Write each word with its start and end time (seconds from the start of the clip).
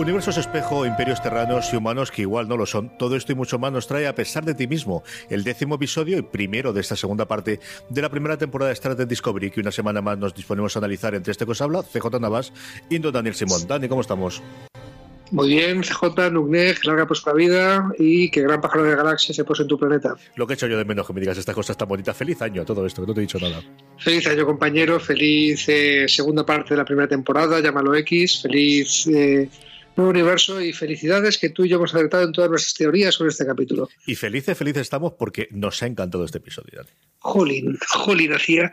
Universos 0.00 0.38
espejo, 0.38 0.86
imperios 0.86 1.22
terranos 1.22 1.74
y 1.74 1.76
humanos 1.76 2.10
que 2.10 2.22
igual 2.22 2.48
no 2.48 2.56
lo 2.56 2.64
son. 2.64 2.96
Todo 2.96 3.16
esto 3.16 3.32
y 3.32 3.34
mucho 3.34 3.58
más 3.58 3.70
nos 3.70 3.86
trae 3.86 4.06
a 4.06 4.14
pesar 4.14 4.46
de 4.46 4.54
ti 4.54 4.66
mismo 4.66 5.02
el 5.28 5.44
décimo 5.44 5.74
episodio 5.74 6.16
y 6.16 6.22
primero 6.22 6.72
de 6.72 6.80
esta 6.80 6.96
segunda 6.96 7.28
parte 7.28 7.60
de 7.90 8.00
la 8.00 8.08
primera 8.08 8.38
temporada 8.38 8.70
de 8.70 8.72
Star 8.72 8.96
Trek 8.96 9.10
Discovery 9.10 9.50
que 9.50 9.60
una 9.60 9.70
semana 9.70 10.00
más 10.00 10.16
nos 10.16 10.34
disponemos 10.34 10.74
a 10.74 10.78
analizar 10.78 11.14
entre 11.14 11.32
este 11.32 11.44
que 11.44 11.52
habla, 11.60 11.82
CJ 11.82 12.18
Navas 12.18 12.50
y 12.88 12.98
Don 12.98 13.12
Daniel 13.12 13.34
Simón. 13.34 13.68
Dani, 13.68 13.88
¿cómo 13.88 14.00
estamos? 14.00 14.42
Muy 15.32 15.48
bien, 15.50 15.82
CJ, 15.82 16.30
Nugnek, 16.32 16.82
larga 16.86 17.06
la 17.26 17.32
vida 17.34 17.92
y 17.98 18.30
que 18.30 18.40
gran 18.40 18.62
pájaro 18.62 18.84
de 18.84 18.96
galaxia 18.96 19.34
se 19.34 19.44
pose 19.44 19.64
en 19.64 19.68
tu 19.68 19.78
planeta. 19.78 20.14
Lo 20.34 20.46
que 20.46 20.54
he 20.54 20.56
hecho 20.56 20.66
yo 20.66 20.78
de 20.78 20.86
menos 20.86 21.06
que 21.06 21.12
me 21.12 21.20
digas 21.20 21.36
estas 21.36 21.54
cosas 21.54 21.76
tan 21.76 21.86
bonitas. 21.86 22.16
Feliz 22.16 22.40
año 22.40 22.64
todo 22.64 22.86
esto, 22.86 23.02
que 23.02 23.06
no 23.06 23.12
te 23.12 23.20
he 23.20 23.24
dicho 23.24 23.38
nada. 23.38 23.62
Feliz 23.98 24.26
año, 24.26 24.46
compañero. 24.46 24.98
Feliz 24.98 25.68
eh, 25.68 26.06
segunda 26.08 26.46
parte 26.46 26.70
de 26.70 26.78
la 26.78 26.86
primera 26.86 27.06
temporada, 27.06 27.60
llámalo 27.60 27.94
X. 27.96 28.40
Feliz 28.40 29.06
eh, 29.08 29.50
universo 30.08 30.60
y 30.60 30.72
felicidades 30.72 31.38
que 31.38 31.50
tú 31.50 31.64
y 31.64 31.68
yo 31.68 31.76
hemos 31.76 31.94
acertado 31.94 32.24
en 32.24 32.32
todas 32.32 32.50
nuestras 32.50 32.74
teorías 32.74 33.14
sobre 33.14 33.30
este 33.30 33.46
capítulo. 33.46 33.88
Y 34.06 34.14
felices, 34.14 34.56
felices 34.56 34.82
estamos 34.82 35.14
porque 35.18 35.48
nos 35.50 35.82
ha 35.82 35.86
encantado 35.86 36.24
este 36.24 36.38
episodio. 36.38 36.78
Dani. 36.78 36.90
Jolín, 37.18 37.78
jolín, 37.88 38.32
hacía. 38.32 38.72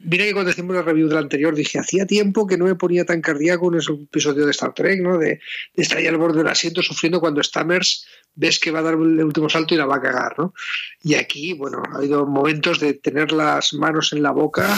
mira 0.00 0.24
que 0.24 0.32
cuando 0.32 0.50
hicimos 0.50 0.74
la 0.74 0.82
review 0.82 1.08
del 1.08 1.18
anterior 1.18 1.54
dije, 1.54 1.78
hacía 1.78 2.06
tiempo 2.06 2.46
que 2.46 2.56
no 2.56 2.64
me 2.64 2.74
ponía 2.74 3.04
tan 3.04 3.20
cardíaco 3.20 3.70
en 3.70 3.78
ese 3.78 3.92
episodio 3.92 4.46
de 4.46 4.52
Star 4.52 4.72
Trek, 4.72 5.00
¿no? 5.02 5.18
De, 5.18 5.40
de 5.74 5.82
estar 5.82 5.98
ahí 5.98 6.06
al 6.06 6.16
borde 6.16 6.38
del 6.38 6.48
asiento 6.48 6.82
sufriendo 6.82 7.20
cuando 7.20 7.42
Stammers 7.42 8.06
ves 8.34 8.58
que 8.58 8.70
va 8.70 8.80
a 8.80 8.82
dar 8.82 8.94
el 8.94 9.24
último 9.24 9.48
salto 9.48 9.74
y 9.74 9.78
la 9.78 9.86
va 9.86 9.96
a 9.96 10.00
cagar, 10.00 10.34
¿no? 10.38 10.54
Y 11.02 11.14
aquí, 11.14 11.52
bueno, 11.52 11.82
ha 11.92 11.98
habido 11.98 12.26
momentos 12.26 12.80
de 12.80 12.94
tener 12.94 13.32
las 13.32 13.74
manos 13.74 14.12
en 14.12 14.22
la 14.22 14.30
boca, 14.30 14.74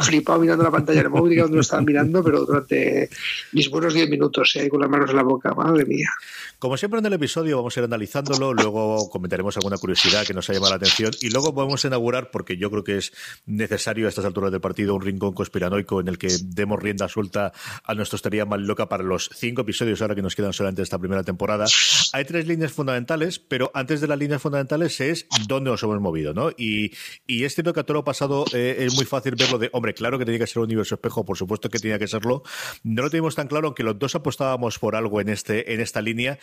flipado 0.00 0.40
mirando 0.40 0.64
la 0.64 0.70
pantalla 0.70 1.02
de 1.02 1.08
móvil, 1.08 1.38
donde 1.38 1.56
lo 1.56 1.60
estaba 1.60 1.82
mirando, 1.82 2.24
pero 2.24 2.44
durante 2.44 3.08
mis 3.52 3.70
buenos 3.70 3.94
10 3.94 4.10
minutos, 4.10 4.56
¿eh? 4.56 4.68
con 4.68 4.80
las 4.80 4.90
manos 4.90 5.10
en 5.10 5.16
la 5.16 5.22
boca, 5.22 5.54
madre 5.54 5.84
mía. 5.84 6.10
Como 6.58 6.76
siempre 6.76 6.98
en 6.98 7.06
el 7.06 7.12
episodio 7.12 7.56
vamos 7.56 7.76
a 7.76 7.80
ir 7.80 7.84
analizándolo, 7.84 8.52
luego 8.52 9.08
comentaremos 9.10 9.56
alguna 9.56 9.76
curiosidad 9.76 10.26
que 10.26 10.34
nos 10.34 10.50
ha 10.50 10.54
llamado 10.54 10.70
la 10.72 10.76
atención 10.76 11.12
y 11.20 11.30
luego 11.30 11.54
podemos 11.54 11.84
inaugurar, 11.84 12.32
porque 12.32 12.56
yo 12.56 12.68
creo 12.68 12.82
que 12.82 12.96
es 12.96 13.12
necesario 13.46 14.06
a 14.06 14.08
estas 14.08 14.24
alturas 14.24 14.50
del 14.50 14.60
partido, 14.60 14.96
un 14.96 15.02
rincón 15.02 15.34
conspiranoico 15.34 16.00
en 16.00 16.08
el 16.08 16.18
que 16.18 16.36
demos 16.42 16.82
rienda 16.82 17.08
suelta 17.08 17.52
a 17.84 17.94
nuestra 17.94 18.16
historia 18.16 18.44
más 18.44 18.58
loca 18.58 18.88
para 18.88 19.04
los 19.04 19.30
cinco 19.32 19.62
episodios 19.62 20.02
ahora 20.02 20.16
que 20.16 20.22
nos 20.22 20.34
quedan 20.34 20.52
solamente 20.52 20.82
esta 20.82 20.98
primera 20.98 21.22
temporada. 21.22 21.66
Hay 22.12 22.24
tres 22.24 22.48
líneas 22.48 22.57
fundamentales, 22.66 23.38
pero 23.38 23.70
antes 23.74 24.00
de 24.00 24.08
las 24.08 24.18
líneas 24.18 24.42
fundamentales 24.42 25.00
es 25.00 25.26
dónde 25.46 25.70
nos 25.70 25.82
hemos 25.82 26.00
movido, 26.00 26.34
¿no? 26.34 26.50
Y, 26.50 26.92
y 27.26 27.44
es 27.44 27.54
cierto 27.54 27.72
que 27.72 27.80
a 27.80 27.82
todo 27.84 27.94
lo 27.94 28.04
pasado 28.04 28.44
eh, 28.52 28.76
es 28.80 28.94
muy 28.94 29.04
fácil 29.04 29.34
verlo 29.36 29.58
de, 29.58 29.70
hombre, 29.72 29.94
claro 29.94 30.18
que 30.18 30.24
tenía 30.24 30.40
que 30.40 30.46
ser 30.46 30.58
un 30.58 30.64
universo 30.64 30.96
espejo, 30.96 31.24
por 31.24 31.36
supuesto 31.36 31.68
que 31.68 31.78
tenía 31.78 31.98
que 31.98 32.08
serlo. 32.08 32.42
No 32.82 33.02
lo 33.02 33.10
teníamos 33.10 33.34
tan 33.34 33.48
claro, 33.48 33.68
aunque 33.68 33.82
los 33.82 33.98
dos 33.98 34.14
apostábamos 34.14 34.78
por 34.78 34.96
algo 34.96 35.20
en, 35.20 35.28
este, 35.28 35.72
en 35.72 35.80
esta 35.80 36.00
línea. 36.00 36.38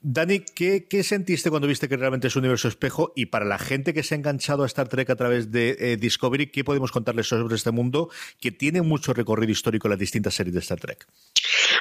Dani, 0.00 0.40
¿qué, 0.40 0.86
sentiste 1.02 1.50
cuando 1.50 1.68
viste 1.68 1.88
que 1.88 1.96
realmente 1.96 2.28
es 2.28 2.36
un 2.36 2.40
universo 2.40 2.68
espejo? 2.68 3.12
Y 3.16 3.26
para 3.26 3.44
la 3.44 3.58
gente 3.58 3.94
que 3.94 4.02
se 4.02 4.14
ha 4.14 4.18
enganchado 4.18 4.62
a 4.62 4.66
Star 4.66 4.88
Trek 4.88 5.10
a 5.10 5.16
través 5.16 5.50
de 5.50 5.76
eh, 5.78 5.96
Discovery, 5.96 6.48
¿qué 6.48 6.64
podemos 6.64 6.92
contarles 6.92 7.28
sobre 7.28 7.54
este 7.54 7.70
mundo 7.70 8.10
que 8.40 8.52
tiene 8.52 8.82
mucho 8.82 9.12
recorrido 9.12 9.52
histórico 9.52 9.88
en 9.88 9.90
las 9.90 10.00
distintas 10.00 10.34
series 10.34 10.54
de 10.54 10.60
Star 10.60 10.80
Trek? 10.80 11.06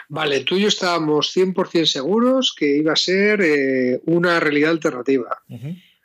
Vale, 0.09 0.41
tú 0.41 0.55
y 0.55 0.61
yo 0.61 0.67
estábamos 0.67 1.35
100% 1.35 1.85
seguros 1.85 2.53
que 2.57 2.77
iba 2.77 2.93
a 2.93 2.97
ser 2.97 3.41
eh, 3.41 4.01
una 4.05 4.39
realidad 4.39 4.71
alternativa. 4.71 5.41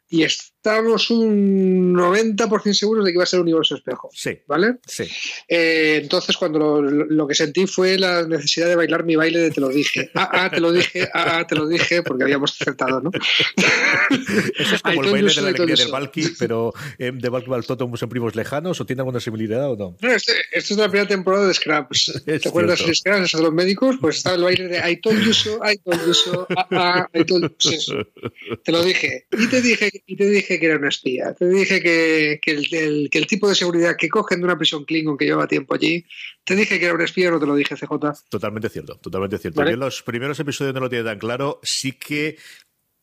Y 0.08 0.22
estamos 0.66 1.10
un 1.10 1.94
90% 1.94 2.72
seguros 2.72 3.04
de 3.04 3.12
que 3.12 3.16
iba 3.16 3.22
a 3.22 3.26
ser 3.26 3.38
un 3.38 3.44
universo 3.44 3.76
espejo. 3.76 4.10
Sí. 4.12 4.36
¿Vale? 4.48 4.78
Sí. 4.84 5.04
Eh, 5.46 6.00
entonces, 6.02 6.36
cuando 6.36 6.82
lo, 6.82 7.26
que 7.28 7.36
sentí 7.36 7.68
fue 7.68 7.96
la 7.96 8.26
necesidad 8.26 8.66
de 8.66 8.74
bailar 8.74 9.04
mi 9.04 9.14
baile 9.14 9.38
de 9.38 9.50
te 9.52 9.60
lo 9.60 9.68
dije. 9.68 10.10
Ah, 10.14 10.28
ah, 10.32 10.50
te 10.50 10.60
lo 10.60 10.72
dije, 10.72 11.08
ah, 11.14 11.38
ah 11.38 11.46
te 11.46 11.54
lo 11.54 11.68
dije, 11.68 12.02
porque 12.02 12.24
habíamos 12.24 12.60
acertado, 12.60 13.00
¿no? 13.00 13.10
Eso 14.58 14.74
es 14.74 14.82
como 14.82 15.04
el 15.04 15.12
baile 15.12 15.32
de 15.32 15.40
la 15.40 15.48
alegría 15.50 15.76
del 15.76 15.92
Valky, 15.92 16.30
pero 16.36 16.72
eh, 16.98 17.12
de 17.14 17.28
Valky 17.28 17.48
Baltoto 17.48 17.88
son 17.96 18.08
primos 18.08 18.34
lejanos, 18.34 18.80
o 18.80 18.86
tiene 18.86 19.02
alguna 19.02 19.20
similaridad 19.20 19.70
o 19.70 19.76
no? 19.76 19.96
no 20.00 20.10
este, 20.10 20.32
esta 20.50 20.74
es 20.74 20.78
la 20.78 20.88
primera 20.88 21.06
temporada 21.06 21.46
de 21.46 21.54
Scraps. 21.54 22.22
¿Te 22.24 22.48
acuerdas 22.48 22.84
de 22.84 22.92
Scraps, 22.92 23.32
de 23.32 23.42
los 23.42 23.52
médicos? 23.52 23.96
Pues 24.00 24.16
estaba 24.16 24.34
el 24.34 24.42
baile 24.42 24.66
de 24.66 24.90
I 24.90 25.00
told 25.00 25.22
you 25.22 25.32
so, 25.32 25.60
I 25.64 25.76
told 25.78 26.04
you 26.04 26.14
so, 26.14 26.46
ah, 26.56 26.66
ah, 26.72 27.08
I 27.14 27.24
told 27.24 27.42
you 27.42 27.54
so. 27.78 27.94
Te 28.64 28.72
lo 28.72 28.82
dije. 28.82 29.26
Y 29.30 29.46
te 29.46 29.60
dije, 29.62 29.90
y 30.06 30.16
te 30.16 30.28
dije 30.28 30.55
que 30.58 30.66
era 30.66 30.76
una 30.76 30.88
espía. 30.88 31.34
Te 31.34 31.48
dije 31.48 31.80
que, 31.80 32.40
el, 32.46 33.08
que, 33.10 33.18
el, 33.18 33.26
tipo 33.26 33.48
de 33.48 33.54
seguridad 33.54 33.96
que 33.96 34.08
cogen 34.08 34.40
de 34.40 34.44
una 34.44 34.56
prisión 34.56 34.84
Klingon 34.84 35.16
que 35.16 35.24
lleva 35.24 35.46
tiempo 35.46 35.74
allí, 35.74 36.04
te 36.44 36.54
dije 36.54 36.78
que 36.78 36.84
era 36.84 36.94
un 36.94 37.00
espía, 37.00 37.30
no 37.30 37.40
te 37.40 37.46
lo 37.46 37.54
dije, 37.54 37.74
CJ. 37.74 37.88
Totalmente 38.28 38.68
cierto, 38.68 38.96
totalmente 38.96 39.38
cierto. 39.38 39.64
Yo 39.64 39.70
en 39.70 39.80
los 39.80 40.02
primeros 40.02 40.38
episodios 40.40 40.74
no 40.74 40.80
lo 40.80 40.88
tiene 40.88 41.04
tan 41.04 41.18
claro. 41.18 41.60
Sí 41.62 41.92
que 41.92 42.36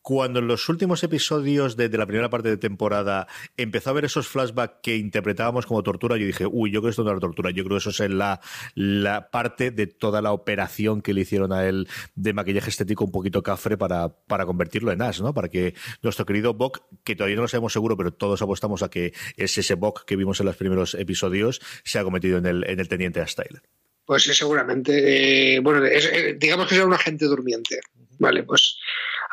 cuando 0.04 0.40
en 0.40 0.48
los 0.48 0.68
últimos 0.68 1.02
episodios 1.04 1.78
de, 1.78 1.90
la 1.90 2.06
primera 2.06 2.30
parte 2.30 2.50
de 2.50 2.58
temporada 2.58 3.26
empezó 3.56 3.90
a 3.90 3.94
ver 3.94 4.04
esos 4.04 4.28
flashbacks 4.28 4.76
que 4.84 4.98
interpretábamos 4.98 5.66
como 5.66 5.82
tortura, 5.82 6.18
yo 6.18 6.26
dije, 6.28 6.46
uy, 6.46 6.72
yo 6.72 6.82
creo 6.82 6.90
que 6.90 6.92
esto 6.92 7.06
no 7.06 7.12
era 7.12 7.22
tortura, 7.22 7.52
yo 7.52 7.64
creo 7.64 7.78
que 7.80 7.90
eso 7.90 8.04
es 8.04 8.12
la, 8.12 8.42
la 8.76 9.32
parte 9.32 9.72
de 9.72 9.88
toda 9.88 10.22
la 10.22 10.34
operación 10.34 11.02
que 11.02 11.14
le 11.14 11.22
hicieron 11.22 11.54
a 11.54 11.66
él 11.66 11.88
de 12.16 12.34
maquillaje 12.34 12.70
estético 12.70 13.06
un 13.06 13.12
poquito 13.12 13.42
cafre 13.42 13.78
para, 13.78 14.10
para 14.10 14.46
convertirlo 14.46 14.92
en 14.92 15.02
Ash, 15.02 15.22
¿no? 15.22 15.34
Para 15.34 15.48
que 15.48 15.74
nuestro 16.02 16.26
querido 16.26 16.54
Bok, 16.54 16.82
que 17.06 17.16
todavía 17.16 17.38
no 17.38 17.44
lo 17.44 17.48
sabemos 17.48 17.72
seguro, 17.72 17.96
pero 17.96 18.14
todos 18.14 18.42
apostamos 18.42 18.84
a 18.84 18.90
que 18.90 19.14
es 19.38 19.58
ese 19.58 19.76
Bok 19.76 20.04
que 20.04 20.18
vimos 20.18 20.38
en 20.42 20.48
los 20.48 20.58
primeros 20.58 20.96
episodios, 20.96 21.62
se 21.86 21.98
ha 21.98 22.04
cometido 22.04 22.38
en 22.40 22.46
el, 22.46 22.70
en 22.70 22.82
el 22.82 22.90
teniente 22.90 23.22
Ash 23.22 23.36
Tyler. 23.36 23.64
Pues 24.06 24.24
sí, 24.24 24.34
seguramente. 24.34 25.56
Eh, 25.56 25.60
bueno, 25.60 25.86
eh, 25.86 26.36
digamos 26.38 26.68
que 26.68 26.76
era 26.76 26.86
un 26.86 26.94
agente 26.94 27.26
durmiente. 27.26 27.80
Vale, 28.24 28.44
pues 28.44 28.78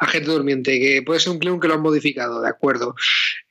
agente 0.00 0.30
durmiente, 0.30 0.80
que 0.80 1.02
puede 1.02 1.20
ser 1.20 1.32
un 1.32 1.38
Klingon 1.38 1.60
que 1.60 1.68
lo 1.68 1.74
han 1.74 1.82
modificado, 1.82 2.40
de 2.40 2.48
acuerdo. 2.48 2.94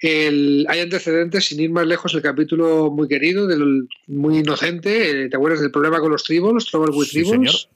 hay 0.02 0.80
antecedentes, 0.80 1.46
sin 1.46 1.60
ir 1.62 1.70
más 1.70 1.86
lejos, 1.86 2.14
el 2.16 2.22
capítulo 2.22 2.90
muy 2.92 3.08
querido, 3.08 3.48
del, 3.48 3.88
muy 4.08 4.40
inocente, 4.40 5.12
eh, 5.12 5.30
¿te 5.30 5.38
acuerdas 5.38 5.62
del 5.62 5.72
problema 5.72 6.00
con 6.00 6.12
los 6.12 6.24
tribbles, 6.24 6.66
Trouble 6.66 6.94
with 6.94 7.08
Tribbles? 7.08 7.70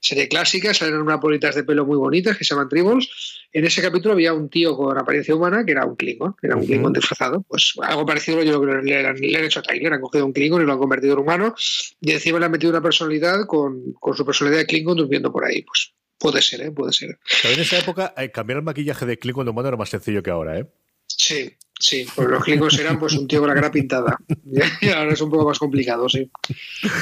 Serie 0.00 0.28
clásica, 0.28 0.72
salen 0.72 1.02
unas 1.02 1.20
bolitas 1.20 1.54
de 1.54 1.64
pelo 1.64 1.84
muy 1.84 1.96
bonitas 1.96 2.38
que 2.38 2.44
se 2.44 2.54
llaman 2.54 2.68
tribbles. 2.68 3.40
En 3.52 3.66
ese 3.66 3.82
capítulo 3.82 4.14
había 4.14 4.32
un 4.32 4.48
tío 4.48 4.76
con 4.76 4.96
apariencia 4.96 5.34
humana 5.34 5.64
que 5.66 5.72
era 5.72 5.84
un 5.84 5.96
Klingon, 5.96 6.34
era 6.40 6.56
un 6.56 6.64
Klingon 6.64 6.92
disfrazado. 6.92 7.44
Pues 7.48 7.74
algo 7.82 8.06
parecido 8.06 8.42
yo 8.42 8.62
creo 8.62 8.80
que 8.80 8.88
le, 8.88 9.06
han, 9.06 9.44
hecho 9.44 9.60
a 9.60 9.62
Tyler, 9.62 9.92
han 9.92 10.00
cogido 10.00 10.24
un 10.24 10.32
Klingon 10.32 10.62
y 10.62 10.64
lo 10.64 10.72
han 10.72 10.78
convertido 10.78 11.14
en 11.14 11.18
humano 11.18 11.54
y 12.00 12.12
encima 12.12 12.38
le 12.38 12.46
han 12.46 12.52
metido 12.52 12.70
una 12.70 12.80
personalidad 12.80 13.46
con, 13.46 13.92
con 13.94 14.16
su 14.16 14.24
personalidad 14.24 14.60
de 14.60 14.66
Klingon 14.66 14.96
durmiendo 14.96 15.30
por 15.30 15.44
ahí. 15.44 15.62
Pues 15.62 15.92
Puede 16.22 16.40
ser, 16.40 16.60
¿eh? 16.60 16.70
Puede 16.70 16.92
ser. 16.92 17.18
en 17.42 17.58
esa 17.58 17.80
época 17.80 18.14
eh, 18.16 18.30
cambiar 18.30 18.58
el 18.58 18.62
maquillaje 18.62 19.04
de 19.06 19.18
Klingon 19.18 19.48
humano 19.48 19.66
era 19.66 19.76
más 19.76 19.88
sencillo 19.88 20.22
que 20.22 20.30
ahora, 20.30 20.56
¿eh? 20.56 20.66
Sí, 21.04 21.52
sí, 21.80 22.06
porque 22.14 22.30
los 22.30 22.44
Klingons 22.44 22.78
eran 22.78 23.00
pues 23.00 23.14
un 23.14 23.26
tío 23.26 23.40
con 23.40 23.48
la 23.48 23.56
cara 23.56 23.72
pintada. 23.72 24.16
Y 24.80 24.88
ahora 24.90 25.14
es 25.14 25.20
un 25.20 25.30
poco 25.30 25.48
más 25.48 25.58
complicado, 25.58 26.08
sí. 26.08 26.30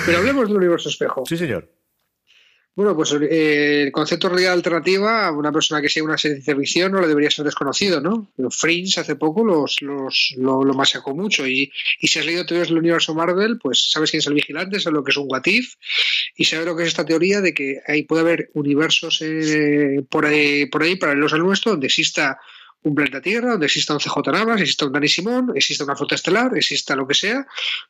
Pero 0.07 0.19
hablemos 0.19 0.49
del 0.49 0.57
universo 0.57 0.89
espejo. 0.89 1.25
Sí, 1.27 1.37
señor. 1.37 1.71
Bueno, 2.77 2.95
pues 2.95 3.13
eh, 3.13 3.83
el 3.83 3.93
concepto 3.93 4.29
de 4.29 4.35
realidad 4.35 4.53
alternativa, 4.53 5.33
una 5.33 5.51
persona 5.51 5.83
que 5.83 5.89
sea 5.89 6.05
una 6.05 6.15
de 6.15 6.55
visión 6.55 6.93
no 6.93 7.01
le 7.01 7.09
debería 7.09 7.31
ser 7.31 7.45
desconocido, 7.45 8.01
¿no? 8.01 8.31
Pero 8.37 8.51
Fringe 8.51 9.01
hace 9.01 9.17
poco 9.17 9.45
los, 9.45 9.83
los, 9.83 10.35
lo, 10.37 10.63
masacó 10.73 11.15
mucho 11.15 11.47
y, 11.47 11.71
y, 11.99 12.07
si 12.07 12.21
has 12.21 12.27
leído 12.27 12.47
teorías 12.47 12.69
del 12.69 12.79
universo 12.79 13.13
Marvel, 13.13 13.59
pues 13.59 13.91
sabes 13.91 14.11
quién 14.11 14.21
es 14.21 14.27
el 14.29 14.35
vigilante, 14.35 14.79
sabes 14.79 14.95
lo 14.95 15.03
que 15.03 15.11
es 15.11 15.17
un 15.17 15.27
What 15.29 15.47
If 15.47 15.75
y 16.37 16.45
sabes 16.45 16.65
lo 16.65 16.77
que 16.77 16.85
es 16.85 16.89
esta 16.89 17.05
teoría 17.05 17.41
de 17.41 17.53
que 17.53 17.81
ahí 17.89 18.05
puede 18.05 18.23
haber 18.23 18.51
universos 18.55 19.21
eh, 19.21 20.03
por, 20.09 20.27
ahí, 20.27 20.67
por 20.67 20.83
ahí 20.83 20.95
paralelos 20.95 21.33
al 21.33 21.41
nuestro 21.41 21.73
donde 21.73 21.89
exista 21.89 22.39
un 22.83 22.95
planeta 22.95 23.21
Tierra 23.21 23.53
donde 23.53 23.67
exista 23.67 23.93
un 23.93 24.01
CJ 24.01 24.33
Navas, 24.33 24.61
exista 24.61 24.87
un 24.87 24.93
Dani 24.93 25.09
Simón, 25.09 25.53
exista 25.55 25.85
una 25.85 25.97
flota 25.97 26.15
estelar, 26.15 26.57
exista 26.57 26.97
lo 26.97 27.07
que 27.07 27.15
sea, 27.15 27.47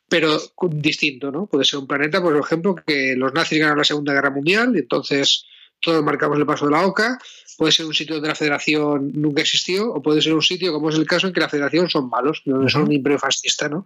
pero 0.09 0.39
distinto, 0.71 1.31
¿no? 1.31 1.47
Puede 1.47 1.65
ser 1.65 1.79
un 1.79 1.87
planeta, 1.87 2.21
por 2.21 2.35
ejemplo, 2.35 2.75
que 2.75 3.15
los 3.15 3.33
nazis 3.33 3.59
ganaron 3.59 3.77
la 3.77 3.83
Segunda 3.83 4.13
Guerra 4.13 4.31
Mundial 4.31 4.73
y 4.75 4.79
entonces 4.79 5.45
todos 5.79 6.03
marcamos 6.03 6.37
el 6.37 6.45
paso 6.45 6.65
de 6.65 6.71
la 6.71 6.85
OCA, 6.85 7.17
puede 7.57 7.71
ser 7.71 7.85
un 7.85 7.93
sitio 7.93 8.15
donde 8.15 8.29
la 8.29 8.35
federación 8.35 9.11
nunca 9.13 9.41
existió, 9.41 9.91
o 9.91 10.01
puede 10.01 10.21
ser 10.21 10.33
un 10.33 10.41
sitio, 10.41 10.71
como 10.71 10.89
es 10.89 10.95
el 10.95 11.07
caso, 11.07 11.27
en 11.27 11.33
que 11.33 11.39
la 11.39 11.49
federación 11.49 11.89
son 11.89 12.09
malos, 12.09 12.41
donde 12.45 12.69
son 12.69 12.83
un 12.83 12.91
imperio 12.91 13.17
fascista, 13.17 13.67
¿no? 13.67 13.83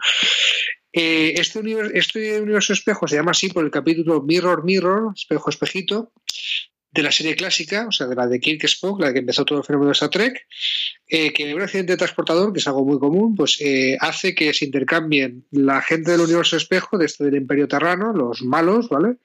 Eh, 0.92 1.34
este, 1.38 1.60
universo, 1.60 1.92
este 1.94 2.42
universo 2.42 2.74
espejo 2.74 3.08
se 3.08 3.16
llama 3.16 3.31
así 3.31 3.50
por 3.50 3.66
el 3.66 3.72
capítulo 3.72 4.22
Mirror 4.22 4.63
Mirror, 4.63 5.12
espejo 5.13 5.50
espejito, 5.50 6.12
de 6.96 7.04
la 7.04 7.12
serie 7.12 7.36
clásica, 7.36 7.88
o 7.88 7.92
sea, 7.92 8.08
de 8.08 8.16
la 8.16 8.26
de 8.26 8.40
Kirk 8.40 8.64
Spock, 8.64 9.02
la 9.02 9.12
que 9.12 9.20
empezó 9.20 9.44
todo 9.44 9.60
el 9.60 9.66
fenómeno 9.66 9.90
de 9.90 9.94
Star 9.94 10.10
Trek, 10.10 10.48
eh, 11.08 11.34
que 11.34 11.54
un 11.54 11.62
accidente 11.62 11.92
de 11.92 11.98
transportador, 11.98 12.54
que 12.54 12.60
es 12.60 12.68
algo 12.68 12.86
muy 12.86 12.98
común, 13.00 13.36
pues 13.36 13.60
eh, 13.60 13.98
hace 14.00 14.34
que 14.34 14.54
se 14.54 14.64
intercambien 14.64 15.46
la 15.52 15.82
gente 15.82 16.12
del 16.12 16.22
universo 16.22 16.56
espejo, 16.56 16.98
de 16.98 17.08
este 17.08 17.26
del 17.26 17.36
Imperio 17.36 17.68
Terrano, 17.68 18.14
los 18.14 18.44
malos, 18.44 18.88
¿vale? 18.88 19.18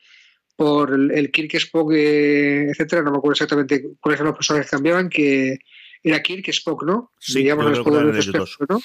Por 0.57 0.93
el, 0.93 1.31
Kirk 1.31 1.55
Spock, 1.55 1.93
eh, 1.95 2.71
etcétera, 2.71 3.03
no 3.03 3.13
me 3.13 3.19
acuerdo 3.19 3.35
exactamente 3.35 3.85
cuáles 4.01 4.19
eran 4.19 4.31
los 4.31 4.37
personajes 4.37 4.69
que 4.69 4.77
cambiaban, 4.77 5.09
que 5.09 5.59
era 6.03 6.23
Kirk 6.23 6.49
Spock, 6.49 6.83
¿no? 6.83 7.13
Sí, 7.21 7.39
Digamos, 7.39 7.67
el 7.67 8.19
espejo, 8.19 8.67
¿no? 8.69 8.81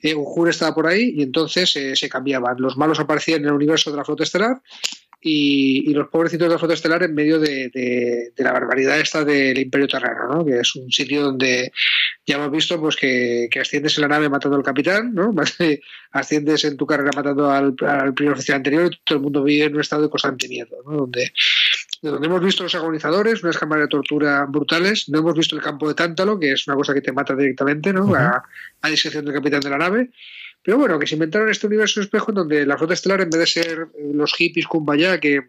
Eh, 0.00 0.14
Ujur 0.14 0.50
estaba 0.50 0.74
por 0.74 0.86
ahí 0.86 1.14
y 1.16 1.22
entonces 1.22 1.70
se 1.70 2.08
cambiaban. 2.08 2.56
Los 2.58 2.76
malos 2.76 3.00
aparecían 3.00 3.40
en 3.40 3.46
el 3.46 3.54
universo 3.54 3.90
de 3.90 3.96
la 3.96 4.04
flota 4.04 4.22
estelar 4.22 4.60
y, 5.26 5.94
los 5.94 6.08
pobrecitos 6.08 6.46
de 6.46 6.52
la 6.52 6.58
flota 6.58 6.74
estelar 6.74 7.02
en 7.02 7.14
medio 7.14 7.40
de, 7.40 8.32
la 8.36 8.52
barbaridad 8.52 9.00
esta 9.00 9.24
del 9.24 9.58
Imperio 9.58 9.88
Terrano, 9.88 10.28
¿no? 10.28 10.44
que 10.44 10.60
es 10.60 10.76
un 10.76 10.92
sitio 10.92 11.22
donde 11.22 11.72
ya 12.26 12.36
hemos 12.36 12.50
visto 12.50 12.78
pues 12.78 12.94
que, 12.96 13.48
asciendes 13.58 13.96
en 13.96 14.02
la 14.02 14.08
nave 14.08 14.28
matando 14.28 14.58
al 14.58 14.62
capitán, 14.62 15.14
¿no? 15.14 15.34
asciendes 16.12 16.64
en 16.64 16.76
tu 16.76 16.86
carrera 16.86 17.10
matando 17.16 17.50
al, 17.50 17.74
primer 18.14 18.34
oficial 18.34 18.56
anterior 18.56 18.90
y 18.92 19.00
todo 19.02 19.16
el 19.16 19.22
mundo 19.22 19.42
vive 19.42 19.64
en 19.64 19.74
un 19.74 19.80
estado 19.80 20.02
de 20.02 20.10
constante 20.10 20.46
miedo, 20.46 20.76
¿no? 20.84 20.92
donde, 20.98 21.32
donde 22.02 22.26
hemos 22.26 22.44
visto 22.44 22.62
los 22.62 22.74
agonizadores, 22.74 23.42
unas 23.42 23.56
cámaras 23.56 23.84
de 23.84 23.88
tortura 23.88 24.44
brutales, 24.44 25.08
no 25.08 25.20
hemos 25.20 25.34
visto 25.34 25.56
el 25.56 25.62
campo 25.62 25.88
de 25.88 25.94
Tántalo, 25.94 26.38
que 26.38 26.52
es 26.52 26.68
una 26.68 26.76
cosa 26.76 26.92
que 26.92 27.00
te 27.00 27.12
mata 27.12 27.34
directamente 27.34 27.94
¿no? 27.94 28.14
a, 28.14 28.44
a 28.82 28.88
discreción 28.90 29.24
del 29.24 29.34
capitán 29.34 29.60
de 29.60 29.70
la 29.70 29.78
nave, 29.78 30.10
pero 30.64 30.78
bueno, 30.78 30.98
que 30.98 31.06
se 31.06 31.14
inventaron 31.14 31.50
este 31.50 31.66
universo 31.66 32.00
espejo 32.00 32.30
en 32.30 32.36
donde 32.36 32.64
la 32.64 32.78
flota 32.78 32.94
estelar, 32.94 33.20
en 33.20 33.28
vez 33.28 33.38
de 33.38 33.46
ser 33.46 33.88
eh, 33.98 34.10
los 34.14 34.32
hippies 34.32 34.66
kumbaya 34.66 35.20
que 35.20 35.42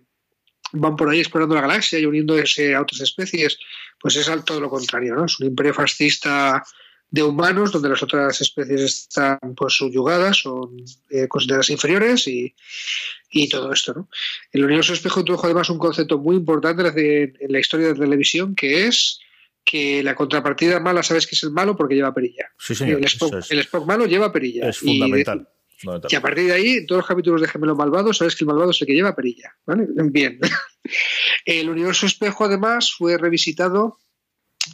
van 0.74 0.98
por 0.98 1.10
ahí 1.10 1.20
explorando 1.20 1.56
la 1.56 1.62
galaxia 1.62 1.98
y 1.98 2.06
uniéndose 2.06 2.76
a 2.76 2.82
otras 2.82 3.00
especies, 3.00 3.58
pues 4.00 4.18
es 4.18 4.30
todo 4.44 4.60
lo 4.60 4.70
contrario, 4.70 5.16
¿no? 5.16 5.26
Es 5.26 5.40
un 5.40 5.48
imperio 5.48 5.74
fascista 5.74 6.62
de 7.10 7.24
humanos 7.24 7.72
donde 7.72 7.88
las 7.88 8.04
otras 8.04 8.42
especies 8.42 8.82
están 8.82 9.40
pues 9.56 9.76
subyugadas, 9.76 10.40
son 10.40 10.76
eh, 11.10 11.30
consideradas 11.30 11.70
inferiores 11.70 12.28
y, 12.28 12.54
todo 13.50 13.72
esto, 13.72 13.94
¿no? 13.94 14.10
El 14.52 14.66
universo 14.66 14.94
espejo 14.94 15.22
introdujo 15.22 15.46
además 15.46 15.70
un 15.70 15.78
concepto 15.78 16.18
muy 16.18 16.36
importante 16.36 16.82
en 17.40 17.52
la 17.52 17.60
historia 17.60 17.88
de 17.88 17.94
la 17.94 18.00
televisión 18.00 18.56
que 18.56 18.88
es 18.88 19.20
que 19.66 20.04
la 20.04 20.16
contrapartida 20.16 20.80
mala 20.80 21.02
sabes 21.02 21.26
que 21.26 21.36
es 21.36 21.44
el 21.44 21.52
malo 21.52 21.76
porque 21.76 21.96
lleva 21.96 22.14
perilla. 22.14 22.52
Sí, 22.60 22.76
señor, 22.76 23.00
el, 23.00 23.60
Spock, 23.60 23.86
malo 23.86 24.06
lleva 24.06 24.32
perilla. 24.32 24.70
Es 24.70 24.78
fundamental. 24.78 25.50
Y, 26.10 26.16
a 26.16 26.22
partir 26.22 26.46
de 26.46 26.54
ahí, 26.54 26.70
en 26.74 26.86
todos 26.86 27.00
los 27.00 27.08
capítulos 27.08 27.42
de 27.42 27.48
Gemelo 27.48 27.76
Malvado, 27.76 28.14
sabes 28.14 28.36
que 28.36 28.44
el 28.44 28.48
malvado 28.48 28.72
es 28.72 28.80
el 28.80 28.88
que 28.88 28.94
lleva 28.94 29.16
perilla. 29.16 29.54
¿vale? 29.66 29.88
Bien. 30.06 30.40
el 31.46 31.70
universo 31.70 32.06
espejo, 32.06 32.46
además, 32.46 32.94
fue 32.98 33.18
revisitado 33.18 33.98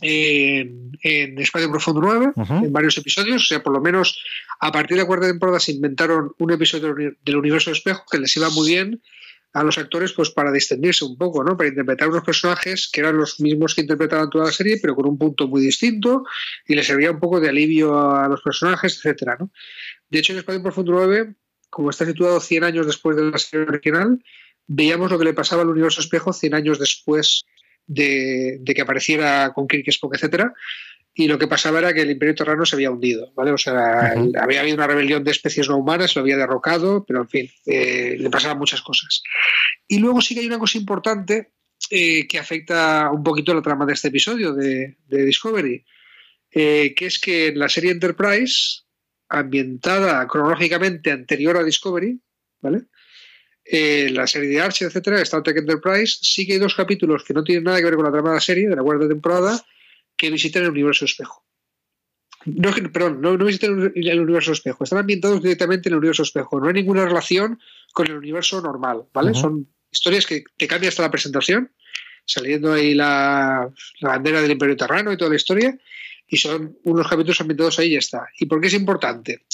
en, 0.01 0.91
en 1.01 1.39
Espacio 1.39 1.71
Profundo 1.71 2.01
9, 2.01 2.33
en 2.35 2.73
varios 2.73 2.97
episodios. 2.97 3.43
O 3.43 3.45
sea, 3.45 3.63
por 3.63 3.73
lo 3.73 3.81
menos 3.81 4.21
a 4.59 4.71
partir 4.71 4.97
de 4.97 5.03
la 5.03 5.07
cuarta 5.07 5.27
temporada 5.27 5.59
se 5.59 5.71
inventaron 5.71 6.33
un 6.37 6.51
episodio 6.51 6.93
del 6.93 7.35
universo 7.35 7.71
espejo 7.71 8.03
que 8.09 8.19
les 8.19 8.35
iba 8.35 8.49
muy 8.49 8.69
bien 8.69 9.01
a 9.53 9.63
los 9.63 9.77
actores 9.77 10.13
pues 10.13 10.29
para 10.29 10.51
distendirse 10.51 11.03
un 11.03 11.17
poco, 11.17 11.43
¿no? 11.43 11.57
Para 11.57 11.69
interpretar 11.69 12.07
unos 12.07 12.23
personajes 12.23 12.89
que 12.91 13.01
eran 13.01 13.17
los 13.17 13.39
mismos 13.39 13.75
que 13.75 13.81
interpretaban 13.81 14.29
toda 14.29 14.45
la 14.45 14.51
serie, 14.51 14.79
pero 14.81 14.95
con 14.95 15.07
un 15.07 15.17
punto 15.17 15.47
muy 15.47 15.61
distinto 15.61 16.23
y 16.67 16.75
les 16.75 16.87
servía 16.87 17.11
un 17.11 17.19
poco 17.19 17.39
de 17.39 17.49
alivio 17.49 17.99
a 18.15 18.27
los 18.27 18.41
personajes, 18.41 18.97
etcétera, 18.97 19.37
¿no? 19.39 19.51
De 20.09 20.19
hecho, 20.19 20.33
en 20.33 20.39
Espacio 20.39 20.63
Profundo 20.63 20.93
9, 20.93 21.35
como 21.69 21.89
está 21.89 22.05
situado 22.05 22.39
100 22.39 22.63
años 22.63 22.85
después 22.85 23.15
de 23.17 23.23
la 23.23 23.37
serie 23.37 23.67
original, 23.67 24.23
veíamos 24.67 25.11
lo 25.11 25.19
que 25.19 25.25
le 25.25 25.33
pasaba 25.33 25.63
al 25.63 25.69
universo 25.69 26.01
espejo 26.01 26.33
100 26.33 26.53
años 26.53 26.79
después 26.79 27.45
de, 27.87 28.61
que 28.65 28.81
apareciera 28.81 29.51
con 29.53 29.67
Kirk 29.67 29.87
Spock, 29.87 30.15
etcétera, 30.15 30.53
y 31.13 31.27
lo 31.27 31.37
que 31.37 31.47
pasaba 31.47 31.79
era 31.79 31.93
que 31.93 32.01
el 32.01 32.11
Imperio 32.11 32.35
Terrano 32.35 32.65
se 32.65 32.75
había 32.75 32.91
hundido, 32.91 33.33
¿vale? 33.35 33.51
O 33.51 33.57
sea, 33.57 34.13
había 34.39 34.61
habido 34.61 34.75
una 34.75 34.87
rebelión 34.87 35.23
de 35.23 35.31
especies 35.31 35.67
no 35.67 35.77
humanas, 35.77 36.15
lo 36.15 36.21
había 36.21 36.37
derrocado, 36.37 37.05
pero 37.05 37.21
en 37.21 37.29
fin, 37.29 37.51
eh, 37.65 38.15
le 38.17 38.29
pasaban 38.29 38.57
muchas 38.57 38.81
cosas. 38.81 39.21
Y 39.87 39.99
luego 39.99 40.21
sí 40.21 40.33
que 40.33 40.41
hay 40.41 40.47
una 40.47 40.59
cosa 40.59 40.77
importante 40.77 41.51
eh, 41.89 42.27
que 42.27 42.39
afecta 42.39 43.09
un 43.11 43.23
poquito 43.23 43.53
la 43.53 43.61
trama 43.61 43.85
de 43.85 43.93
este 43.93 44.07
episodio 44.07 44.53
de, 44.53 44.95
Discovery, 45.07 45.83
eh, 46.49 46.93
que 46.95 47.07
es 47.07 47.19
que 47.19 47.47
en 47.47 47.59
la 47.59 47.67
serie 47.67 47.91
Enterprise, 47.91 48.83
ambientada 49.27 50.25
cronológicamente 50.27 51.11
anterior 51.11 51.57
a 51.57 51.63
Discovery, 51.63 52.19
¿vale? 52.61 52.83
la 53.63 54.27
serie 54.27 54.49
de 54.49 54.59
Archer, 54.59 54.87
etcétera, 54.87 55.21
Star 55.21 55.43
Trek 55.43 55.57
Enterprise, 55.57 56.17
sí 56.21 56.45
que 56.45 56.53
hay 56.53 56.59
dos 56.59 56.75
capítulos 56.75 57.23
que 57.23 57.33
no 57.33 57.43
tienen 57.43 57.63
nada 57.63 57.77
que 57.77 57.85
ver 57.85 57.95
con 57.95 58.03
la 58.03 58.11
trama 58.11 58.29
de 58.29 58.35
la 58.35 58.41
serie, 58.41 58.67
de 58.67 58.75
la 58.75 58.81
cuarta 58.81 59.07
temporada, 59.07 59.63
que 60.21 60.29
visitan 60.29 60.61
el 60.61 60.69
universo 60.69 61.05
espejo. 61.05 61.43
No, 62.45 62.71
perdón, 62.93 63.21
no, 63.21 63.35
visitan 63.39 63.91
el 63.95 64.19
universo 64.19 64.51
espejo, 64.51 64.83
están 64.83 64.99
ambientados 64.99 65.41
directamente 65.41 65.89
en 65.89 65.93
el 65.93 65.97
universo 65.97 66.21
espejo. 66.21 66.59
No 66.59 66.67
hay 66.67 66.75
ninguna 66.75 67.05
relación 67.05 67.59
con 67.91 68.05
el 68.05 68.17
universo 68.17 68.61
normal, 68.61 69.05
¿vale? 69.11 69.33
Son 69.33 69.67
historias 69.91 70.27
que 70.27 70.43
te 70.55 70.67
cambian 70.67 70.89
hasta 70.89 71.01
la 71.01 71.09
presentación, 71.09 71.71
saliendo 72.23 72.71
ahí 72.71 72.93
la, 72.93 73.67
bandera 73.99 74.43
del 74.43 74.51
Imperio 74.51 74.77
Terrano 74.77 75.11
y 75.11 75.17
toda 75.17 75.31
la 75.31 75.37
historia, 75.37 75.75
y 76.27 76.37
son 76.37 76.77
unos 76.83 77.07
capítulos 77.07 77.41
ambientados 77.41 77.79
ahí 77.79 77.87
y 77.87 77.93
ya 77.93 77.99
está. 77.99 78.27
¿Y 78.37 78.45
por 78.45 78.61
qué 78.61 78.67
es 78.67 78.75
importante? 78.75 79.45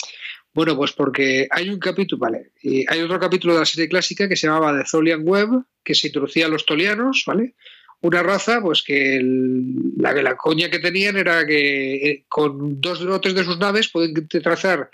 Bueno, 0.53 0.75
pues 0.75 0.91
porque 0.91 1.47
hay 1.49 1.69
un 1.69 1.79
capítulo, 1.79 2.19
vale, 2.19 2.51
y 2.61 2.83
hay 2.91 2.99
otro 2.99 3.17
capítulo 3.17 3.53
de 3.53 3.61
la 3.61 3.65
serie 3.65 3.87
clásica 3.87 4.27
que 4.27 4.35
se 4.35 4.47
llamaba 4.47 4.77
The 4.77 4.83
Tholian 4.89 5.21
Web, 5.23 5.63
que 5.81 5.95
se 5.95 6.07
introducía 6.07 6.47
a 6.47 6.49
los 6.49 6.65
tolianos, 6.65 7.23
¿vale? 7.25 7.55
Una 8.01 8.23
raza 8.23 8.61
pues 8.61 8.83
que 8.83 9.19
la, 9.97 10.13
la 10.13 10.35
coña 10.35 10.69
que 10.69 10.79
tenían 10.79 11.17
era 11.17 11.45
que 11.45 11.95
eh, 11.95 12.25
con 12.27 12.79
dos 12.79 13.01
lotes 13.01 13.33
de 13.33 13.43
sus 13.43 13.57
naves 13.57 13.89
pueden 13.89 14.27
trazar 14.27 14.89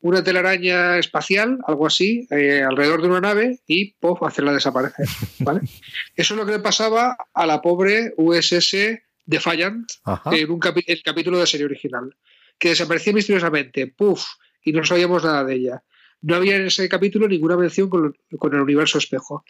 una 0.00 0.22
telaraña 0.22 0.98
espacial, 0.98 1.58
algo 1.66 1.86
así, 1.86 2.26
eh, 2.30 2.62
alrededor 2.62 3.02
de 3.02 3.08
una 3.08 3.20
nave 3.20 3.60
y 3.66 3.94
puff, 3.94 4.22
hacerla 4.22 4.52
desaparecer. 4.52 5.06
¿vale? 5.40 5.60
Eso 6.16 6.34
es 6.34 6.38
lo 6.38 6.46
que 6.46 6.52
le 6.52 6.58
pasaba 6.60 7.16
a 7.32 7.46
la 7.46 7.60
pobre 7.60 8.12
USS 8.16 8.76
Defiant 9.24 9.90
en 10.30 10.50
un 10.50 10.60
el 10.86 11.02
capítulo 11.02 11.38
de 11.38 11.46
serie 11.46 11.66
original, 11.66 12.14
que 12.58 12.68
desaparecía 12.68 13.12
misteriosamente, 13.12 13.88
puff, 13.88 14.24
y 14.62 14.72
no 14.72 14.84
sabíamos 14.84 15.24
nada 15.24 15.44
de 15.44 15.54
ella. 15.54 15.82
No 16.22 16.36
había 16.36 16.56
en 16.56 16.66
ese 16.66 16.88
capítulo 16.88 17.28
ninguna 17.28 17.56
mención 17.56 17.88
con, 17.88 18.16
con 18.38 18.54
el 18.54 18.60
universo 18.60 18.98
espejo. 18.98 19.44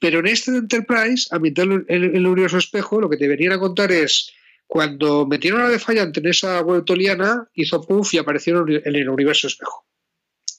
Pero 0.00 0.20
en 0.20 0.26
este 0.26 0.50
Enterprise, 0.50 1.28
ambientado 1.30 1.72
en 1.72 1.84
el 1.88 2.26
universo 2.26 2.58
espejo, 2.58 3.00
lo 3.00 3.10
que 3.10 3.16
te 3.16 3.28
venían 3.28 3.52
a 3.52 3.58
contar 3.58 3.92
es 3.92 4.32
cuando 4.72 5.26
metieron 5.26 5.60
a 5.60 5.68
Defiant 5.68 6.16
en 6.16 6.28
esa 6.28 6.62
web 6.62 6.82
toliana, 6.86 7.46
hizo 7.52 7.82
puff 7.82 8.14
y 8.14 8.18
aparecieron 8.18 8.66
en 8.70 8.96
el 8.96 9.08
universo 9.10 9.46
espejo. 9.46 9.86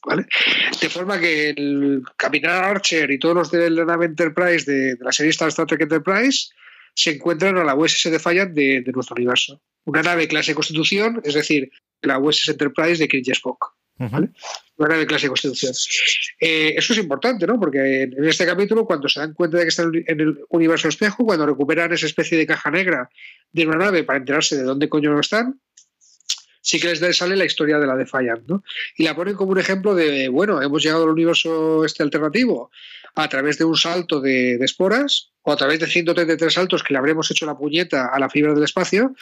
¿Vale? 0.05 0.27
De 0.79 0.88
forma 0.88 1.20
que 1.20 1.50
el 1.50 2.03
Capitán 2.15 2.63
Archer 2.63 3.10
y 3.10 3.17
todos 3.17 3.34
los 3.34 3.51
de 3.51 3.72
la 3.72 3.86
nave 3.86 4.05
Enterprise 4.05 4.72
de, 4.72 4.98
la 5.00 5.12
serie 5.12 5.32
Star 5.32 5.51
Trek 5.51 5.82
Enterprise 5.82 6.50
se 6.93 7.15
encuentran 7.15 7.58
a 7.58 7.63
la 7.63 7.74
USS 7.74 8.12
Defiant 8.12 8.53
de, 8.53 8.82
de 8.82 8.91
nuestro 8.91 9.15
universo. 9.15 9.60
Una 9.86 10.03
nave 10.03 10.27
clase 10.27 10.53
Constitución, 10.53 11.20
es 11.24 11.34
decir, 11.34 11.72
la 12.03 12.20
USS 12.20 12.50
Enterprise 12.50 12.98
de 12.98 13.08
Kirk 13.08 13.27
Spock. 13.29 13.74
¿vale? 13.98 14.29
De 14.84 15.08
clase 15.08 15.25
de 15.25 15.30
constitución. 15.30 15.74
Eh, 16.40 16.74
eso 16.78 16.94
es 16.94 17.00
importante, 17.00 17.48
¿no? 17.48 17.60
Porque 17.60 18.04
en, 18.04 18.25
este 18.25 18.46
capítulo, 18.46 18.86
cuando 18.86 19.08
se 19.08 19.20
dan 19.20 19.34
cuenta 19.34 19.58
de 19.58 19.63
que 19.63 19.70
están 19.70 19.92
en 19.96 20.20
el 20.20 20.40
universo 20.50 20.90
espejo, 20.90 21.25
cuando 21.25 21.46
recuperan 21.46 21.94
esa 21.94 22.06
especie 22.06 22.38
de 22.38 22.46
caja 22.46 22.70
negra 22.70 23.10
de 23.52 23.66
una 23.66 23.78
nave 23.78 24.04
para 24.04 24.20
enterarse 24.20 24.58
de 24.58 24.63
dónde 24.63 24.90
coño 24.90 25.18
están, 25.20 25.60
sí 26.62 26.80
que 26.80 26.94
les 26.94 27.18
sale 27.18 27.36
la 27.36 27.46
historia 27.46 27.80
de 27.80 27.88
la 27.88 27.96
Defiant, 27.96 28.48
¿no? 28.48 28.63
Y 28.98 29.04
la 29.04 29.16
ponen 29.16 29.36
como 29.36 29.52
un 29.52 29.60
ejemplo 29.60 29.96
de, 29.96 30.28
bueno, 30.28 30.62
hemos 30.62 30.84
llegado 30.84 31.04
al 31.04 31.12
universo 31.12 31.86
este 31.86 32.04
alternativo 32.04 32.70
a 33.15 33.27
través 33.27 33.58
de 33.58 33.65
un 33.65 33.75
salto 33.75 34.20
de, 34.20 34.55
esporas 34.55 35.32
o 35.43 35.51
a 35.51 35.58
través 35.58 35.79
de 35.79 35.88
133 35.88 36.53
saltos 36.53 36.84
que 36.84 36.93
le 36.93 37.00
habremos 37.00 37.29
hecho 37.29 37.46
la 37.46 37.58
puñeta 37.58 38.08
a 38.08 38.20
la 38.20 38.29
fibra 38.29 38.53
del 38.53 38.63
espacio, 38.63 39.13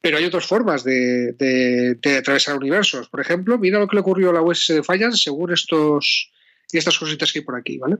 pero 0.00 0.16
hay 0.16 0.24
otras 0.24 0.46
formas 0.46 0.82
de, 0.82 1.32
de, 1.32 2.16
atravesar 2.16 2.56
universos. 2.56 3.08
Por 3.08 3.20
ejemplo, 3.20 3.58
mira 3.58 3.78
lo 3.78 3.86
que 3.86 3.96
le 3.96 4.00
ocurrió 4.00 4.30
a 4.30 4.32
la 4.32 4.42
USS 4.42 4.74
Defiant 4.74 5.14
según 5.14 5.52
estos 5.52 6.30
y 6.70 6.78
estas 6.78 6.98
cositas 6.98 7.32
que 7.32 7.38
hay 7.38 7.44
por 7.44 7.56
aquí, 7.56 7.78
¿vale? 7.78 7.96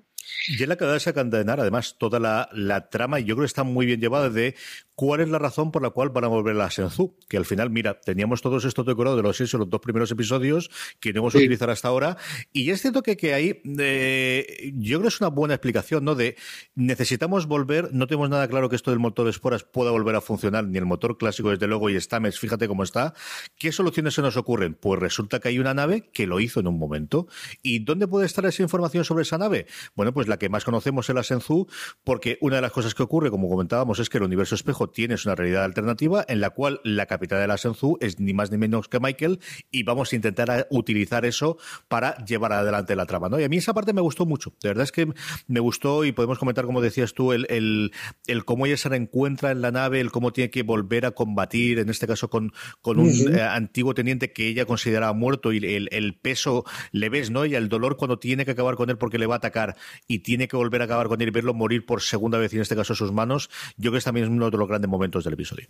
Y 0.47 0.63
él 0.63 0.71
acaba 0.71 0.93
de 0.93 0.97
desencadenar, 0.97 1.61
además, 1.61 1.97
toda 1.99 2.21
la, 2.21 2.49
la, 2.53 2.89
trama, 2.91 3.19
y 3.19 3.25
yo 3.25 3.35
creo 3.35 3.45
que 3.45 3.47
está 3.47 3.65
muy 3.65 3.87
bien 3.87 4.01
llevada, 4.01 4.29
de 4.29 4.55
cuál 4.99 5.21
es 5.21 5.29
la 5.29 5.39
razón 5.39 5.71
por 5.71 5.81
la 5.81 5.91
cual 5.91 6.09
van 6.11 6.25
a 6.25 6.27
volver 6.27 6.57
a 6.57 6.59
la 6.59 6.71
Senzu. 6.71 7.17
Que 7.29 7.37
al 7.37 7.47
final, 7.47 7.71
mira, 7.71 8.01
teníamos 8.01 8.43
todos 8.43 8.65
estos 8.65 8.85
decorados 8.85 9.17
de 9.17 9.23
los 9.23 9.37
seis 9.37 9.55
o 9.55 9.59
los 9.59 9.71
dos 9.71 9.81
primeros 9.81 10.11
episodios 10.11 10.71
que 10.99 11.13
no 11.13 11.21
hemos 11.21 11.35
sí. 11.35 11.39
utilizado 11.39 11.71
hasta 11.71 11.87
ahora. 11.87 12.17
Y 12.53 12.71
es 12.71 12.83
cierto 12.83 13.05
que, 13.05 13.17
que 13.17 13.33
ahí, 13.33 13.63
eh, 13.79 14.73
yo 14.75 14.99
creo 14.99 15.03
que 15.03 15.15
es 15.15 15.21
una 15.21 15.31
buena 15.31 15.55
explicación, 15.55 16.05
¿no? 16.05 16.17
De 16.17 16.37
necesitamos 16.75 17.47
volver, 17.47 17.95
no 17.95 18.09
tenemos 18.09 18.29
nada 18.29 18.49
claro 18.49 18.69
que 18.69 18.75
esto 18.75 18.91
del 18.91 18.99
motor 18.99 19.25
de 19.27 19.31
esporas 19.31 19.63
pueda 19.63 19.93
volver 19.93 20.17
a 20.17 20.21
funcionar, 20.21 20.67
ni 20.67 20.79
el 20.79 20.85
motor 20.85 21.17
clásico, 21.17 21.51
desde 21.51 21.69
luego, 21.69 21.89
y 21.91 22.01
Stamets, 22.01 22.41
fíjate 22.41 22.67
cómo 22.67 22.83
está. 22.83 23.15
¿Qué 23.57 23.71
soluciones 23.71 24.15
se 24.15 24.23
nos 24.23 24.37
ocurren? 24.37 24.75
Pues 24.75 25.01
resulta 25.01 25.39
que 25.39 25.49
hay 25.49 25.61
una 25.61 25.75
nave 25.75 26.11
que 26.13 26.27
lo 26.27 26.41
hizo 26.41 26.59
en 26.59 26.67
un 26.67 26.77
momento. 26.77 27.29
¿Y 27.63 27.79
dónde 27.79 28.09
puede 28.09 28.27
estar 28.27 28.45
esa 28.59 28.65
información 28.65 29.05
sobre 29.05 29.23
esa 29.23 29.39
nave? 29.39 29.67
Bueno, 29.95 30.13
pues 30.13 30.27
la 30.29 30.39
que 30.39 30.49
más 30.49 30.65
conocemos 30.65 31.09
es 31.09 31.15
la 31.15 31.23
Senzu, 31.23 31.67
porque 32.05 32.39
una 32.41 32.57
de 32.57 32.63
las 32.63 32.73
cosas 32.73 32.95
que 32.95 33.03
ocurre, 33.03 33.31
como 33.31 33.49
comentábamos, 33.49 33.99
es 34.01 34.09
que 34.11 34.19
el 34.19 34.25
universo 34.25 34.55
espejo 34.55 34.91
tiene 34.91 35.17
una 35.25 35.35
realidad 35.35 35.65
alternativa 35.65 36.25
en 36.29 36.41
la 36.41 36.51
cual 36.51 36.81
la 36.85 37.07
capital 37.07 37.41
de 37.41 37.47
la 37.47 37.57
Senzu 37.57 37.97
es 38.01 38.19
ni 38.21 38.33
más 38.33 38.51
ni 38.51 38.59
menos 38.59 38.89
que 38.89 39.01
Michael 39.01 39.41
y 39.71 39.83
vamos 39.85 40.13
a 40.13 40.17
intentar 40.17 40.67
utilizar 40.71 41.25
eso 41.25 41.59
para 41.89 42.17
llevar 42.25 42.53
adelante 42.53 42.97
la 42.97 43.07
trama. 43.07 43.29
¿no? 43.29 43.39
Y 43.39 43.45
a 43.45 43.49
mí 43.49 43.57
esa 43.57 43.75
parte 43.75 43.93
me 43.93 44.01
gustó 44.01 44.27
mucho. 44.27 44.53
De 44.63 44.69
verdad 44.71 44.85
es 44.85 44.93
que 44.93 45.09
me 45.47 45.61
gustó 45.61 46.05
y 46.05 46.13
podemos 46.13 46.39
comentar, 46.39 46.65
como 46.65 46.81
decías 46.81 47.15
tú, 47.15 47.33
el, 47.33 47.47
el, 47.51 47.93
el 48.27 48.45
cómo 48.45 48.67
ella 48.67 48.77
se 48.77 48.89
reencuentra 48.89 49.51
en 49.51 49.63
la 49.63 49.71
nave, 49.71 50.01
el 50.01 50.11
cómo 50.11 50.33
tiene 50.33 50.51
que 50.51 50.63
volver 50.63 51.07
a 51.07 51.13
combatir, 51.13 51.79
en 51.79 51.89
este 51.89 52.07
caso 52.07 52.29
con, 52.29 52.53
con 52.81 52.99
un 52.99 53.09
uh 53.09 53.11
-huh. 53.11 53.37
eh, 53.37 53.43
antiguo 53.43 53.95
teniente 53.95 54.33
que 54.33 54.49
ella 54.49 54.65
consideraba 54.65 55.13
muerto 55.13 55.53
y 55.53 55.59
el, 55.59 55.89
el, 55.93 56.15
peso 56.15 56.65
le 56.93 57.09
ves, 57.09 57.31
¿no? 57.31 57.45
Y 57.45 57.55
el 57.55 57.69
dolor 57.69 57.97
cuando 57.97 58.19
tiene 58.19 58.45
que 58.49 58.53
acabar 58.53 58.75
con 58.75 58.91
él 58.91 58.99
porque 58.99 59.19
le 59.19 59.27
va 59.27 59.37
a 59.37 59.39
atacar 59.39 59.77
y 60.07 60.21
tiene 60.21 60.49
que 60.49 60.57
volver 60.57 60.83
a 60.83 60.85
acabar 60.85 61.09
con 61.09 61.21
él 61.21 61.29
y 61.29 61.31
verlo 61.31 61.55
morir 61.55 61.87
por 61.87 62.03
segunda 62.03 62.39
vez 62.39 62.53
y 62.53 62.57
en 62.57 62.63
este 62.63 62.77
caso 62.77 62.95
sus 62.95 63.13
manos, 63.13 63.51
yo 63.77 63.91
creo 63.91 64.01
que 64.01 64.05
también 64.05 64.27
es 64.27 64.31
uno 64.31 64.51
de 64.51 64.57
los 64.57 64.69
grandes 64.69 64.91
momentos 64.91 65.25
del 65.25 65.35
episodio. 65.35 65.67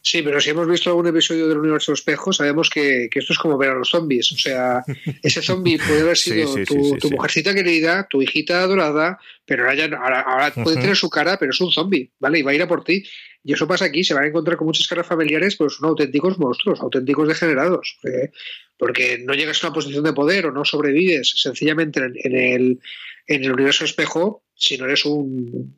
Sí, 0.00 0.22
pero 0.22 0.40
si 0.40 0.50
hemos 0.50 0.68
visto 0.68 0.90
algún 0.90 1.08
episodio 1.08 1.48
del 1.48 1.58
universo 1.58 1.92
espejo, 1.92 2.32
sabemos 2.32 2.70
que, 2.70 3.08
que, 3.10 3.18
esto 3.18 3.32
es 3.32 3.38
como 3.38 3.58
ver 3.58 3.70
a 3.70 3.74
los 3.74 3.90
zombies. 3.90 4.30
O 4.32 4.38
sea, 4.38 4.82
ese 5.22 5.42
zombie 5.42 5.78
puede 5.78 6.02
haber 6.02 6.16
sido 6.16 6.46
sí, 6.46 6.64
sí, 6.64 6.74
tu, 6.74 6.84
sí, 6.84 6.98
tu 6.98 7.10
mujercita 7.10 7.52
querida, 7.52 8.06
tu 8.08 8.22
hijita 8.22 8.62
adorada, 8.62 9.18
pero 9.44 9.64
ahora, 9.64 9.74
ya, 9.74 9.84
ahora, 9.96 10.20
ahora 10.20 10.52
puede 10.52 10.80
tener 10.80 10.96
su 10.96 11.10
cara, 11.10 11.36
pero 11.38 11.50
es 11.50 11.60
un 11.60 11.72
zombie, 11.72 12.10
¿vale? 12.20 12.38
Y 12.38 12.42
va 12.42 12.52
a 12.52 12.54
ir 12.54 12.62
a 12.62 12.68
por 12.68 12.84
ti. 12.84 13.04
Y 13.48 13.54
eso 13.54 13.66
pasa 13.66 13.86
aquí, 13.86 14.04
se 14.04 14.12
van 14.12 14.24
a 14.24 14.26
encontrar 14.26 14.58
con 14.58 14.66
muchas 14.66 14.86
caras 14.86 15.06
familiares, 15.06 15.56
pero 15.56 15.70
son 15.70 15.88
auténticos 15.88 16.38
monstruos, 16.38 16.80
auténticos 16.80 17.26
degenerados. 17.26 17.98
¿eh? 18.04 18.30
Porque 18.76 19.22
no 19.24 19.32
llegas 19.32 19.64
a 19.64 19.68
una 19.68 19.74
posición 19.74 20.04
de 20.04 20.12
poder 20.12 20.44
o 20.44 20.52
no 20.52 20.66
sobrevives 20.66 21.32
sencillamente 21.34 21.98
en, 21.98 22.36
el, 22.36 22.78
en 23.26 23.44
el 23.44 23.50
universo 23.50 23.86
espejo 23.86 24.44
si 24.54 24.76
no 24.76 24.84
eres 24.84 25.06
un, 25.06 25.74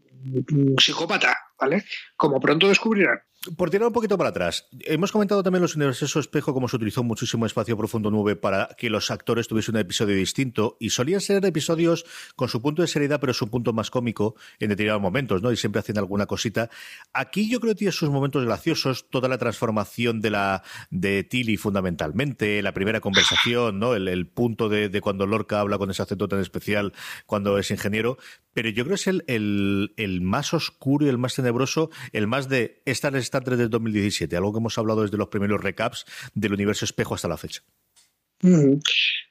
un 0.51 0.75
psicópata, 0.81 1.39
¿vale? 1.61 1.85
Como 2.17 2.41
pronto 2.41 2.67
descubrirán. 2.67 3.21
Por 3.57 3.71
tirar 3.71 3.87
un 3.87 3.95
poquito 3.95 4.19
para 4.19 4.29
atrás, 4.29 4.67
hemos 4.81 5.13
comentado 5.13 5.43
también 5.43 5.63
los 5.63 5.75
universos 5.75 6.15
espejo 6.15 6.53
como 6.53 6.69
se 6.69 6.77
utilizó 6.77 7.03
muchísimo 7.03 7.47
espacio 7.47 7.75
profundo 7.75 8.11
9 8.11 8.37
para 8.37 8.69
que 8.77 8.91
los 8.91 9.11
actores 9.11 9.49
tuviesen 9.49 9.77
un 9.77 9.81
episodio 9.81 10.15
distinto 10.15 10.77
y 10.79 10.91
solían 10.91 11.23
ser 11.23 11.43
episodios 11.47 12.05
con 12.37 12.51
su 12.51 12.61
punto 12.61 12.83
de 12.83 12.89
seriedad 12.89 13.19
pero 13.19 13.33
su 13.33 13.49
punto 13.49 13.73
más 13.73 13.91
cómico 13.91 14.35
en 14.59 14.69
determinados 14.69 15.01
momentos, 15.01 15.41
¿no? 15.41 15.51
Y 15.53 15.57
siempre 15.57 15.81
hacen 15.81 15.97
alguna 15.97 16.27
cosita. 16.27 16.69
Aquí 17.15 17.49
yo 17.49 17.61
creo 17.61 17.73
que 17.73 17.79
tiene 17.79 17.93
sus 17.93 18.11
momentos 18.11 18.45
graciosos, 18.45 19.09
toda 19.09 19.27
la 19.27 19.39
transformación 19.39 20.21
de 20.21 20.29
la 20.29 20.63
de 20.91 21.25
Tilly 21.25 21.57
fundamentalmente, 21.57 22.61
la 22.61 22.75
primera 22.75 23.01
conversación, 23.01 23.79
¿no? 23.79 23.95
El, 23.95 24.09
el 24.09 24.27
punto 24.27 24.69
de, 24.69 24.91
de, 24.91 25.01
cuando 25.01 25.27
Lorca 25.27 25.61
habla 25.61 25.79
con 25.79 25.91
ese 25.91 26.03
acento 26.03 26.29
tan 26.29 26.41
especial 26.41 26.93
cuando 27.25 27.57
es 27.57 27.71
ingeniero, 27.71 28.19
pero 28.53 28.69
yo 28.69 28.85
creo 28.85 28.97
que 28.97 29.01
es 29.01 29.07
el, 29.07 29.25
el, 29.29 29.95
el 29.97 30.21
más 30.21 30.53
oscuro 30.53 31.07
y 31.07 31.09
el 31.09 31.17
más 31.17 31.37
tenebroso, 31.37 31.91
el 32.13 32.27
más 32.27 32.51
de 32.51 32.83
esta 32.85 33.11
Star 33.31 33.45
Trek 33.45 33.59
del 33.59 33.71
2017, 33.71 34.37
algo 34.37 34.53
que 34.53 34.59
hemos 34.59 34.77
hablado 34.77 35.03
desde 35.03 35.17
los 35.17 35.29
primeros 35.29 35.63
recaps 35.63 36.05
del 36.35 36.53
universo 36.53 36.85
espejo 36.85 37.15
hasta 37.15 37.29
la 37.29 37.37
fecha. 37.37 37.63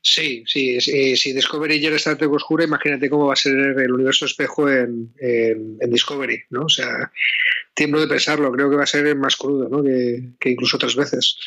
Sí, 0.01 0.44
sí, 0.46 0.79
sí, 0.79 1.15
si 1.15 1.34
Discovery 1.34 1.79
ya 1.79 1.88
era 1.88 1.98
Star 1.98 2.15
Trek 2.15 2.32
oscura, 2.32 2.63
imagínate 2.63 3.10
cómo 3.10 3.25
va 3.25 3.34
a 3.34 3.36
ser 3.36 3.53
el 3.56 3.91
universo 3.91 4.25
espejo 4.25 4.70
en, 4.70 5.13
en, 5.20 5.77
en 5.82 5.91
Discovery, 5.91 6.44
¿no? 6.51 6.65
O 6.65 6.70
sea, 6.70 7.12
tiemblo 7.74 8.00
de 8.00 8.08
pensarlo, 8.08 8.51
creo 8.51 8.70
que 8.70 8.75
va 8.75 8.84
a 8.84 8.88
ser 8.88 9.15
más 9.15 9.36
crudo, 9.36 9.68
¿no? 9.68 9.84
Que, 9.84 10.36
que 10.39 10.50
incluso 10.51 10.77
otras 10.77 10.96
veces. 10.96 11.38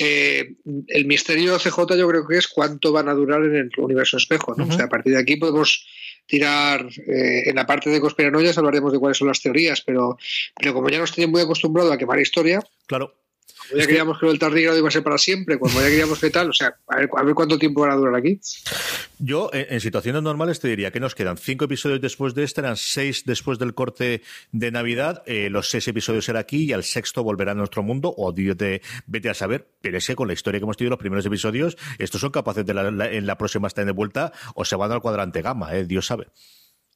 Eh, 0.00 0.54
el 0.86 1.06
misterio 1.06 1.58
CJ 1.58 1.96
yo 1.96 2.08
creo 2.08 2.26
que 2.26 2.38
es 2.38 2.46
cuánto 2.46 2.92
van 2.92 3.08
a 3.08 3.14
durar 3.14 3.42
en 3.44 3.56
el 3.56 3.70
universo 3.78 4.16
espejo, 4.16 4.54
¿no? 4.56 4.64
Uh 4.64 4.68
-huh. 4.68 4.74
O 4.74 4.76
sea, 4.76 4.84
a 4.86 4.88
partir 4.88 5.12
de 5.14 5.20
aquí 5.20 5.36
podemos 5.36 5.86
tirar 6.28 6.86
eh, 7.06 7.48
en 7.48 7.56
la 7.56 7.66
parte 7.66 7.90
de 7.90 8.00
conspiranoias 8.00 8.58
hablaremos 8.58 8.92
de 8.92 8.98
cuáles 8.98 9.16
son 9.16 9.28
las 9.28 9.40
teorías, 9.40 9.80
pero, 9.80 10.18
pero 10.54 10.74
como 10.74 10.88
ya 10.90 10.98
nos 10.98 11.12
tienen 11.12 11.32
muy 11.32 11.40
acostumbrado 11.40 11.90
a 11.90 11.98
quemar 11.98 12.20
historia, 12.20 12.62
claro. 12.86 13.14
Ya 13.74 13.86
queríamos 13.86 14.18
que... 14.18 14.28
el 14.28 14.38
tardígrado 14.38 14.78
iba 14.78 14.88
a 14.88 14.90
ser 14.90 15.02
para 15.02 15.18
siempre, 15.18 15.58
cuando 15.58 15.80
ya 15.80 15.88
queríamos 15.88 16.18
que 16.18 16.30
tal, 16.30 16.50
o 16.50 16.52
sea, 16.52 16.76
a 16.86 16.96
ver, 16.96 17.10
a 17.16 17.22
ver 17.22 17.34
cuánto 17.34 17.58
tiempo 17.58 17.82
van 17.82 17.90
a 17.90 17.96
durar 17.96 18.14
aquí. 18.14 18.40
Yo, 19.18 19.50
en, 19.52 19.66
en, 19.70 19.80
situaciones 19.80 20.22
normales, 20.22 20.60
te 20.60 20.68
diría 20.68 20.90
que 20.90 21.00
nos 21.00 21.14
quedan 21.14 21.36
cinco 21.36 21.64
episodios 21.66 22.00
después 22.00 22.34
de 22.34 22.44
este, 22.44 22.60
eran 22.60 22.76
seis 22.76 23.24
después 23.24 23.58
del 23.58 23.74
corte 23.74 24.22
de 24.52 24.70
Navidad, 24.70 25.22
eh, 25.26 25.50
los 25.50 25.68
seis 25.68 25.86
episodios 25.88 26.24
serán 26.24 26.40
aquí 26.40 26.64
y 26.64 26.72
al 26.72 26.84
sexto 26.84 27.22
volverá 27.22 27.52
a 27.52 27.54
nuestro 27.54 27.82
mundo, 27.82 28.14
o 28.16 28.32
de, 28.32 28.82
vete 29.06 29.30
a 29.30 29.34
saber, 29.34 29.68
pero 29.80 29.98
es 29.98 30.06
que 30.06 30.14
con 30.14 30.28
la 30.28 30.34
historia 30.34 30.60
que 30.60 30.64
hemos 30.64 30.76
tenido 30.76 30.90
los 30.90 30.98
primeros 30.98 31.26
episodios, 31.26 31.76
estos 31.98 32.20
son 32.20 32.30
capaces 32.30 32.64
de 32.64 32.74
la, 32.74 32.90
la, 32.90 33.10
en 33.10 33.26
la 33.26 33.36
próxima 33.38 33.68
estar 33.68 33.84
de 33.84 33.92
vuelta 33.92 34.32
o 34.54 34.64
se 34.64 34.76
van 34.76 34.92
al 34.92 35.00
cuadrante 35.00 35.42
gamma, 35.42 35.76
eh, 35.76 35.84
Dios 35.84 36.06
sabe. 36.06 36.28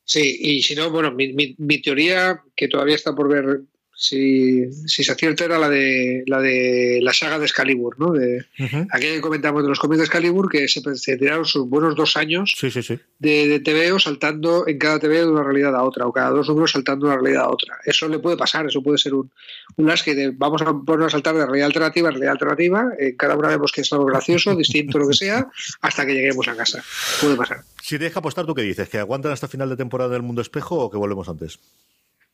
Sí, 0.05 0.39
y 0.41 0.63
si 0.63 0.75
no, 0.75 0.91
bueno, 0.91 1.13
mi, 1.13 1.33
mi, 1.33 1.55
mi, 1.59 1.81
teoría, 1.81 2.43
que 2.57 2.69
todavía 2.69 2.97
está 2.97 3.15
por 3.15 3.29
ver 3.29 3.63
si, 3.95 4.73
si 4.87 5.05
se 5.05 5.13
acierta 5.13 5.45
era 5.45 5.59
la 5.59 5.69
de 5.69 6.25
la 6.27 6.41
de 6.41 7.01
la 7.03 7.13
saga 7.13 7.39
de 7.39 7.45
Excalibur, 7.45 7.99
¿no? 7.99 8.13
De, 8.13 8.45
uh 8.59 8.63
-huh. 8.65 9.01
Que 9.01 9.21
comentamos 9.21 9.63
de 9.63 9.69
los 9.69 9.79
cómics 9.79 9.99
de 9.99 10.05
Excalibur, 10.05 10.51
que 10.51 10.69
se, 10.69 10.81
se, 10.97 11.17
tiraron 11.17 11.45
sus 11.45 11.69
buenos 11.69 11.95
dos 11.95 12.17
años 12.17 12.53
sí, 12.57 12.71
sí, 12.71 12.83
sí. 12.83 12.99
De, 13.19 13.47
de 13.49 13.61
TVO 13.61 13.99
saltando 13.99 14.67
en 14.67 14.79
cada 14.79 14.99
TV 14.99 15.19
de 15.19 15.29
una 15.29 15.43
realidad 15.43 15.75
a 15.77 15.83
otra, 15.83 16.07
o 16.07 16.13
cada 16.13 16.31
dos 16.31 16.49
números 16.49 16.73
saltando 16.73 17.07
de 17.07 17.13
una 17.13 17.23
realidad 17.23 17.45
a 17.45 17.51
otra. 17.51 17.77
Eso 17.85 18.09
le 18.09 18.19
puede 18.19 18.37
pasar, 18.37 18.67
eso 18.67 18.83
puede 18.83 18.99
ser 18.99 19.15
un, 19.15 19.31
un 19.77 19.87
lasque 19.87 20.15
de 20.15 20.31
vamos 20.31 20.63
a 20.63 20.73
poner 20.73 21.07
a 21.07 21.11
saltar 21.11 21.35
de 21.35 21.45
realidad 21.45 21.67
alternativa 21.67 22.09
a 22.09 22.13
realidad 22.13 22.33
alternativa, 22.33 22.93
en 22.99 23.17
cada 23.17 23.37
una 23.37 23.49
vemos 23.49 23.73
que 23.73 23.83
es 23.83 23.93
algo 23.93 24.07
gracioso, 24.07 24.55
distinto, 24.57 24.99
lo 24.99 25.09
que 25.09 25.15
sea, 25.15 25.47
hasta 25.81 26.07
que 26.07 26.15
lleguemos 26.15 26.49
a 26.49 26.57
casa. 26.57 26.83
Puede 27.21 27.37
pasar. 27.37 27.61
Si 27.83 27.99
te 27.99 28.05
deja 28.05 28.21
apostar, 28.21 28.47
¿tú 28.47 28.55
qué 28.55 28.63
dices? 28.63 28.89
¿Que 28.89 28.99
aguantan 28.99 29.33
hasta 29.33 29.49
final 29.49 29.69
de 29.69 29.77
temporada 29.77 30.11
del 30.11 30.23
Mundo 30.23 30.43
Espejo 30.43 30.77
o 30.77 30.91
que 30.91 30.97
volvemos 30.97 31.29
antes? 31.29 31.59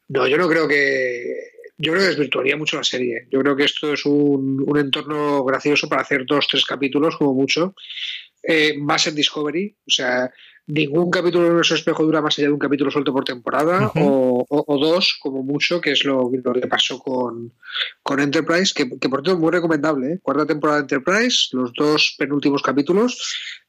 No, 0.09 0.27
yo 0.27 0.37
no 0.37 0.49
creo 0.49 0.67
que 0.67 1.53
yo 1.81 1.93
creo 1.93 2.03
que 2.03 2.09
desvirtuaría 2.09 2.57
mucho 2.57 2.77
la 2.77 2.85
serie. 2.85 3.29
Yo 3.31 3.41
creo 3.41 3.55
que 3.55 3.65
esto 3.65 3.93
es 3.93 4.05
un, 4.05 4.65
un 4.67 4.79
entorno 4.79 5.45
gracioso 5.45 5.89
para 5.89 6.03
hacer 6.03 6.27
dos, 6.27 6.49
tres 6.49 6.65
capítulos, 6.65 7.17
como 7.17 7.35
mucho. 7.35 7.75
Eh, 8.43 8.77
más 8.79 9.07
en 9.07 9.15
Discovery, 9.15 9.77
o 9.87 9.91
sea, 9.91 10.31
ningún 10.67 11.11
capítulo 11.11 11.45
de 11.49 11.55
nuestro 11.55 11.77
espejo 11.77 12.05
dura 12.05 12.21
más 12.21 12.39
allá 12.39 12.49
de 12.49 12.53
un 12.55 12.59
capítulo 12.59 12.91
suelto 12.91 13.13
por 13.13 13.25
temporada, 13.25 13.87
uh 13.95 13.99
-huh. 13.99 14.07
o, 14.07 14.47
o, 14.49 14.65
o, 14.67 14.79
dos, 14.79 15.19
como 15.21 15.43
mucho, 15.43 15.81
que 15.81 15.93
es 15.93 16.05
lo, 16.05 16.31
lo 16.33 16.53
que 16.53 16.67
pasó 16.67 16.99
con, 16.99 17.53
con 18.03 18.21
Enterprise, 18.21 18.73
que, 18.75 18.89
que, 18.99 19.09
por 19.09 19.21
cierto 19.21 19.33
es 19.33 19.39
muy 19.39 19.53
recomendable. 19.53 20.13
¿eh? 20.15 20.19
Cuarta 20.23 20.47
temporada 20.47 20.79
de 20.79 20.83
Enterprise, 20.83 21.49
los 21.53 21.73
dos 21.75 22.17
penúltimos 22.19 22.63
capítulos. 22.63 23.19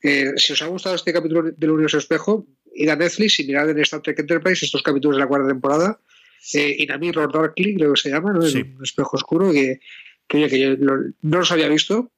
Eh, 0.02 0.32
si 0.38 0.54
os 0.54 0.62
ha 0.62 0.68
gustado 0.68 0.96
este 0.96 1.14
capítulo 1.14 1.52
del 1.56 1.72
universo 1.72 1.98
espejo, 2.00 2.48
id 2.74 2.90
a 2.90 2.96
Netflix 2.96 3.40
y 3.40 3.46
mirad 3.46 3.70
en 3.70 3.80
Star 3.80 4.02
Trek 4.02 4.20
Enterprise 4.20 4.66
estos 4.66 4.82
capítulos 4.82 5.18
de 5.18 5.22
la 5.22 5.28
cuarta 5.28 5.48
temporada 5.48 6.00
eh, 6.54 6.76
Inami 6.80 7.12
Lord 7.12 7.34
Darkly, 7.34 7.76
creo 7.76 7.94
que 7.94 8.02
se 8.02 8.10
llama, 8.10 8.34
¿no? 8.34 8.42
Sí. 8.42 8.62
un 8.62 8.84
espejo 8.84 9.18
oscuro 9.18 9.52
que, 9.52 9.80
que, 10.28 10.48
que 10.48 10.60
yo 10.60 10.76
lo, 10.78 10.98
no 11.22 11.40
los 11.40 11.52
había 11.52 11.68
visto, 11.68 12.12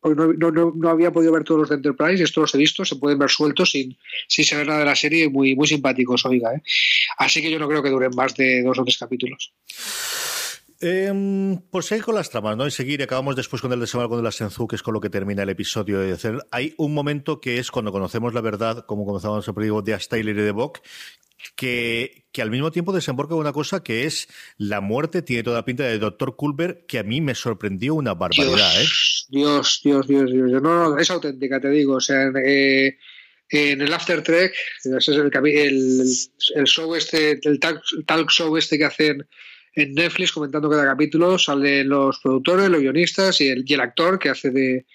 porque 0.00 0.16
no, 0.16 0.50
no, 0.50 0.72
no, 0.76 0.88
había 0.90 1.10
podido 1.12 1.32
ver 1.32 1.44
todos 1.44 1.60
los 1.60 1.68
de 1.70 1.76
Enterprise, 1.76 2.20
y 2.20 2.24
estos 2.24 2.42
los 2.42 2.54
he 2.54 2.58
visto, 2.58 2.84
se 2.84 2.96
pueden 2.96 3.18
ver 3.18 3.30
sueltos 3.30 3.70
sin, 3.70 3.96
sin 4.28 4.44
saber 4.44 4.66
nada 4.66 4.80
de 4.80 4.86
la 4.86 4.96
serie, 4.96 5.28
muy, 5.30 5.56
muy 5.56 5.66
simpáticos, 5.66 6.26
oiga. 6.26 6.54
¿eh? 6.54 6.62
Así 7.16 7.40
que 7.40 7.50
yo 7.50 7.58
no 7.58 7.68
creo 7.68 7.82
que 7.82 7.88
duren 7.88 8.10
más 8.14 8.36
de 8.36 8.62
dos 8.62 8.78
o 8.78 8.84
tres 8.84 8.98
capítulos. 8.98 9.54
Eh, 10.86 11.58
por 11.70 11.82
seguir 11.82 12.04
con 12.04 12.14
las 12.14 12.28
tramas, 12.28 12.58
¿no? 12.58 12.66
Y 12.66 12.70
seguir, 12.70 13.02
acabamos 13.02 13.36
después 13.36 13.62
con 13.62 13.72
el 13.72 13.80
desembarco 13.80 14.18
de 14.18 14.22
la 14.22 14.30
Senzu, 14.30 14.68
que 14.68 14.76
es 14.76 14.82
con 14.82 14.92
lo 14.92 15.00
que 15.00 15.08
termina 15.08 15.42
el 15.42 15.48
episodio 15.48 15.98
de 15.98 16.12
hacer. 16.12 16.44
Hay 16.50 16.74
un 16.76 16.92
momento 16.92 17.40
que 17.40 17.56
es 17.56 17.70
cuando 17.70 17.90
conocemos 17.90 18.34
la 18.34 18.42
verdad, 18.42 18.84
como 18.84 19.06
comenzamos 19.06 19.44
siempre 19.44 19.64
digo, 19.64 19.80
de 19.80 19.94
Ash 19.94 20.08
Taylor 20.08 20.36
y 20.36 20.42
de 20.42 20.50
Bock, 20.50 20.80
que, 21.56 22.26
que, 22.32 22.42
al 22.42 22.50
mismo 22.50 22.70
tiempo 22.70 22.92
desemboca 22.92 23.34
una 23.34 23.54
cosa 23.54 23.82
que 23.82 24.04
es 24.04 24.28
la 24.58 24.82
muerte, 24.82 25.22
tiene 25.22 25.42
toda 25.42 25.56
la 25.56 25.64
pinta 25.64 25.84
de 25.84 25.98
Dr. 25.98 26.36
Culver, 26.36 26.84
que 26.86 26.98
a 26.98 27.02
mí 27.02 27.22
me 27.22 27.34
sorprendió 27.34 27.94
una 27.94 28.12
barbaridad, 28.12 28.54
Dios, 28.76 29.28
¿eh? 29.30 29.34
Dios, 29.34 29.80
Dios, 29.82 30.06
Dios, 30.06 30.30
Dios. 30.30 30.50
No, 30.50 30.90
no, 30.90 30.98
es 30.98 31.10
auténtica, 31.10 31.60
te 31.60 31.70
digo. 31.70 31.94
O 31.94 32.00
sea, 32.00 32.30
eh, 32.44 32.98
en 33.48 33.80
el 33.80 33.90
After 33.90 34.22
Trek, 34.22 34.52
ese 34.84 34.98
es 34.98 35.08
el, 35.08 35.30
el, 35.34 36.02
el 36.56 36.64
show 36.66 36.94
este, 36.94 37.40
el 37.42 37.58
talk, 37.58 37.80
talk, 38.04 38.30
show 38.30 38.54
este 38.58 38.76
que 38.76 38.84
hacen 38.84 39.26
en 39.74 39.94
Netflix 39.94 40.32
comentando 40.32 40.70
cada 40.70 40.84
capítulo, 40.84 41.38
salen 41.38 41.88
los 41.88 42.18
productores, 42.20 42.68
los 42.68 42.80
guionistas 42.80 43.40
y 43.40 43.48
el, 43.48 43.64
y 43.66 43.74
el 43.74 43.80
actor 43.80 44.18
que 44.18 44.30
hace 44.30 44.50
de, 44.50 44.86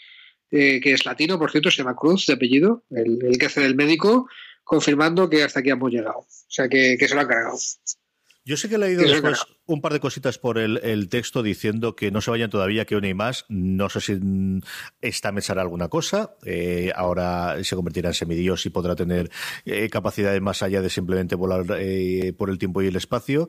eh, 0.51 0.79
que 0.81 0.93
es 0.93 1.05
latino, 1.05 1.38
por 1.38 1.51
cierto, 1.51 1.69
se 1.69 1.77
llama 1.77 1.95
Cruz, 1.95 2.25
de 2.25 2.33
apellido, 2.33 2.83
el, 2.89 3.19
el 3.24 3.38
que 3.38 3.45
hace 3.45 3.62
del 3.62 3.75
médico 3.75 4.27
confirmando 4.63 5.29
que 5.29 5.43
hasta 5.43 5.62
aquí 5.62 5.69
hemos 5.71 5.91
llegado. 5.91 6.19
O 6.19 6.27
sea, 6.48 6.69
que, 6.69 6.95
que 6.98 7.07
se 7.07 7.15
lo 7.15 7.21
han 7.21 7.27
cargado. 7.27 7.57
Yo 8.45 8.55
sé 8.55 8.69
que 8.69 8.75
he 8.75 8.77
leído 8.77 9.01
después 9.01 9.45
un 9.69 9.81
par 9.81 9.93
de 9.93 9.99
cositas 9.99 10.39
por 10.39 10.57
el, 10.57 11.09
texto 11.09 11.43
diciendo 11.43 11.95
que 11.95 12.09
no 12.09 12.21
se 12.21 12.31
vayan 12.31 12.49
todavía, 12.49 12.85
que 12.85 12.95
una 12.95 13.07
y 13.07 13.13
más. 13.13 13.45
No 13.49 13.88
sé 13.89 14.01
si 14.01 14.19
esta 14.99 15.31
mesa 15.31 15.53
hará 15.53 15.61
alguna 15.61 15.89
cosa. 15.89 16.35
Eh, 16.43 16.91
ahora 16.95 17.63
se 17.63 17.75
convertirá 17.75 18.09
en 18.09 18.15
semidios 18.15 18.65
y 18.65 18.71
podrá 18.71 18.95
tener 18.95 19.29
eh, 19.65 19.88
capacidades 19.89 20.41
más 20.41 20.63
allá 20.63 20.81
de 20.81 20.89
simplemente 20.89 21.35
volar 21.35 21.65
eh, 21.77 22.33
por 22.35 22.49
el 22.49 22.57
tiempo 22.57 22.81
y 22.81 22.88
el 22.88 22.95
espacio. 22.95 23.47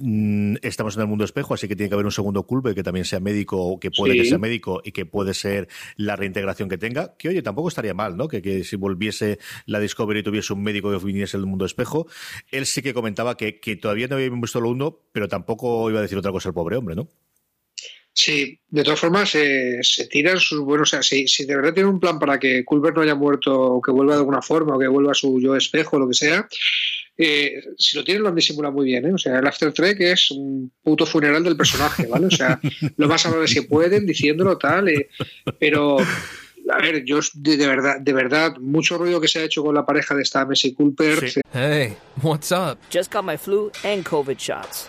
Mm, 0.00 0.54
estamos 0.62 0.96
en 0.96 1.02
el 1.02 1.06
mundo 1.06 1.24
espejo, 1.24 1.52
así 1.52 1.68
que 1.68 1.76
tiene 1.76 1.90
que 1.90 1.94
haber 1.94 2.06
un 2.06 2.12
segundo 2.12 2.44
culpe 2.44 2.74
que 2.74 2.82
también 2.82 3.04
sea 3.04 3.20
médico, 3.20 3.78
que 3.78 3.90
puede 3.90 4.14
que 4.14 4.24
sea 4.24 4.38
médico 4.38 4.80
y 4.82 4.92
que 4.92 5.04
puede 5.04 5.34
ser 5.34 5.68
la 5.96 6.16
reintegración 6.16 6.70
que 6.70 6.78
tenga. 6.78 7.14
Que 7.18 7.28
oye, 7.28 7.42
tampoco 7.42 7.68
estaría 7.68 7.92
mal, 7.92 8.16
¿no? 8.16 8.26
Que, 8.26 8.64
si 8.64 8.76
volviese 8.76 9.38
la 9.66 9.80
Discovery 9.80 10.20
y 10.20 10.22
tuviese 10.22 10.54
un 10.54 10.62
médico 10.62 10.90
que 10.90 11.04
viniese 11.04 11.36
del 11.36 11.46
mundo 11.46 11.66
espejo. 11.66 12.06
Él 12.50 12.64
sí 12.64 12.80
que 12.80 12.94
comentaba 12.94 13.36
que, 13.36 13.52
todavía 13.80 14.08
no 14.08 14.16
había 14.16 14.30
visto 14.30 14.60
lo 14.60 14.70
uno, 14.70 14.98
pero 15.12 15.28
tampoco 15.28 15.51
iba 15.90 15.98
a 15.98 16.02
decir 16.02 16.18
otra 16.18 16.32
cosa 16.32 16.48
el 16.48 16.54
pobre 16.54 16.76
hombre, 16.76 16.94
¿no? 16.94 17.08
Sí, 18.14 18.60
de 18.68 18.84
todas 18.84 19.00
formas 19.00 19.34
eh, 19.34 19.78
se 19.80 20.06
tiran 20.06 20.38
sus 20.38 20.60
buenos. 20.60 20.88
O 20.88 20.90
sea, 20.90 21.02
si, 21.02 21.26
si, 21.26 21.46
de 21.46 21.56
verdad 21.56 21.72
tiene 21.72 21.88
un 21.88 21.98
plan 21.98 22.18
para 22.18 22.38
que 22.38 22.64
Culver 22.64 22.94
no 22.94 23.00
haya 23.00 23.14
muerto 23.14 23.58
o 23.58 23.82
que 23.82 23.90
vuelva 23.90 24.14
de 24.14 24.20
alguna 24.20 24.42
forma 24.42 24.76
o 24.76 24.78
que 24.78 24.86
vuelva 24.86 25.12
a 25.12 25.14
su 25.14 25.40
yo 25.40 25.56
espejo 25.56 25.96
o 25.96 26.00
lo 26.00 26.08
que 26.08 26.14
sea, 26.14 26.46
eh, 27.16 27.62
si 27.78 27.96
lo 27.96 28.04
tienen 28.04 28.22
lo 28.22 28.28
han 28.28 28.34
disimulado 28.34 28.74
muy 28.74 28.86
bien, 28.86 29.06
¿eh? 29.06 29.14
O 29.14 29.18
sea, 29.18 29.38
el 29.38 29.46
After 29.46 29.72
Trek 29.72 30.00
es 30.00 30.30
un 30.30 30.72
puto 30.82 31.06
funeral 31.06 31.42
del 31.42 31.56
personaje, 31.56 32.06
¿vale? 32.06 32.26
O 32.26 32.30
sea, 32.30 32.60
lo 32.96 33.08
más 33.08 33.24
amable 33.24 33.48
si 33.48 33.62
pueden, 33.62 34.04
diciéndolo 34.04 34.58
tal, 34.58 34.88
eh, 34.88 35.08
pero 35.58 35.96
a 35.98 36.78
ver, 36.78 37.04
yo 37.04 37.20
de, 37.34 37.66
verdad, 37.66 38.00
de 38.00 38.12
verdad, 38.12 38.56
mucho 38.58 38.98
ruido 38.98 39.20
que 39.20 39.28
se 39.28 39.40
ha 39.40 39.44
hecho 39.44 39.62
con 39.62 39.74
la 39.74 39.86
pareja 39.86 40.14
de 40.14 40.22
esta 40.22 40.44
Messi 40.44 40.74
Culper. 40.74 41.30
Sí. 41.30 41.40
Hey, 41.52 41.96
what's 42.22 42.52
up? 42.52 42.78
Just 42.92 43.12
got 43.12 43.24
my 43.24 43.36
flu 43.36 43.70
and 43.84 44.04
COVID 44.04 44.38
shots. 44.38 44.88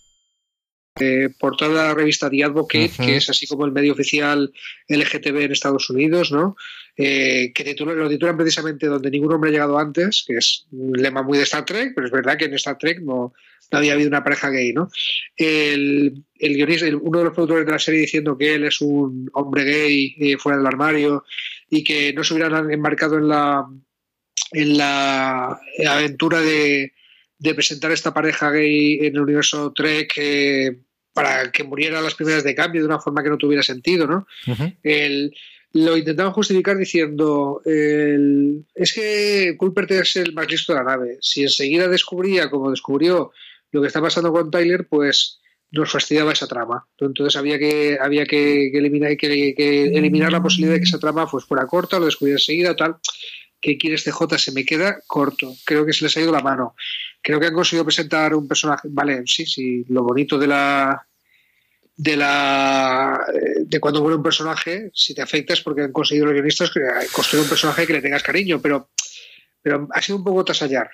Eh, 1.01 1.29
por 1.39 1.57
toda 1.57 1.87
la 1.87 1.93
revista 1.95 2.29
The 2.29 2.43
Advocate, 2.43 2.85
uh 2.85 3.01
-huh. 3.01 3.05
que 3.05 3.15
es 3.15 3.29
así 3.29 3.47
como 3.47 3.65
el 3.65 3.71
medio 3.71 3.93
oficial 3.93 4.51
LGTB 4.87 5.37
en 5.45 5.51
Estados 5.51 5.89
Unidos, 5.89 6.31
¿no? 6.31 6.55
Eh, 6.95 7.51
que 7.53 7.75
lo 7.79 8.09
titulan 8.09 8.37
precisamente 8.37 8.85
donde 8.85 9.09
ningún 9.09 9.33
hombre 9.33 9.49
ha 9.49 9.53
llegado 9.53 9.79
antes, 9.79 10.23
que 10.27 10.35
es 10.37 10.67
un 10.71 10.93
lema 11.01 11.23
muy 11.23 11.37
de 11.37 11.45
Star 11.45 11.65
Trek, 11.65 11.93
pero 11.95 12.05
es 12.05 12.13
verdad 12.13 12.37
que 12.37 12.45
en 12.45 12.53
Star 12.53 12.77
Trek 12.77 12.99
no, 12.99 13.33
no 13.71 13.77
había 13.77 13.93
habido 13.93 14.09
una 14.09 14.23
pareja 14.23 14.49
gay, 14.51 14.73
¿no? 14.73 14.89
El, 15.35 16.23
el 16.37 16.53
guionista, 16.53 16.85
uno 17.01 17.19
de 17.19 17.25
los 17.25 17.33
productores 17.33 17.65
de 17.65 17.71
la 17.71 17.79
serie 17.79 18.01
diciendo 18.01 18.37
que 18.37 18.53
él 18.55 18.65
es 18.65 18.79
un 18.81 19.27
hombre 19.33 19.63
gay 19.63 20.15
eh, 20.19 20.37
fuera 20.37 20.57
del 20.59 20.67
armario 20.67 21.23
y 21.69 21.83
que 21.83 22.13
no 22.13 22.23
se 22.23 22.33
hubieran 22.33 22.69
embarcado 22.69 23.17
en 23.17 23.27
la, 23.27 23.65
en 24.51 24.77
la 24.77 25.59
aventura 25.87 26.41
de, 26.41 26.93
de 27.41 27.55
presentar 27.55 27.91
esta 27.91 28.13
pareja 28.13 28.51
gay 28.51 28.99
en 29.01 29.15
el 29.15 29.21
universo 29.21 29.73
Trek 29.73 30.13
eh, 30.17 30.77
para 31.13 31.51
que 31.51 31.63
muriera 31.63 32.01
las 32.01 32.15
primeras 32.15 32.43
de 32.43 32.55
cambio 32.55 32.81
de 32.81 32.87
una 32.87 32.99
forma 32.99 33.23
que 33.23 33.29
no 33.29 33.37
tuviera 33.37 33.63
sentido, 33.63 34.07
¿no? 34.07 34.25
Uh 34.47 34.51
-huh. 34.51 34.77
el, 34.83 35.33
lo 35.73 35.95
intentaban 35.95 36.33
justificar 36.33 36.77
diciendo 36.77 37.61
el, 37.65 38.65
es 38.75 38.93
que 38.93 39.55
Culper 39.57 39.91
es 39.93 40.15
el 40.17 40.33
más 40.33 40.49
listo 40.49 40.73
de 40.73 40.79
la 40.79 40.85
nave. 40.85 41.17
Si 41.21 41.43
enseguida 41.43 41.87
descubría, 41.87 42.49
como 42.49 42.71
descubrió, 42.71 43.31
lo 43.71 43.81
que 43.81 43.87
está 43.87 44.01
pasando 44.01 44.31
con 44.33 44.51
Tyler, 44.51 44.87
pues 44.89 45.39
nos 45.71 45.89
fastidiaba 45.89 46.33
esa 46.33 46.47
trama. 46.47 46.85
Entonces 46.99 47.37
había 47.37 47.57
que, 47.57 47.97
había 48.01 48.25
que, 48.25 48.67
eliminar, 48.67 49.15
que, 49.15 49.53
que 49.55 49.83
eliminar 49.85 50.31
la 50.31 50.43
posibilidad 50.43 50.73
de 50.73 50.79
que 50.81 50.89
esa 50.89 50.99
trama 50.99 51.25
pues, 51.27 51.45
fuera 51.45 51.65
corta, 51.65 51.99
lo 51.99 52.05
descubriera 52.05 52.37
enseguida, 52.37 52.75
tal. 52.75 52.97
¿Qué 53.61 53.77
quieres 53.77 54.03
CJ? 54.03 54.37
Se 54.37 54.51
me 54.51 54.65
queda 54.65 54.99
corto. 55.07 55.53
Creo 55.65 55.85
que 55.85 55.93
se 55.93 56.03
les 56.03 56.17
ha 56.17 56.21
ido 56.21 56.31
la 56.31 56.41
mano. 56.41 56.75
Creo 57.21 57.39
que 57.39 57.47
han 57.47 57.53
conseguido 57.53 57.85
presentar 57.85 58.33
un 58.33 58.47
personaje. 58.47 58.87
Vale, 58.91 59.23
sí, 59.25 59.45
sí. 59.45 59.85
Lo 59.89 60.03
bonito 60.03 60.37
de 60.39 60.47
la, 60.47 61.05
de 61.95 62.17
la 62.17 63.25
de 63.65 63.79
cuando 63.79 64.01
muere 64.01 64.15
un 64.17 64.23
personaje, 64.23 64.89
si 64.93 65.13
te 65.13 65.21
afecta 65.21 65.53
es 65.53 65.61
porque 65.61 65.81
han 65.83 65.91
conseguido 65.91 66.25
los 66.25 66.33
guionistas 66.33 66.71
construir 67.13 67.43
un 67.43 67.49
personaje 67.49 67.85
que 67.85 67.93
le 67.93 68.01
tengas 68.01 68.23
cariño, 68.23 68.59
pero, 68.61 68.89
pero 69.61 69.87
ha 69.93 70.01
sido 70.01 70.17
un 70.17 70.23
poco 70.23 70.43
tasallar. 70.45 70.89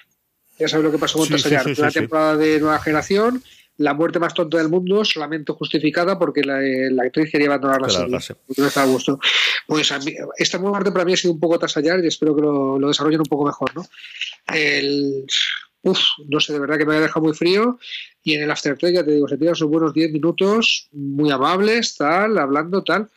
Ya 0.59 0.67
sabes 0.67 0.85
lo 0.85 0.91
que 0.91 0.97
pasó 0.97 1.17
con 1.19 1.27
Sí, 1.27 1.33
Tasallar. 1.33 1.63
sí, 1.63 1.75
sí, 1.75 1.81
Una 1.81 1.91
temporada 1.91 2.35
de 2.35 2.59
nueva 2.59 2.79
generación, 2.79 3.43
la 3.77 3.93
muerte 3.93 4.17
más 4.19 4.33
tonta 4.33 4.57
del 4.57 4.69
mundo, 4.69 5.05
solamente 5.05 5.53
justificada 5.53 6.17
porque 6.17 6.41
la, 6.41 6.59
la 6.59 7.03
actriz 7.03 7.31
quería 7.31 7.45
abandonar 7.47 7.79
la 7.79 7.89
serie. 7.89 8.17
porque 8.47 8.61
no 8.63 8.67
estaba 8.67 8.87
a 8.87 8.89
gusto. 8.89 9.19
Pues 9.67 9.91
a 9.91 9.99
mí- 9.99 10.15
esta 10.37 10.57
muerte 10.57 10.91
para 10.91 11.05
mí 11.05 11.13
ha 11.13 11.17
sido 11.17 11.33
un 11.35 11.39
poco 11.39 11.59
tasallar 11.59 12.03
y 12.03 12.07
espero 12.07 12.35
que 12.35 12.41
lo, 12.41 12.79
lo 12.79 12.87
desarrollen 12.87 13.19
un 13.19 13.27
poco 13.27 13.45
mejor, 13.45 13.73
¿no? 13.75 13.85
El, 14.51 15.25
uf, 15.83 15.99
no 16.27 16.39
sé, 16.39 16.53
de 16.53 16.59
verdad 16.59 16.77
que 16.77 16.85
me 16.85 16.95
ha 16.95 16.99
dejado 17.01 17.25
muy 17.25 17.33
frío. 17.35 17.79
Y 18.23 18.33
en 18.33 18.43
el 18.43 18.51
Aftertrek, 18.51 18.93
ya 18.95 19.05
te 19.05 19.11
digo, 19.13 19.27
se 19.27 19.37
tiran 19.37 19.55
sus 19.55 19.67
buenos 19.69 19.93
10 19.93 20.11
minutos, 20.11 20.89
muy 20.91 21.31
amables, 21.31 21.95
tal, 21.95 22.37
hablando, 22.37 22.83
tal. 22.83 23.09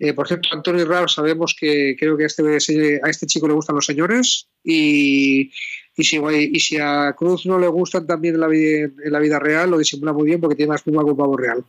Eh, 0.00 0.12
por 0.12 0.28
cierto, 0.28 0.48
Anthony 0.52 0.84
Rao 0.84 1.08
sabemos 1.08 1.56
que 1.58 1.96
creo 1.98 2.16
que 2.16 2.24
a 2.24 2.26
este, 2.28 3.00
a 3.02 3.08
este 3.10 3.26
chico 3.26 3.48
le 3.48 3.54
gustan 3.54 3.74
los 3.74 3.84
señores 3.86 4.46
y, 4.62 5.50
y, 5.96 6.04
si, 6.04 6.18
y 6.18 6.60
si 6.60 6.76
a 6.78 7.14
Cruz 7.18 7.46
no 7.46 7.58
le 7.58 7.66
gustan 7.66 8.06
también 8.06 8.34
en 8.36 8.40
la, 8.42 8.46
vida, 8.46 8.90
en 9.04 9.12
la 9.12 9.18
vida 9.18 9.40
real, 9.40 9.70
lo 9.70 9.78
disimula 9.78 10.12
muy 10.12 10.26
bien 10.26 10.40
porque 10.40 10.54
tiene 10.54 10.70
más 10.70 10.82
pluma 10.82 11.02
que 11.04 11.10
un 11.10 11.16
pavo 11.16 11.36
real. 11.36 11.64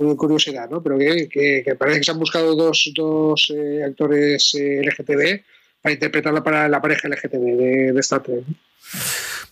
Muy 0.00 0.16
curiosidad, 0.16 0.68
¿no? 0.68 0.82
Pero 0.82 0.98
que, 0.98 1.28
que- 1.30 1.62
que 1.64 1.74
parece 1.76 1.98
que 1.98 2.04
se 2.04 2.10
han 2.10 2.18
buscado 2.18 2.56
dos, 2.56 2.90
dos 2.92 3.52
eh, 3.54 3.84
actores 3.84 4.52
eh, 4.58 4.80
LGTB 4.82 5.42
para 5.80 5.92
interpretar 5.92 6.34
la, 6.34 6.42
para 6.42 6.68
la 6.68 6.82
pareja 6.82 7.06
LGTB 7.06 7.56
de, 7.56 7.92
de 7.92 8.00
Star 8.00 8.20
Trek. 8.24 8.42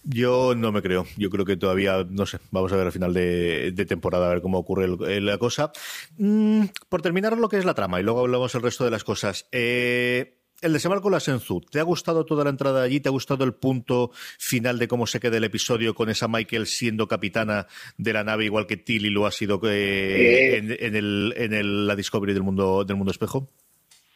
Yo 0.05 0.55
no 0.57 0.73
me 0.73 0.83
creo. 0.83 1.07
Yo 1.17 1.31
creo 1.31 1.45
que 1.45 1.57
todavía, 1.57 2.05
no 2.09 2.27
sé, 2.27 2.39
vamos 2.51 2.73
a 2.73 2.77
ver 2.77 2.87
al 2.87 2.93
final 2.93 3.15
de, 3.15 3.71
de 3.73 3.85
temporada 3.85 4.27
a 4.27 4.31
ver 4.31 4.43
cómo 4.43 4.59
ocurre 4.59 4.87
el- 4.87 5.03
el- 5.09 5.27
la 5.27 5.39
cosa. 5.39 5.71
Mm, 6.19 6.65
por 6.89 7.03
terminar 7.03 7.37
lo 7.39 7.49
que 7.49 7.59
es 7.59 7.65
la 7.65 7.75
trama 7.75 8.01
y 8.01 8.03
luego 8.03 8.21
hablamos 8.21 8.55
el 8.55 8.63
resto 8.63 8.85
de 8.85 8.91
las 8.91 9.05
cosas. 9.05 9.47
Eh, 9.53 10.39
el 10.61 10.73
desembarco 10.73 11.09
de 11.09 11.13
la 11.13 11.21
Senzu, 11.21 11.61
¿te 11.61 11.81
ha 11.81 11.83
gustado 11.85 12.25
toda 12.25 12.45
la 12.45 12.51
entrada 12.51 12.83
allí? 12.83 13.01
¿Te 13.01 13.09
ha 13.09 13.13
gustado 13.13 13.45
el 13.45 13.53
punto 13.55 14.11
final 14.39 14.79
de 14.79 14.87
cómo 14.89 15.07
se 15.09 15.19
queda 15.21 15.37
el 15.37 15.45
episodio 15.45 15.95
con 15.95 16.09
esa 16.09 16.29
Michael 16.29 16.67
siendo 16.67 17.09
capitana 17.09 17.67
de 17.97 18.13
la 18.13 18.23
nave 18.25 18.45
igual 18.45 18.67
que 18.69 18.77
Tilly 18.77 19.11
lo 19.11 19.27
ha 19.27 19.33
sido 19.33 19.61
eh, 19.65 20.57
en, 20.59 20.77
en 20.79 20.97
el, 20.97 21.35
en 21.37 21.53
el- 21.53 21.87
la 21.87 21.97
Discovery 21.97 22.33
del 22.33 22.43
mundo, 22.45 22.85
del 22.85 22.97
mundo 22.97 23.11
espejo? 23.13 23.49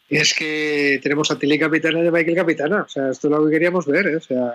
Es 0.08 0.34
que 0.34 1.00
tenemos 1.02 1.30
a 1.32 1.38
Tilly 1.38 1.58
capitana 1.58 2.02
y 2.02 2.06
a 2.06 2.12
Michael 2.12 2.36
capitana. 2.36 2.82
O 2.82 2.88
sea, 2.88 3.10
esto 3.10 3.26
es 3.26 3.30
lo 3.32 3.44
que 3.44 3.50
queríamos 3.52 3.86
ver. 3.86 4.06
¿eh? 4.06 4.16
O 4.16 4.20
sea, 4.20 4.54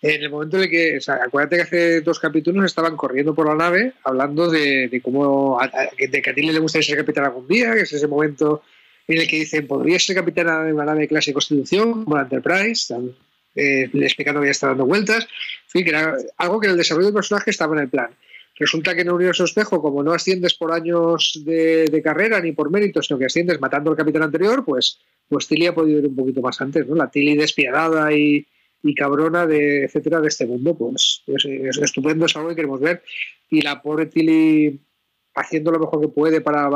en 0.00 0.22
el 0.22 0.30
momento 0.30 0.56
en 0.56 0.64
el 0.64 0.70
que, 0.70 0.96
o 0.98 1.00
sea, 1.00 1.16
acuérdate 1.16 1.56
que 1.56 1.62
hace 1.62 2.00
dos 2.02 2.20
capítulos 2.20 2.64
estaban 2.64 2.96
corriendo 2.96 3.34
por 3.34 3.48
la 3.48 3.56
nave 3.56 3.94
hablando 4.04 4.48
de, 4.48 5.00
cómo, 5.02 5.58
de 5.98 6.22
que 6.22 6.30
a 6.30 6.34
Tilly 6.34 6.52
le 6.52 6.60
gustaría 6.60 6.86
ser 6.86 6.98
capitana 6.98 7.28
algún 7.28 7.48
día, 7.48 7.74
que 7.74 7.80
es 7.80 7.92
ese 7.92 8.06
momento 8.06 8.62
en 9.08 9.20
el 9.20 9.26
que 9.26 9.40
dicen, 9.40 9.66
podría 9.66 9.98
ser 9.98 10.14
capitana 10.14 10.62
de 10.64 10.72
una 10.72 10.84
nave 10.84 11.00
de 11.00 11.08
clase 11.08 11.30
de 11.30 11.34
Constitución, 11.34 12.04
como 12.04 12.16
la 12.16 12.22
Enterprise, 12.22 12.72
están, 12.72 13.10
eh, 13.56 13.90
explicando 13.94 14.40
que 14.40 14.48
ya 14.48 14.52
está 14.52 14.68
dando 14.68 14.86
vueltas. 14.86 15.24
En 15.24 15.70
fin, 15.70 15.84
que 15.84 15.90
era 15.90 16.14
algo 16.36 16.60
que 16.60 16.66
en 16.66 16.72
el 16.72 16.78
desarrollo 16.78 17.06
del 17.06 17.14
personaje 17.14 17.50
estaba 17.50 17.74
en 17.74 17.82
el 17.82 17.88
plan. 17.88 18.10
Resulta 18.56 18.94
que 18.94 19.00
en 19.00 19.08
el 19.08 19.14
universo 19.14 19.44
espejo, 19.44 19.80
como 19.80 20.02
no 20.02 20.12
asciendes 20.12 20.54
por 20.54 20.72
años 20.72 21.40
de, 21.44 21.86
de 21.86 22.02
carrera 22.02 22.40
ni 22.40 22.52
por 22.52 22.70
méritos, 22.70 23.06
sino 23.06 23.18
que 23.18 23.26
asciendes 23.26 23.60
matando 23.60 23.90
al 23.90 23.96
capitán 23.96 24.24
anterior, 24.24 24.64
pues, 24.64 24.98
pues 25.28 25.46
Tilly 25.48 25.66
ha 25.66 25.74
podido 25.74 26.00
ir 26.00 26.06
un 26.06 26.16
poquito 26.16 26.40
más 26.42 26.60
antes, 26.60 26.86
¿no? 26.86 26.94
La 26.94 27.10
Tilly 27.10 27.36
despiadada 27.36 28.12
y, 28.12 28.46
y 28.82 28.94
cabrona, 28.94 29.46
de, 29.46 29.84
etcétera, 29.84 30.20
de 30.20 30.28
este 30.28 30.46
mundo, 30.46 30.76
pues 30.76 31.22
es, 31.26 31.44
es 31.44 31.78
estupendo, 31.78 32.26
es 32.26 32.36
algo 32.36 32.50
que 32.50 32.56
queremos 32.56 32.80
ver. 32.80 33.02
Y 33.50 33.60
la 33.62 33.82
pobre 33.82 34.06
Tilly 34.06 34.80
haciendo 35.34 35.70
lo 35.70 35.80
mejor 35.80 36.00
que 36.00 36.08
puede 36.08 36.40
para 36.40 36.68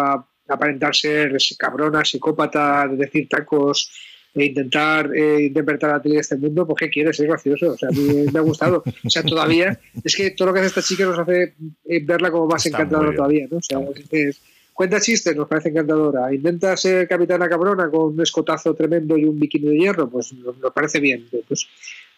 aparentar 0.49 0.95
ser 0.95 1.37
cabrona, 1.59 2.05
psicópata, 2.05 2.89
de 2.89 2.97
decir 2.97 3.29
tacos 3.29 3.91
e 4.35 4.47
intentar 4.47 5.15
eh, 5.15 5.45
interpretar 5.45 5.91
a 5.91 6.01
Tilly 6.01 6.15
de 6.15 6.21
este 6.23 6.37
mundo, 6.37 6.67
pues 6.67 6.81
¿qué 6.81 6.89
quieres? 6.91 7.21
Es 7.21 7.27
gracioso, 7.27 7.73
o 7.73 7.77
sea, 7.77 7.91
a 7.91 7.93
mí 7.93 8.25
me 8.33 8.39
ha 8.39 8.43
gustado. 8.43 8.83
O 9.05 9.11
sea, 9.11 9.23
todavía, 9.23 9.79
es 10.03 10.17
que 10.17 10.31
todo 10.31 10.49
lo 10.49 10.55
que 10.55 10.61
hace 10.61 10.69
esta 10.69 10.83
chica 10.83 11.05
nos 11.05 11.19
hace 11.19 11.55
eh, 11.85 12.05
verla 12.05 12.31
como 12.31 12.47
más 12.47 12.65
Está 12.65 12.79
encantadora 12.79 13.15
todavía, 13.15 13.47
¿no? 13.51 13.59
O 13.59 13.63
sea, 13.63 13.79
es- 14.11 14.41
cuenta 14.73 15.01
chistes, 15.01 15.37
nos 15.37 15.49
parece 15.49 15.69
encantadora. 15.69 16.33
Intenta 16.33 16.77
ser 16.77 17.07
capitana 17.09 17.49
cabrona 17.49 17.91
con 17.91 18.15
un 18.15 18.21
escotazo 18.21 18.75
tremendo 18.75 19.17
y 19.17 19.25
un 19.25 19.39
bikini 19.39 19.69
de 19.69 19.79
hierro, 19.79 20.09
pues 20.09 20.33
nos, 20.33 20.57
parece 20.73 21.01
bien. 21.01 21.29
Pues, 21.47 21.69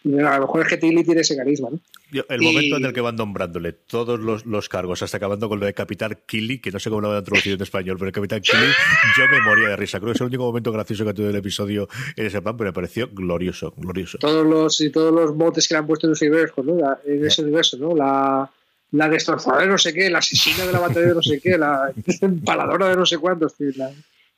A 0.05 0.35
lo 0.35 0.41
mejor 0.41 0.61
es 0.61 0.67
que 0.67 0.77
Tilly 0.77 1.03
tiene 1.03 1.21
ese 1.21 1.35
carisma, 1.35 1.69
¿no? 1.71 1.79
El 2.29 2.41
momento 2.41 2.77
en 2.77 2.85
el 2.85 2.93
que 2.93 3.01
van 3.01 3.15
nombrándole 3.15 3.73
todos 3.73 4.19
los, 4.19 4.45
los, 4.45 4.69
cargos, 4.69 5.01
hasta 5.01 5.17
acabando 5.17 5.49
con 5.49 5.59
lo 5.59 5.65
de 5.65 5.73
Capitán 5.73 6.17
Killy, 6.25 6.59
que 6.59 6.71
no 6.71 6.79
sé 6.79 6.89
cómo 6.89 7.01
lo 7.01 7.11
han 7.11 7.23
traducido 7.23 7.55
en 7.55 7.61
español, 7.61 7.97
pero 7.97 8.07
el 8.07 8.13
Capitán 8.13 8.41
Killy, 8.41 8.67
yo 9.17 9.23
me 9.31 9.41
moría 9.41 9.69
de 9.69 9.75
risa. 9.75 9.99
Creo 9.99 10.11
que 10.11 10.15
es 10.15 10.21
el 10.21 10.27
único 10.27 10.43
momento 10.43 10.71
gracioso 10.71 11.03
que 11.05 11.13
tenido 11.13 11.31
el 11.31 11.37
episodio 11.37 11.89
en 12.15 12.25
ese 12.25 12.41
plan, 12.41 12.55
pero 12.55 12.69
me 12.69 12.73
pareció 12.73 13.09
glorioso, 13.11 13.73
glorioso. 13.75 14.17
Todos 14.19 14.45
los, 14.45 14.79
y 14.81 14.91
todos 14.91 15.13
los 15.13 15.35
botes 15.35 15.67
que 15.67 15.73
le 15.73 15.79
han 15.79 15.87
puesto 15.87 16.07
en 16.07 16.13
ese 16.13 16.27
universo, 16.29 16.63
¿no? 16.63 16.75
La, 16.77 16.99
en 17.05 17.25
ese 17.25 17.41
universo, 17.41 17.77
¿no? 17.77 17.95
La, 17.95 18.49
la 18.91 19.09
destrozadora 19.09 19.63
de 19.63 19.69
no 19.69 19.77
sé 19.77 19.93
qué, 19.93 20.09
la 20.09 20.19
asesina 20.19 20.65
de 20.65 20.71
la 20.71 20.79
batalla 20.79 21.07
de 21.07 21.15
no 21.15 21.21
sé 21.21 21.39
qué, 21.41 21.57
la 21.57 21.91
empaladora 22.21 22.89
de 22.89 22.95
no 22.95 23.05
sé 23.05 23.17
cuántos, 23.17 23.55
la 23.75 23.91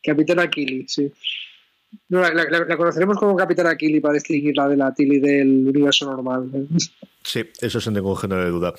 Capitán 0.03 0.39
Aquili, 0.39 0.87
sí. 0.87 1.11
No, 2.09 2.21
la, 2.21 2.77
conoceremos 2.77 3.17
como 3.17 3.35
Capitán 3.35 3.67
Aquili 3.67 3.99
para 3.99 4.15
distinguirla 4.15 4.67
de 4.67 4.77
la 4.77 4.93
Tilly 4.93 5.19
del 5.19 5.67
universo 5.67 6.05
normal. 6.05 6.67
Sí, 7.23 7.43
eso 7.61 7.81
sin 7.81 7.93
ningún 7.93 8.15
género 8.15 8.43
de 8.43 8.49
duda. 8.49 8.73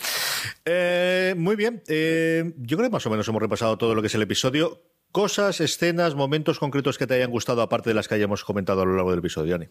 Eh, 0.65 1.35
muy 1.37 1.57
bien, 1.57 1.83
eh, 1.89 2.53
yo 2.59 2.77
creo 2.77 2.89
que 2.89 2.93
más 2.93 3.07
o 3.07 3.11
menos 3.11 3.29
hemos 3.29 3.43
repasado 3.43 3.77
todo 3.77 3.95
lo 3.95 4.03
que 4.03 4.07
es 4.09 4.15
el 4.15 4.23
episodio. 4.23 4.83
Cosas, 5.11 5.61
escenas, 5.61 6.15
momentos 6.15 6.59
concretos 6.59 6.99
que 6.99 7.07
te 7.07 7.15
hayan 7.15 7.31
gustado, 7.31 7.63
aparte 7.63 7.91
de 7.91 7.95
las 7.95 8.09
que 8.09 8.15
hayamos 8.15 8.45
comentado 8.45 8.83
a 8.83 8.85
lo 8.85 8.95
largo 8.95 9.11
del 9.11 9.21
episodio, 9.21 9.53
Dani. 9.53 9.69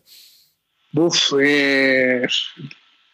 Uf, 0.94 1.34
eh, 1.40 2.28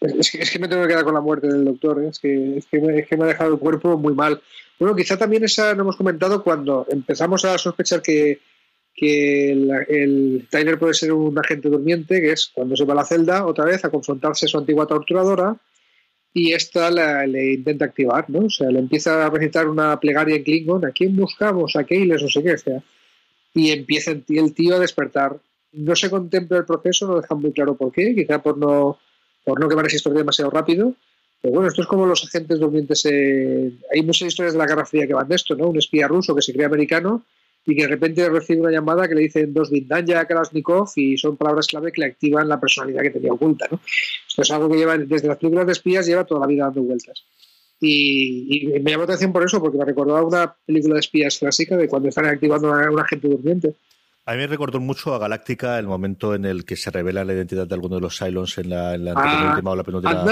es, 0.19 0.51
que, 0.51 0.59
me 0.59 0.67
tengo 0.67 0.81
que 0.83 0.89
quedar 0.89 1.05
con 1.05 1.13
la 1.13 1.21
muerte 1.21 1.47
del 1.47 1.63
doctor, 1.63 2.03
es 2.03 2.19
que, 2.19 2.57
es, 2.57 2.65
que 2.65 2.79
me, 2.79 2.99
es, 2.99 3.07
que 3.07 3.15
me, 3.15 3.23
ha 3.23 3.27
dejado 3.27 3.53
el 3.53 3.59
cuerpo 3.59 3.97
muy 3.97 4.13
mal. 4.13 4.41
Bueno, 4.77 4.95
quizá 4.95 5.17
también 5.17 5.43
esa 5.43 5.73
lo 5.73 5.83
hemos 5.83 5.95
comentado 5.95 6.43
cuando 6.43 6.85
empezamos 6.89 7.45
a 7.45 7.57
sospechar 7.57 8.01
que, 8.01 8.39
que 8.93 9.51
el, 9.51 10.47
Tyler 10.49 10.77
puede 10.77 10.93
ser 10.93 11.13
un 11.13 11.37
agente 11.39 11.69
durmiente, 11.69 12.19
que 12.19 12.33
es 12.33 12.51
cuando 12.53 12.75
se 12.75 12.83
va 12.83 12.93
a 12.93 12.97
la 12.97 13.05
celda 13.05 13.45
otra 13.45 13.65
vez 13.65 13.85
a 13.85 13.89
confrontarse 13.89 14.45
a 14.45 14.49
su 14.49 14.57
antigua 14.57 14.87
torturadora 14.87 15.55
y 16.33 16.51
esta 16.51 16.89
le 16.91 17.53
intenta 17.53 17.85
activar, 17.85 18.29
¿no? 18.29 18.47
O 18.47 18.49
sea, 18.49 18.69
le 18.71 18.79
empieza 18.79 19.25
a 19.25 19.29
recitar 19.29 19.69
una 19.69 19.99
plegaria 19.99 20.35
en 20.35 20.43
Klingon, 20.43 20.83
¿a 20.85 20.91
quién 20.91 21.15
buscamos? 21.15 21.75
¿A 21.75 21.83
Keyles? 21.83 22.23
No 22.23 22.27
sé 22.27 22.43
qué, 22.43 22.57
sea. 22.57 22.83
Y 23.53 23.69
empieza 23.69 24.11
el 24.11 24.53
tío 24.53 24.75
a 24.75 24.79
despertar. 24.79 25.39
No 25.71 25.95
se 25.95 26.09
contempla 26.09 26.57
el 26.57 26.65
proceso, 26.65 27.07
no 27.07 27.21
dejan 27.21 27.39
muy 27.39 27.53
claro 27.53 27.77
por 27.77 27.91
qué, 27.91 28.15
quizá 28.15 28.41
por 28.41 28.57
no, 28.57 28.97
por 29.43 29.59
no 29.59 29.67
quemar 29.67 29.85
esa 29.85 29.97
historia 29.97 30.19
demasiado 30.19 30.51
rápido. 30.51 30.93
Pero 31.41 31.55
bueno, 31.55 31.67
esto 31.67 31.81
es 31.81 31.87
como 31.87 32.05
los 32.05 32.23
agentes 32.23 32.59
durmientes. 32.59 33.05
Hay 33.05 34.01
muchas 34.03 34.29
historias 34.29 34.53
de 34.53 34.59
la 34.59 34.65
Guerra 34.65 34.85
Fría 34.85 35.05
que 35.05 35.13
van 35.13 35.27
de 35.27 35.35
esto, 35.35 35.55
¿no? 35.55 35.67
Un 35.67 35.77
espía 35.77 36.07
ruso 36.07 36.33
que 36.33 36.41
se 36.41 36.53
cree 36.53 36.65
americano 36.65 37.25
y 37.65 37.75
que 37.75 37.83
de 37.83 37.87
repente 37.87 38.29
recibe 38.29 38.61
una 38.61 38.71
llamada 38.71 39.07
que 39.07 39.15
le 39.15 39.21
dicen 39.21 39.53
dos 39.53 39.69
Vindanya 39.69 40.25
Kalashnikov 40.25 40.89
y 40.95 41.17
son 41.17 41.37
palabras 41.37 41.67
clave 41.67 41.91
que 41.91 42.01
le 42.01 42.07
activan 42.07 42.47
la 42.49 42.59
personalidad 42.59 43.01
que 43.01 43.09
tenía 43.09 43.33
oculta. 43.33 43.67
¿no? 43.71 43.79
Esto 44.27 44.41
es 44.41 44.51
algo 44.51 44.69
que 44.69 44.77
lleva 44.77 44.97
desde 44.97 45.27
las 45.27 45.37
películas 45.37 45.65
de 45.65 45.71
espías 45.71 46.05
lleva 46.05 46.25
toda 46.25 46.41
la 46.41 46.47
vida 46.47 46.65
dando 46.65 46.81
vueltas. 46.81 47.23
Y, 47.79 48.67
me 48.81 48.91
llamó 48.91 49.01
la 49.01 49.05
atención 49.05 49.33
por 49.33 49.43
eso, 49.43 49.59
porque 49.59 49.77
me 49.77 49.83
recordaba 49.83 50.23
una 50.23 50.55
película 50.65 50.93
de 50.93 51.01
espías 51.01 51.37
clásica 51.37 51.75
de 51.75 51.89
cuando 51.89 52.07
están 52.07 52.25
activando 52.25 52.73
a 52.73 52.89
un 52.89 52.99
agente 52.99 53.27
durmiente. 53.27 53.75
A 54.25 54.31
mí 54.31 54.37
me 54.37 54.47
recordó 54.47 54.79
mucho 54.79 55.13
a 55.13 55.19
Galáctica 55.19 55.77
el 55.79 55.87
momento 55.87 56.33
en 56.33 56.45
el 56.45 56.63
que 56.63 56.77
se 56.77 56.89
revela 56.91 57.25
la 57.25 57.33
identidad 57.33 57.67
de 57.67 57.75
alguno 57.75 57.95
de 57.95 58.01
los 58.01 58.17
Cylons 58.17 58.57
en 58.57 58.69
la, 58.69 58.95
en 58.95 59.05
la 59.05 59.13
ah, 59.17 59.61
o 59.63 59.75
la 59.75 59.83
penúltima. 59.83 60.23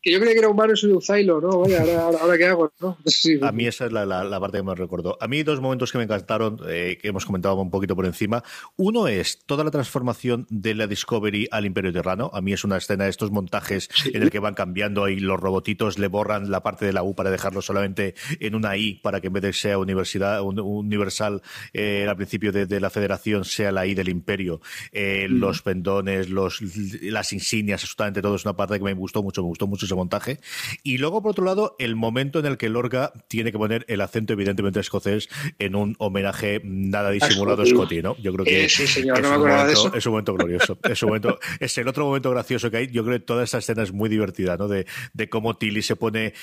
Que 0.00 0.12
yo 0.12 0.20
creía 0.20 0.34
que 0.34 0.38
era 0.38 0.48
humano 0.48 0.76
soy 0.76 0.92
un 0.92 1.02
Zylo, 1.02 1.40
¿no? 1.40 1.60
Vaya, 1.60 1.80
ahora, 2.02 2.18
ahora, 2.20 2.38
qué 2.38 2.46
hago, 2.46 2.72
¿no? 2.80 2.98
A 3.42 3.52
mí 3.52 3.66
esa 3.66 3.86
es 3.86 3.92
la, 3.92 4.06
la, 4.06 4.40
parte 4.40 4.58
que 4.58 4.62
me 4.62 4.74
recordó. 4.74 5.18
A 5.20 5.26
mí 5.26 5.42
dos 5.42 5.60
momentos 5.60 5.90
que 5.90 5.98
me 5.98 6.04
encantaron, 6.04 6.60
eh, 6.68 6.98
que 7.00 7.08
hemos 7.08 7.26
comentado 7.26 7.56
un 7.56 7.70
poquito 7.70 7.96
por 7.96 8.06
encima. 8.06 8.44
Uno 8.76 9.08
es 9.08 9.44
toda 9.44 9.64
la 9.64 9.70
transformación 9.70 10.46
de 10.50 10.74
la 10.74 10.86
Discovery 10.86 11.48
al 11.50 11.66
Imperio 11.66 11.92
Terrano. 11.92 12.30
A 12.32 12.40
mí 12.40 12.52
es 12.52 12.62
una 12.62 12.76
escena 12.76 13.04
de 13.04 13.10
estos 13.10 13.32
montajes 13.32 13.88
en 14.12 14.22
el 14.22 14.30
que 14.30 14.38
van 14.38 14.54
cambiando 14.54 15.08
y 15.08 15.18
los 15.18 15.40
robotitos 15.40 15.98
le 15.98 16.06
borran 16.06 16.50
la 16.50 16.62
parte 16.62 16.86
de 16.86 16.92
la 16.92 17.02
U 17.02 17.14
para 17.14 17.30
dejarlo 17.30 17.60
solamente 17.60 18.14
en 18.38 18.54
una 18.54 18.76
I 18.76 19.00
para 19.02 19.20
que 19.20 19.26
en 19.26 19.32
vez 19.32 19.42
de 19.42 19.52
sea 19.52 19.78
universidad 19.78 20.42
universal 20.42 21.42
eh, 21.72 22.06
al 22.08 22.16
principio 22.16 22.52
de, 22.52 22.78
la 22.78 22.90
Federación 22.90 23.44
sea 23.44 23.72
la 23.72 23.86
I 23.86 23.94
del 23.94 24.08
Imperio. 24.08 24.60
Eh, 24.92 25.26
mm. 25.28 25.32
Los 25.34 25.62
pendones, 25.62 26.30
los, 26.30 26.60
las 27.02 27.32
insignias, 27.32 27.82
absolutamente 27.82 28.22
todo 28.22 28.36
es 28.36 28.44
una 28.44 28.56
parte 28.56 28.78
que 28.78 28.84
me 28.84 28.94
gustó 28.94 29.22
mucho, 29.22 29.42
me 29.42 29.48
gustó 29.48 29.66
mucho 29.66 29.87
ese 29.88 29.94
montaje. 29.94 30.38
Y 30.82 30.98
luego, 30.98 31.22
por 31.22 31.32
otro 31.32 31.44
lado, 31.44 31.76
el 31.78 31.96
momento 31.96 32.38
en 32.38 32.46
el 32.46 32.56
que 32.56 32.68
Lorca 32.68 33.12
tiene 33.28 33.52
que 33.52 33.58
poner 33.58 33.84
el 33.88 34.00
acento, 34.00 34.32
evidentemente, 34.32 34.80
escocés 34.80 35.28
en 35.58 35.74
un 35.74 35.96
homenaje 35.98 36.60
nada 36.64 37.10
disimulado 37.10 37.62
a 37.62 37.66
Scotty, 37.66 38.02
¿no? 38.02 38.16
Yo 38.18 38.32
creo 38.32 38.44
que 38.44 38.64
es, 38.64 38.96
un 38.96 39.06
momento, 39.10 39.94
es 39.94 40.06
un 40.06 40.12
momento 40.12 40.34
glorioso. 40.34 40.78
es, 40.82 41.02
un 41.02 41.08
momento, 41.08 41.38
es 41.60 41.76
el 41.78 41.88
otro 41.88 42.06
momento 42.06 42.30
gracioso 42.30 42.70
que 42.70 42.76
hay. 42.76 42.86
Yo 42.88 43.04
creo 43.04 43.18
que 43.18 43.24
toda 43.24 43.44
esa 43.44 43.58
escena 43.58 43.82
es 43.82 43.92
muy 43.92 44.08
divertida, 44.08 44.56
¿no? 44.56 44.68
De, 44.68 44.86
de 45.12 45.28
cómo 45.28 45.56
Tilly 45.56 45.82
se 45.82 45.96
pone 45.96 46.34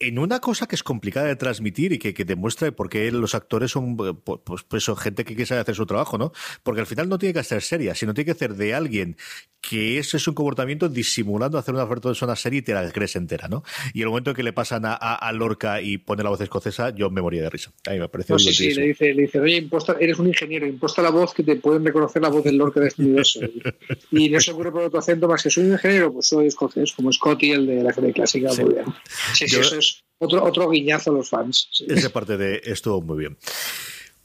en 0.00 0.18
una 0.18 0.40
cosa 0.40 0.66
que 0.66 0.76
es 0.76 0.82
complicada 0.82 1.26
de 1.26 1.36
transmitir 1.36 1.92
y 1.92 1.98
que, 1.98 2.14
que 2.14 2.24
demuestra 2.24 2.70
por 2.70 2.88
qué 2.88 3.10
los 3.10 3.34
actores 3.34 3.72
son 3.72 3.96
eh, 4.00 4.14
pues, 4.22 4.62
pues, 4.62 4.84
son 4.84 4.96
gente 4.96 5.24
que 5.24 5.34
quiere 5.34 5.58
hacer 5.58 5.74
su 5.74 5.86
trabajo, 5.86 6.18
¿no? 6.18 6.32
Porque 6.62 6.80
al 6.80 6.86
final 6.86 7.08
no 7.08 7.18
tiene 7.18 7.34
que 7.34 7.42
ser 7.42 7.62
seria, 7.62 7.94
sino 7.94 8.14
tiene 8.14 8.32
que 8.32 8.38
ser 8.38 8.54
de 8.54 8.74
alguien 8.74 9.16
que 9.60 9.98
ese 9.98 10.18
es 10.18 10.28
un 10.28 10.34
comportamiento 10.34 10.88
disimulando 10.88 11.58
hacer 11.58 11.74
una 11.74 11.88
persona 11.88 12.36
serie 12.36 12.60
y 12.60 12.62
te 12.62 12.72
la 12.74 12.88
crees 12.92 13.16
entera, 13.16 13.48
¿no? 13.48 13.64
Y 13.92 14.02
el 14.02 14.08
momento 14.08 14.30
en 14.30 14.36
que 14.36 14.44
le 14.44 14.52
pasan 14.52 14.84
a, 14.86 14.94
a, 14.94 15.32
Lorca 15.32 15.82
y 15.82 15.98
pone 15.98 16.22
la 16.22 16.30
voz 16.30 16.40
escocesa, 16.40 16.94
yo 16.94 17.10
me 17.10 17.20
moría 17.20 17.42
de 17.42 17.50
risa. 17.50 17.72
A 17.86 17.90
mí 17.90 17.98
me 17.98 18.08
pareció 18.08 18.36
pues 18.36 18.44
sí, 18.44 18.52
sí, 18.52 18.74
le 18.74 18.86
dice, 18.86 19.12
le 19.12 19.22
dice, 19.22 19.40
oye, 19.40 19.56
imposta, 19.56 19.96
eres 19.98 20.18
un 20.18 20.28
ingeniero, 20.28 20.66
imposta 20.66 21.02
la 21.02 21.10
voz 21.10 21.34
que 21.34 21.42
te 21.42 21.56
pueden 21.56 21.84
reconocer 21.84 22.22
la 22.22 22.28
voz 22.28 22.44
del 22.44 22.56
Lorca 22.56 22.80
de 22.80 22.88
este 22.88 23.02
universo. 23.02 23.40
y 24.12 24.30
no 24.30 24.40
se 24.40 24.52
ocurre 24.52 24.70
por 24.70 24.84
otro 24.84 25.00
acento 25.00 25.26
más 25.26 25.42
que 25.42 25.50
soy 25.50 25.64
un 25.64 25.72
ingeniero, 25.72 26.12
pues 26.12 26.28
soy 26.28 26.46
escocés, 26.46 26.92
como 26.92 27.12
Scotty, 27.12 27.50
el 27.50 27.66
de 27.66 27.82
la 27.82 27.92
serie 27.92 28.12
clásica. 28.12 28.50
Muy 28.54 28.74
bien. 28.74 28.86
Sí, 29.34 29.48
sí, 29.48 29.56
eso 29.56 29.76
es 29.76 29.87
otro, 30.18 30.44
otro 30.44 30.70
guiñazo 30.70 31.10
a 31.10 31.14
los 31.14 31.28
fans. 31.28 31.68
Esa 31.88 32.10
parte 32.10 32.36
de 32.36 32.60
estuvo 32.64 33.00
muy 33.00 33.18
bien. 33.18 33.38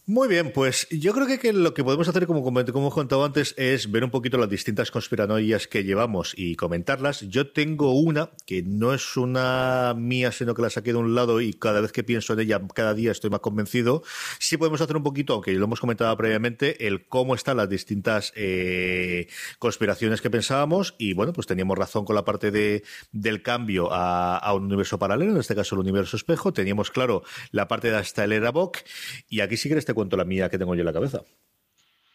Muy 0.06 0.28
bien, 0.28 0.52
pues 0.52 0.86
yo 0.90 1.14
creo 1.14 1.26
que, 1.40 1.54
lo 1.54 1.74
que 1.74 1.82
podemos 1.82 2.10
hacer, 2.10 2.28
como, 2.28 2.44
como 2.44 2.60
hemos 2.60 2.94
contado 2.94 3.24
antes, 3.24 3.56
es 3.58 3.90
ver 3.90 4.04
un 4.04 4.12
poquito 4.12 4.38
las 4.38 4.50
distintas 4.50 4.92
conspiranoias 4.92 5.66
que 5.70 5.86
llevamos 5.86 6.34
y 6.36 6.58
comentarlas. 6.58 7.22
Yo 7.30 7.54
tengo 7.54 7.94
una 7.94 8.32
que 8.46 8.64
no 8.64 8.94
es 8.94 9.16
una 9.16 9.94
mía, 9.96 10.34
sino 10.34 10.56
que 10.56 10.62
la 10.62 10.70
saqué 10.70 10.92
de 10.92 11.00
un 11.00 11.16
lado 11.16 11.40
y 11.40 11.54
cada 11.54 11.80
vez 11.80 11.94
que 11.94 12.04
pienso 12.04 12.34
en 12.34 12.42
ella, 12.42 12.62
cada 12.74 12.94
día 12.94 13.14
estoy 13.14 13.30
más 13.30 13.40
convencido. 13.40 14.04
Sí 14.40 14.58
podemos 14.58 14.82
hacer 14.82 14.98
un 14.98 15.04
poquito, 15.04 15.36
aunque 15.36 15.54
lo 15.54 15.64
hemos 15.64 15.80
comentado 15.80 16.18
previamente, 16.18 16.86
el 16.86 17.08
cómo 17.08 17.34
están 17.34 17.56
las 17.56 17.70
distintas 17.70 18.34
eh, 18.36 19.30
conspiraciones 19.58 20.20
que 20.20 20.30
pensábamos 20.30 20.96
y 20.98 21.14
bueno, 21.14 21.32
pues 21.32 21.48
teníamos 21.48 21.78
razón 21.78 22.04
con 22.04 22.18
la 22.18 22.26
parte 22.26 22.52
de, 22.52 22.84
del 23.14 23.42
cambio 23.42 23.88
a, 23.90 24.54
un 24.54 24.66
universo 24.66 25.00
paralelo, 25.00 25.32
en 25.32 25.40
este 25.40 25.56
caso 25.56 25.76
el 25.76 25.80
universo 25.80 26.18
espejo. 26.18 26.52
Teníamos 26.52 26.92
claro 26.92 27.24
la 27.52 27.70
parte 27.70 27.90
de 27.90 27.96
hasta 27.96 28.26
el 28.26 28.34
era 28.34 28.52
Bock 28.52 28.80
y 29.30 29.40
aquí 29.40 29.56
sí 29.56 29.70
que 29.70 29.78
este 29.78 29.93
cuento 29.94 30.18
la 30.18 30.26
mía 30.26 30.50
que 30.50 30.58
tengo 30.58 30.76
yo 30.76 30.82
en 30.82 30.86
la 30.86 30.94
cabeza. 30.94 31.24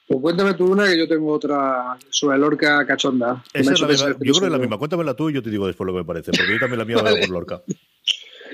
Pues 0.07 0.21
cuéntame 0.21 0.55
tú 0.55 0.73
una 0.73 0.87
que 0.87 0.99
yo 0.99 1.07
tengo 1.07 1.31
otra 1.33 1.99
sobre 2.09 2.39
Lorca 2.39 2.87
cachonda. 2.87 3.45
Esa 3.53 3.75
es 3.75 3.81
la 3.81 3.89
misma, 3.89 4.09
yo 4.09 4.15
creo 4.15 4.41
que 4.41 4.47
es 4.47 4.53
la 4.53 4.59
misma. 4.59 4.79
Cuéntamela 4.79 5.15
tú 5.15 5.29
y 5.29 5.35
yo 5.35 5.43
te 5.43 5.51
digo 5.51 5.67
después 5.67 5.87
lo 5.87 5.93
que 5.93 5.99
me 5.99 6.05
parece, 6.07 6.31
porque 6.31 6.53
yo 6.53 6.59
también 6.59 6.79
la 6.79 6.85
mía 6.87 6.97
vale. 7.03 7.21
por 7.21 7.29
Lorca. 7.29 7.63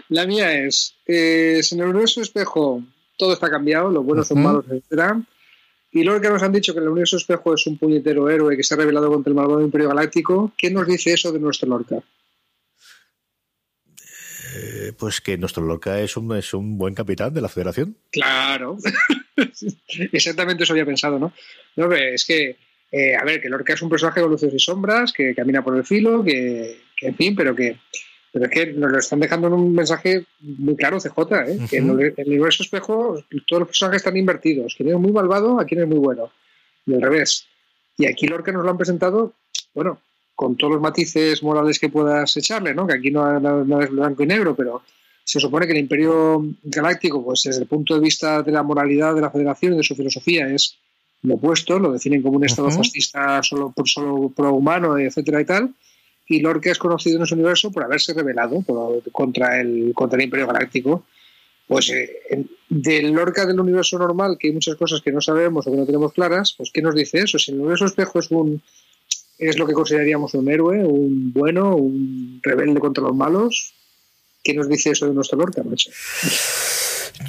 La 0.09 0.27
mía 0.27 0.53
es, 0.53 0.97
eh, 1.07 1.61
en 1.71 1.81
el 1.81 1.87
universo 1.87 2.21
espejo 2.21 2.83
todo 3.17 3.33
está 3.33 3.49
cambiado, 3.49 3.91
los 3.91 4.05
buenos 4.05 4.27
son 4.27 4.43
malos, 4.43 4.65
etc. 4.69 5.15
Y 5.93 6.03
Lorca 6.03 6.29
nos 6.29 6.43
han 6.43 6.53
dicho 6.53 6.75
que 6.75 6.81
el 6.81 6.89
universo 6.89 7.17
espejo 7.17 7.55
es 7.55 7.65
un 7.69 7.79
puñetero 7.79 8.29
héroe 8.29 8.57
que 8.57 8.65
se 8.65 8.75
ha 8.75 8.77
revelado 8.77 9.09
contra 9.09 9.31
el 9.31 9.37
malvado 9.37 9.61
Imperio 9.61 9.89
Galáctico. 9.89 10.53
¿Qué 10.57 10.71
nos 10.71 10.89
dice 10.89 11.13
eso 11.13 11.31
de 11.31 11.39
nuestro 11.39 11.69
Lorca? 11.69 12.03
Eh, 14.55 14.93
pues 14.97 15.21
que 15.21 15.37
nuestro 15.37 15.65
Lorca 15.65 16.01
es 16.01 16.17
un, 16.17 16.37
es 16.37 16.55
un 16.55 16.79
buen 16.79 16.95
capitán 16.95 17.35
de 17.35 17.41
la 17.41 17.49
federación. 17.49 17.97
Claro, 18.11 18.77
exactamente 20.13 20.63
eso 20.63 20.73
había 20.73 20.87
pensado, 20.87 21.19
¿no? 21.19 21.33
No, 21.77 21.93
es 21.93 22.25
que, 22.25 22.57
eh, 22.93 23.17
a 23.17 23.25
ver, 23.25 23.41
que 23.41 23.49
Lorca 23.49 23.73
es 23.73 23.83
un 23.83 23.89
personaje 23.89 24.21
con 24.21 24.31
luces 24.31 24.53
y 24.55 24.59
sombras, 24.59 25.13
que 25.13 25.35
camina 25.35 25.65
por 25.65 25.77
el 25.77 25.85
filo, 25.85 26.23
que, 26.23 26.83
en 27.01 27.17
fin, 27.17 27.35
pero 27.35 27.55
que, 27.55 27.79
pero 28.33 28.45
es 28.45 28.51
que 28.51 28.67
nos 28.75 28.93
lo 28.93 28.99
están 28.99 29.21
dejando 29.21 29.49
en 29.49 29.55
un 29.55 29.75
mensaje 29.75 30.25
muy 30.41 30.77
claro, 30.77 30.99
CJ, 30.99 31.19
¿eh? 31.49 31.59
que 31.69 31.79
en 31.79 31.91
el, 31.91 32.15
universo 32.27 32.63
espejo 32.63 33.25
todos 33.49 33.61
los 33.61 33.69
personajes 33.69 34.03
están 34.03 34.17
invertidos. 34.17 34.75
Quien 34.77 34.91
es 34.91 34.97
muy 34.97 35.11
malvado, 35.11 35.59
a 35.59 35.65
quien 35.65 35.81
es 35.81 35.89
muy 35.89 35.99
bueno. 35.99 36.31
Y 36.87 36.95
al 36.95 37.03
revés. 37.03 37.47
Y 37.97 38.07
aquí 38.07 38.29
Lorca 38.29 38.53
nos 38.53 38.65
lo 38.65 38.71
han 38.71 38.77
presentado, 38.77 39.35
bueno, 39.73 40.01
con 40.35 40.57
todos 40.57 40.75
los 40.75 40.83
matices 40.83 41.43
morales 41.43 41.79
que 41.79 41.89
puedas 41.89 42.37
echarle, 42.37 42.75
¿no? 42.75 42.87
Que 42.87 42.95
aquí 42.95 43.11
no, 43.11 43.81
es 43.81 43.91
blanco 43.91 44.23
y 44.23 44.27
negro, 44.27 44.55
pero 44.55 44.83
se 45.23 45.41
supone 45.41 45.67
que 45.67 45.73
el 45.73 45.79
Imperio 45.79 46.45
Galáctico, 46.63 47.25
pues 47.25 47.43
desde 47.45 47.63
el 47.63 47.69
punto 47.69 47.95
de 47.95 48.01
vista 48.01 48.43
de 48.43 48.53
la 48.53 48.63
moralidad 48.63 49.15
de 49.15 49.21
la 49.21 49.31
Federación 49.31 49.75
y 49.75 49.77
de 49.79 49.83
su 49.83 49.95
filosofía, 49.95 50.49
es 50.49 50.77
lo 51.23 51.37
opuesto, 51.37 51.79
lo 51.79 51.93
definen 51.93 52.23
como 52.23 52.37
un 52.37 52.45
Estado 52.45 52.71
fascista 52.71 53.43
solo 53.43 53.73
por 53.75 53.89
solo 53.89 54.29
pro-humano, 54.29 54.99
etcétera 54.99 55.41
y 55.41 55.45
tal. 55.45 55.75
Y 56.27 56.41
Lorca 56.41 56.71
es 56.71 56.79
conocido 56.79 57.17
en 57.17 57.23
ese 57.23 57.35
universo 57.35 57.71
por 57.71 57.85
haberse 57.85 58.13
rebelado 58.13 58.63
contra, 59.13 59.61
el, 59.61 59.93
contra 59.95 60.19
el 60.19 60.25
Imperio 60.25 60.47
Galáctico. 60.47 61.05
Pues 61.67 61.91
eh, 61.91 62.45
del 62.69 63.13
Lorca 63.13 63.47
del 63.47 63.59
universo 63.59 63.99
normal, 63.99 64.37
que 64.39 64.49
hay 64.49 64.53
muchas 64.53 64.77
cosas 64.77 65.01
que 65.01 65.13
no 65.13 65.23
sabemos 65.23 65.67
o 65.67 65.71
que 65.71 65.79
no 65.79 65.87
tenemos 65.87 66.13
claras, 66.13 66.55
pues 66.57 66.71
¿qué 66.71 66.83
nos 66.83 66.95
dice 66.95 67.21
eso? 67.21 67.39
Si 67.39 67.53
el 67.53 67.61
universo 67.61 67.87
espejo 67.87 68.19
es 68.19 68.31
un 68.31 68.61
es 69.39 69.59
lo 69.59 69.67
que 69.67 69.73
consideraríamos 69.73 70.35
un 70.35 70.49
héroe, 70.51 70.85
un 70.85 71.33
bueno, 71.33 71.77
un 71.77 72.41
rebelde 72.43 72.81
contra 72.81 73.03
los 73.03 73.15
malos. 73.15 73.75
¿Qué 74.43 74.55
nos 74.55 74.69
dice 74.69 74.91
eso 74.91 75.07
de 75.07 75.15
nuestro 75.15 75.39
Lorca, 75.39 75.63
macho? 75.63 75.91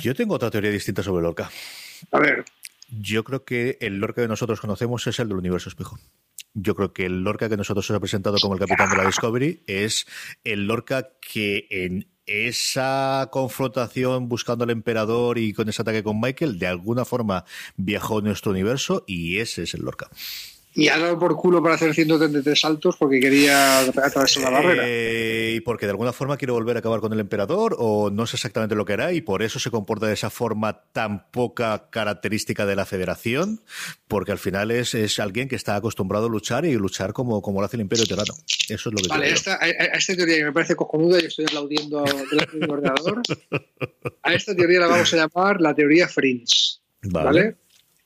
Yo 0.01 0.13
tengo 0.13 0.35
otra 0.35 0.51
teoría 0.51 0.71
distinta 0.71 1.03
sobre 1.03 1.23
Lorca. 1.23 1.49
A 2.11 2.19
ver. 2.19 2.45
Yo 2.89 3.23
creo 3.23 3.45
que 3.45 3.77
el 3.81 3.97
Lorca 3.97 4.21
que 4.21 4.27
nosotros 4.27 4.59
conocemos 4.59 5.07
es 5.07 5.19
el 5.19 5.29
del 5.29 5.37
universo 5.37 5.69
espejo. 5.69 5.97
Yo 6.53 6.75
creo 6.75 6.93
que 6.93 7.05
el 7.05 7.23
Lorca 7.23 7.49
que 7.49 7.57
nosotros 7.57 7.89
nos 7.89 7.97
ha 7.97 7.99
presentado 7.99 8.37
como 8.39 8.53
el 8.53 8.59
capitán 8.59 8.89
de 8.89 8.97
la 8.97 9.05
Discovery 9.05 9.63
es 9.67 10.05
el 10.43 10.67
Lorca 10.67 11.09
que 11.19 11.67
en 11.69 12.07
esa 12.25 13.29
confrontación 13.31 14.29
buscando 14.29 14.63
al 14.63 14.69
emperador 14.69 15.37
y 15.37 15.53
con 15.53 15.69
ese 15.69 15.81
ataque 15.81 16.03
con 16.03 16.19
Michael, 16.19 16.57
de 16.57 16.67
alguna 16.67 17.05
forma 17.05 17.45
viajó 17.75 18.19
en 18.19 18.25
nuestro 18.25 18.51
universo 18.51 19.03
y 19.05 19.39
ese 19.39 19.63
es 19.63 19.73
el 19.73 19.81
Lorca 19.81 20.09
y 20.75 20.89
ha 20.89 20.99
dado 20.99 21.17
por 21.17 21.37
culo 21.37 21.63
para 21.63 21.75
hacer 21.75 21.93
133 21.93 22.59
saltos 22.59 22.97
porque 22.99 23.21
quería 23.21 23.79
atravesar 23.79 24.43
la 24.43 24.49
barrera. 24.49 24.83
Eh, 24.85 25.53
y 25.55 25.61
porque 25.61 25.85
de 25.85 25.91
alguna 25.91 26.11
forma 26.11 26.35
quiere 26.35 26.51
volver 26.51 26.75
a 26.75 26.79
acabar 26.79 26.99
con 26.99 27.13
el 27.13 27.21
emperador, 27.21 27.77
o 27.79 28.09
no 28.09 28.27
sé 28.27 28.35
exactamente 28.35 28.75
lo 28.75 28.83
que 28.83 28.93
hará, 28.93 29.13
y 29.13 29.21
por 29.21 29.41
eso 29.41 29.57
se 29.57 29.71
comporta 29.71 30.07
de 30.07 30.13
esa 30.13 30.29
forma 30.29 30.83
tan 30.91 31.31
poca 31.31 31.89
característica 31.89 32.65
de 32.65 32.75
la 32.75 32.85
federación, 32.85 33.61
porque 34.09 34.33
al 34.33 34.37
final 34.37 34.69
es, 34.69 34.93
es 34.95 35.17
alguien 35.19 35.47
que 35.47 35.55
está 35.55 35.77
acostumbrado 35.77 36.25
a 36.25 36.29
luchar 36.29 36.65
y 36.65 36.73
luchar 36.73 37.13
como, 37.13 37.41
como 37.41 37.61
lo 37.61 37.65
hace 37.65 37.77
el 37.77 37.81
Imperio 37.81 38.05
Terrano. 38.05 38.33
Eso 38.67 38.89
es 38.89 38.93
lo 38.93 38.97
que 38.97 39.07
Vale, 39.07 39.29
esta, 39.29 39.55
a, 39.55 39.67
esta 39.67 40.13
teoría 40.13 40.35
que 40.35 40.43
me 40.43 40.51
parece 40.51 40.75
cojonuda 40.75 41.21
y 41.21 41.27
estoy 41.27 41.45
aplaudiendo 41.45 42.03
delante 42.29 42.57
de 42.57 42.65
ordenador, 42.65 43.21
a 44.23 44.33
esta 44.33 44.53
teoría 44.53 44.81
la 44.81 44.87
vamos 44.87 45.13
a 45.13 45.17
llamar 45.17 45.61
la 45.61 45.73
teoría 45.73 46.09
Fringe. 46.09 46.81
¿vale? 47.11 47.55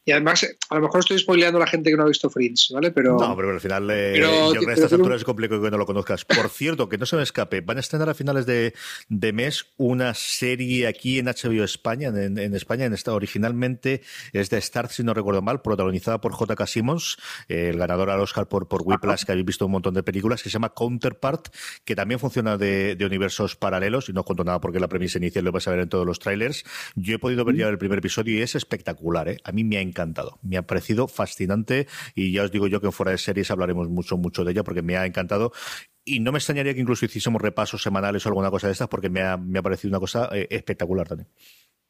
Y 0.09 0.11
además, 0.11 0.43
a 0.71 0.75
lo 0.75 0.81
mejor 0.81 1.01
estoy 1.01 1.19
spoileando 1.19 1.57
a 1.57 1.59
la 1.59 1.67
gente 1.67 1.91
que 1.91 1.95
no 1.95 2.01
ha 2.01 2.07
visto 2.07 2.31
Fringe, 2.31 2.73
¿vale? 2.73 2.89
Pero. 2.89 3.15
No, 3.19 3.35
pero 3.35 3.51
al 3.51 3.61
final, 3.61 3.87
eh, 3.91 4.19
yo 4.19 4.67
a 4.67 4.73
estas 4.73 4.91
alturas 4.91 5.17
es 5.17 5.23
complicado 5.23 5.61
que 5.61 5.69
no 5.69 5.77
lo 5.77 5.85
conozcas. 5.85 6.25
Por 6.25 6.49
cierto, 6.49 6.89
que 6.89 6.97
no 6.97 7.05
se 7.05 7.15
me 7.15 7.21
escape, 7.21 7.61
van 7.61 7.77
a 7.77 7.81
estrenar 7.81 8.09
a 8.09 8.15
finales 8.15 8.47
de, 8.47 8.73
de 9.07 9.33
mes 9.33 9.67
una 9.77 10.15
serie 10.15 10.87
aquí 10.87 11.19
en 11.19 11.27
HBO 11.27 11.63
España, 11.63 12.07
en, 12.07 12.39
en, 12.39 12.55
España, 12.55 12.85
en 12.85 12.93
esta 12.93 13.13
originalmente 13.13 14.01
es 14.33 14.49
de 14.49 14.57
Star, 14.57 14.89
si 14.89 15.03
no 15.03 15.13
recuerdo 15.13 15.43
mal, 15.43 15.61
protagonizada 15.61 16.19
por 16.19 16.31
J.K. 16.31 16.65
Simmons, 16.65 17.17
el 17.47 17.77
ganador 17.77 18.09
al 18.09 18.19
Oscar 18.19 18.47
por, 18.47 18.67
por 18.67 18.81
Whiplash, 18.81 19.25
que 19.25 19.33
habéis 19.33 19.45
visto 19.45 19.67
un 19.67 19.73
montón 19.73 19.93
de 19.93 20.01
películas, 20.01 20.41
que 20.41 20.49
se 20.49 20.53
llama 20.53 20.69
Counterpart, 20.69 21.49
que 21.85 21.95
también 21.95 22.19
funciona 22.19 22.57
de, 22.57 22.95
de 22.95 23.05
universos 23.05 23.55
paralelos, 23.55 24.09
y 24.09 24.13
no 24.13 24.23
cuento 24.23 24.43
nada 24.43 24.59
porque 24.59 24.79
la 24.79 24.87
premisa 24.87 25.19
inicial 25.19 25.45
lo 25.45 25.51
vais 25.51 25.67
a 25.67 25.71
ver 25.71 25.81
en 25.81 25.89
todos 25.89 26.07
los 26.07 26.17
trailers. 26.17 26.63
Yo 26.95 27.13
he 27.13 27.19
podido 27.19 27.45
ver 27.45 27.55
ya 27.55 27.67
el 27.67 27.77
primer 27.77 27.99
episodio 27.99 28.39
y 28.39 28.41
es 28.41 28.55
espectacular, 28.55 29.29
¿eh? 29.29 29.37
A 29.43 29.51
mí 29.51 29.63
me 29.63 29.77
ha 29.77 29.81
encantado 29.81 29.98
encantado. 29.99 30.39
Me 30.41 30.57
ha 30.57 30.63
parecido 30.63 31.07
fascinante 31.07 31.87
y 32.15 32.31
ya 32.31 32.43
os 32.43 32.51
digo 32.51 32.67
yo 32.67 32.79
que 32.81 32.91
fuera 32.91 33.11
de 33.11 33.17
series 33.17 33.51
hablaremos 33.51 33.89
mucho, 33.89 34.17
mucho 34.17 34.43
de 34.43 34.51
ella 34.51 34.63
porque 34.63 34.81
me 34.81 34.97
ha 34.97 35.05
encantado. 35.05 35.51
Y 36.05 36.19
no 36.19 36.31
me 36.31 36.37
extrañaría 36.37 36.73
que 36.73 36.81
incluso 36.81 37.05
hiciésemos 37.05 37.41
repasos 37.41 37.81
semanales 37.81 38.25
o 38.25 38.29
alguna 38.29 38.49
cosa 38.49 38.67
de 38.67 38.73
estas 38.73 38.87
porque 38.87 39.09
me 39.09 39.21
ha, 39.21 39.37
me 39.37 39.59
ha 39.59 39.61
parecido 39.61 39.89
una 39.89 39.99
cosa 39.99 40.29
eh, 40.31 40.47
espectacular 40.49 41.07
también. 41.07 41.27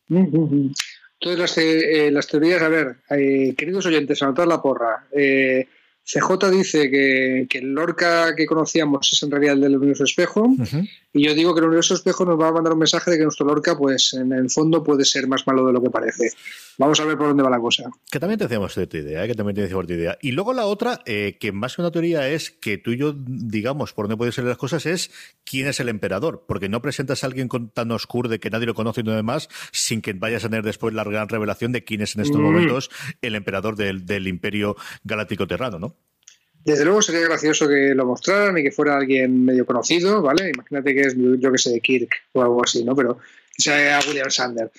Entonces, 0.10 1.40
las, 1.40 1.58
eh, 1.58 2.10
las 2.12 2.28
teorías, 2.28 2.62
a 2.62 2.70
ver, 2.70 2.98
eh, 3.12 3.54
queridos 3.56 3.86
oyentes, 3.86 4.22
anotad 4.24 4.48
la 4.48 4.62
porra. 4.62 5.08
CJ 5.12 6.50
dice 6.50 6.90
que, 6.90 7.46
que, 7.48 7.60
el 7.60 7.74
Lorca 7.74 8.36
que 8.36 8.48
conocíamos 8.48 9.14
es 9.14 9.22
en 9.22 9.30
realidad 9.30 9.54
el 9.54 9.62
del 9.62 9.78
universo 9.78 10.06
espejo. 10.06 10.50
Y 11.12 11.26
yo 11.26 11.34
digo 11.34 11.54
que 11.56 11.60
el 11.60 11.66
universo 11.66 11.96
espejo 11.96 12.24
nos 12.24 12.40
va 12.40 12.50
a 12.50 12.52
mandar 12.52 12.74
un 12.74 12.80
mensaje 12.80 13.10
de 13.10 13.18
que 13.18 13.24
nuestro 13.24 13.46
Lorca, 13.46 13.76
pues 13.76 14.14
en 14.14 14.32
el 14.32 14.50
fondo, 14.52 14.84
puede 14.84 15.06
ser 15.06 15.28
más 15.28 15.48
malo 15.48 15.66
de 15.66 15.74
lo 15.74 15.82
que 15.82 15.90
parece. 15.90 16.32
Vamos 16.78 17.00
a 17.00 17.06
ver 17.06 17.18
por 17.18 17.28
dónde 17.28 17.42
va 17.42 17.50
la 17.50 17.60
cosa. 17.60 17.90
Que 18.12 18.20
también 18.20 18.38
te 18.38 18.46
decíamos 18.46 18.76
tu 18.76 18.98
idea, 18.98 19.26
¿eh? 19.26 19.28
que 19.28 19.34
también 19.34 19.56
te 19.56 19.62
decíamos 19.62 19.88
tu 19.88 19.94
idea. 19.94 20.18
Y 20.22 20.32
luego 20.32 20.54
la 20.54 20.66
otra, 20.66 21.02
eh, 21.06 21.38
que 21.40 21.52
más 21.52 21.76
que 21.76 21.82
una 21.82 21.92
teoría 21.92 22.30
es 22.30 22.52
que 22.52 22.78
tú 22.78 22.92
y 22.92 22.98
yo, 22.98 23.16
digamos, 23.18 23.94
por 23.94 24.06
dónde 24.06 24.18
pueden 24.18 24.34
ser 24.34 24.46
las 24.46 24.58
cosas, 24.58 24.86
es 24.86 25.12
quién 25.44 25.68
es 25.68 25.80
el 25.80 25.90
emperador. 25.90 26.46
Porque 26.48 26.70
no 26.70 26.82
presentas 26.82 27.24
a 27.24 27.28
alguien 27.28 27.48
con 27.48 27.70
tan 27.70 27.92
oscuro 27.92 28.30
de 28.30 28.40
que 28.40 28.52
nadie 28.52 28.68
lo 28.68 28.76
conoce 28.76 29.02
y 29.02 29.04
no 29.04 29.12
demás, 29.12 29.50
sin 29.72 30.02
que 30.02 30.14
vayas 30.14 30.46
a 30.46 30.50
tener 30.50 30.64
después 30.64 30.94
la 30.94 31.04
gran 31.04 31.28
revelación 31.28 31.72
de 31.72 31.84
quién 31.84 32.02
es 32.02 32.16
en 32.16 32.22
estos 32.22 32.40
mm. 32.40 32.44
momentos 32.44 32.92
el 33.22 33.34
emperador 33.34 33.76
del, 33.76 34.06
del 34.06 34.28
Imperio 34.28 34.76
Galáctico 35.04 35.48
Terrano, 35.48 35.80
¿no? 35.80 35.98
Desde 36.64 36.84
luego 36.84 37.02
sería 37.02 37.22
gracioso 37.22 37.68
que 37.68 37.96
lo 37.96 38.06
mostraran 38.06 38.58
y 38.58 38.64
que 38.64 38.72
fuera 38.72 38.98
alguien 38.98 39.46
medio 39.46 39.66
conocido, 39.66 40.22
¿vale? 40.22 40.50
Imagínate 40.50 40.94
que 40.94 41.02
es, 41.02 41.16
yo 41.16 41.52
que 41.52 41.58
sé, 41.58 41.80
Kirk 41.80 42.10
o 42.34 42.42
algo 42.42 42.64
así, 42.64 42.84
¿no? 42.84 42.96
Pero 42.96 43.18
que 43.56 43.62
sea 43.64 44.00
William 44.08 44.30
Sander. 44.30 44.70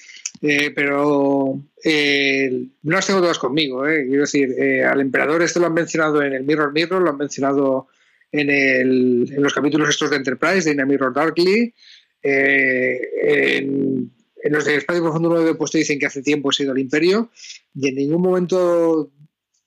Eh, 0.43 0.71
pero 0.75 1.63
eh, 1.85 2.51
no 2.83 2.93
las 2.93 3.07
tengo 3.07 3.21
todas 3.21 3.39
conmigo, 3.39 3.87
¿eh? 3.87 4.07
Quiero 4.07 4.23
decir, 4.23 4.55
eh, 4.59 4.85
al 4.85 5.01
emperador 5.01 5.43
este 5.43 5.61
lo 5.61 5.67
han 5.67 5.75
mencionado 5.75 6.23
en 6.23 6.33
el 6.33 6.45
Mirror 6.45 6.73
Mirror, 6.73 7.03
lo 7.03 7.11
han 7.11 7.19
mencionado 7.19 7.89
en, 8.33 8.49
el, 8.49 9.31
en 9.31 9.43
los 9.43 9.53
capítulos 9.53 9.89
estos 9.89 10.11
de 10.11 10.17
Enterprise, 10.17 10.63
de 10.63 10.81
In 10.81 10.89
Mirror 10.89 11.13
Darkly. 11.13 11.75
En, 12.23 14.11
en, 14.43 14.53
los 14.53 14.65
de 14.67 14.77
Espacio 14.77 15.03
Profundo 15.03 15.31
9 15.31 15.55
pues 15.55 15.71
te 15.71 15.79
dicen 15.79 15.99
que 15.99 16.07
hace 16.07 16.23
tiempo 16.23 16.51
ha 16.51 16.53
sido 16.53 16.73
el 16.73 16.79
imperio 16.79 17.31
y 17.75 17.89
en 17.89 17.95
ningún 17.95 18.21
momento 18.21 19.11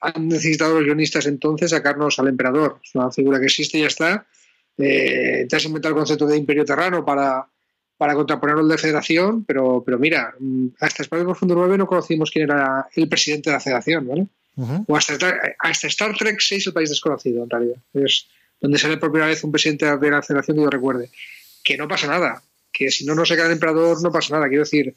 han 0.04 0.28
necesitado 0.28 0.76
los 0.76 0.84
guionistas 0.84 1.26
entonces 1.26 1.72
sacarnos 1.72 2.20
al 2.20 2.28
emperador. 2.28 2.80
Es 2.84 2.94
una 2.96 3.12
figura 3.12 3.40
que 3.40 3.46
existe 3.46 3.78
y 3.78 3.82
ya 3.82 3.88
está. 3.88 4.28
Eh, 4.78 5.46
te 5.48 5.56
has 5.56 5.66
inventado 5.66 5.94
el 5.94 6.00
concepto 6.00 6.28
de 6.28 6.36
imperio 6.36 6.66
terrano 6.66 7.06
para, 7.06 7.48
para 7.98 8.14
contraponerlo 8.16 8.62
al 8.62 8.68
de 8.68 8.78
federación, 8.78 9.46
pero, 9.46 9.82
pero 9.86 9.98
mira, 10.00 10.34
mm, 10.38 10.68
hasta 10.82 11.04
Espacio 11.04 11.26
Profundo 11.26 11.56
9 11.56 11.78
no 11.78 11.88
conocimos 11.88 12.32
quién 12.32 12.46
era 12.50 12.88
el 12.94 13.08
presidente 13.08 13.50
de 13.50 13.56
la 13.56 13.60
federación, 13.60 14.08
¿vale? 14.08 14.28
O 14.88 14.96
hasta, 14.96 15.14
hasta, 15.60 15.88
Star 15.88 16.16
Trek 16.16 16.40
6 16.40 16.68
el 16.68 16.74
país 16.74 16.90
desconocido, 16.90 17.44
en 17.44 17.50
realidad. 17.50 17.78
Es 17.94 18.28
donde 18.62 18.78
sale 18.78 18.98
por 18.98 19.12
primera 19.12 19.30
vez 19.30 19.44
un 19.44 19.52
presidente 19.52 19.86
de 19.86 20.12
la 20.12 20.22
federación 20.22 20.58
que 20.58 20.64
yo 20.64 20.70
recuerde. 20.70 21.10
Que 21.64 21.76
no 21.76 21.88
pasa 21.88 22.08
nada. 22.08 22.44
Que 22.72 22.92
si 22.92 23.04
no 23.04 23.16
no 23.16 23.26
se 23.26 23.36
queda 23.36 23.48
el 23.48 23.54
emperador, 23.54 24.02
no 24.04 24.12
pasa 24.12 24.36
nada. 24.36 24.48
Quiero 24.48 24.64
decir, 24.64 24.96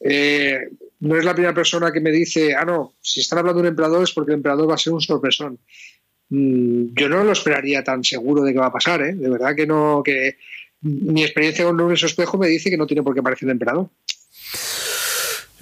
eh, 0.00 0.70
no 1.00 1.16
es 1.16 1.24
la 1.24 1.34
primera 1.34 1.54
persona 1.54 1.92
que 1.92 2.00
me 2.00 2.10
dice, 2.10 2.54
ah, 2.54 2.64
no, 2.64 2.94
si 3.00 3.20
están 3.20 3.38
hablando 3.38 3.62
de 3.62 3.68
un 3.68 3.72
emperador 3.72 4.02
es 4.02 4.12
porque 4.12 4.32
el 4.32 4.38
emperador 4.38 4.68
va 4.68 4.74
a 4.74 4.78
ser 4.78 4.92
un 4.92 5.00
sorpresón. 5.00 5.58
Mm, 6.30 6.94
yo 6.94 7.08
no 7.08 7.24
lo 7.24 7.32
esperaría 7.32 7.82
tan 7.84 8.04
seguro 8.04 8.42
de 8.42 8.52
que 8.52 8.58
va 8.58 8.66
a 8.66 8.72
pasar, 8.72 9.02
¿eh? 9.02 9.14
De 9.14 9.30
verdad 9.30 9.54
que 9.54 9.66
no, 9.66 10.02
que 10.04 10.36
mi 10.80 11.22
experiencia 11.22 11.64
con 11.64 11.80
un 11.80 11.92
espejo 11.92 12.38
me 12.38 12.48
dice 12.48 12.70
que 12.70 12.76
no 12.76 12.86
tiene 12.86 13.02
por 13.02 13.14
qué 13.14 13.22
parecer 13.22 13.48
el 13.48 13.52
emperador. 13.52 13.88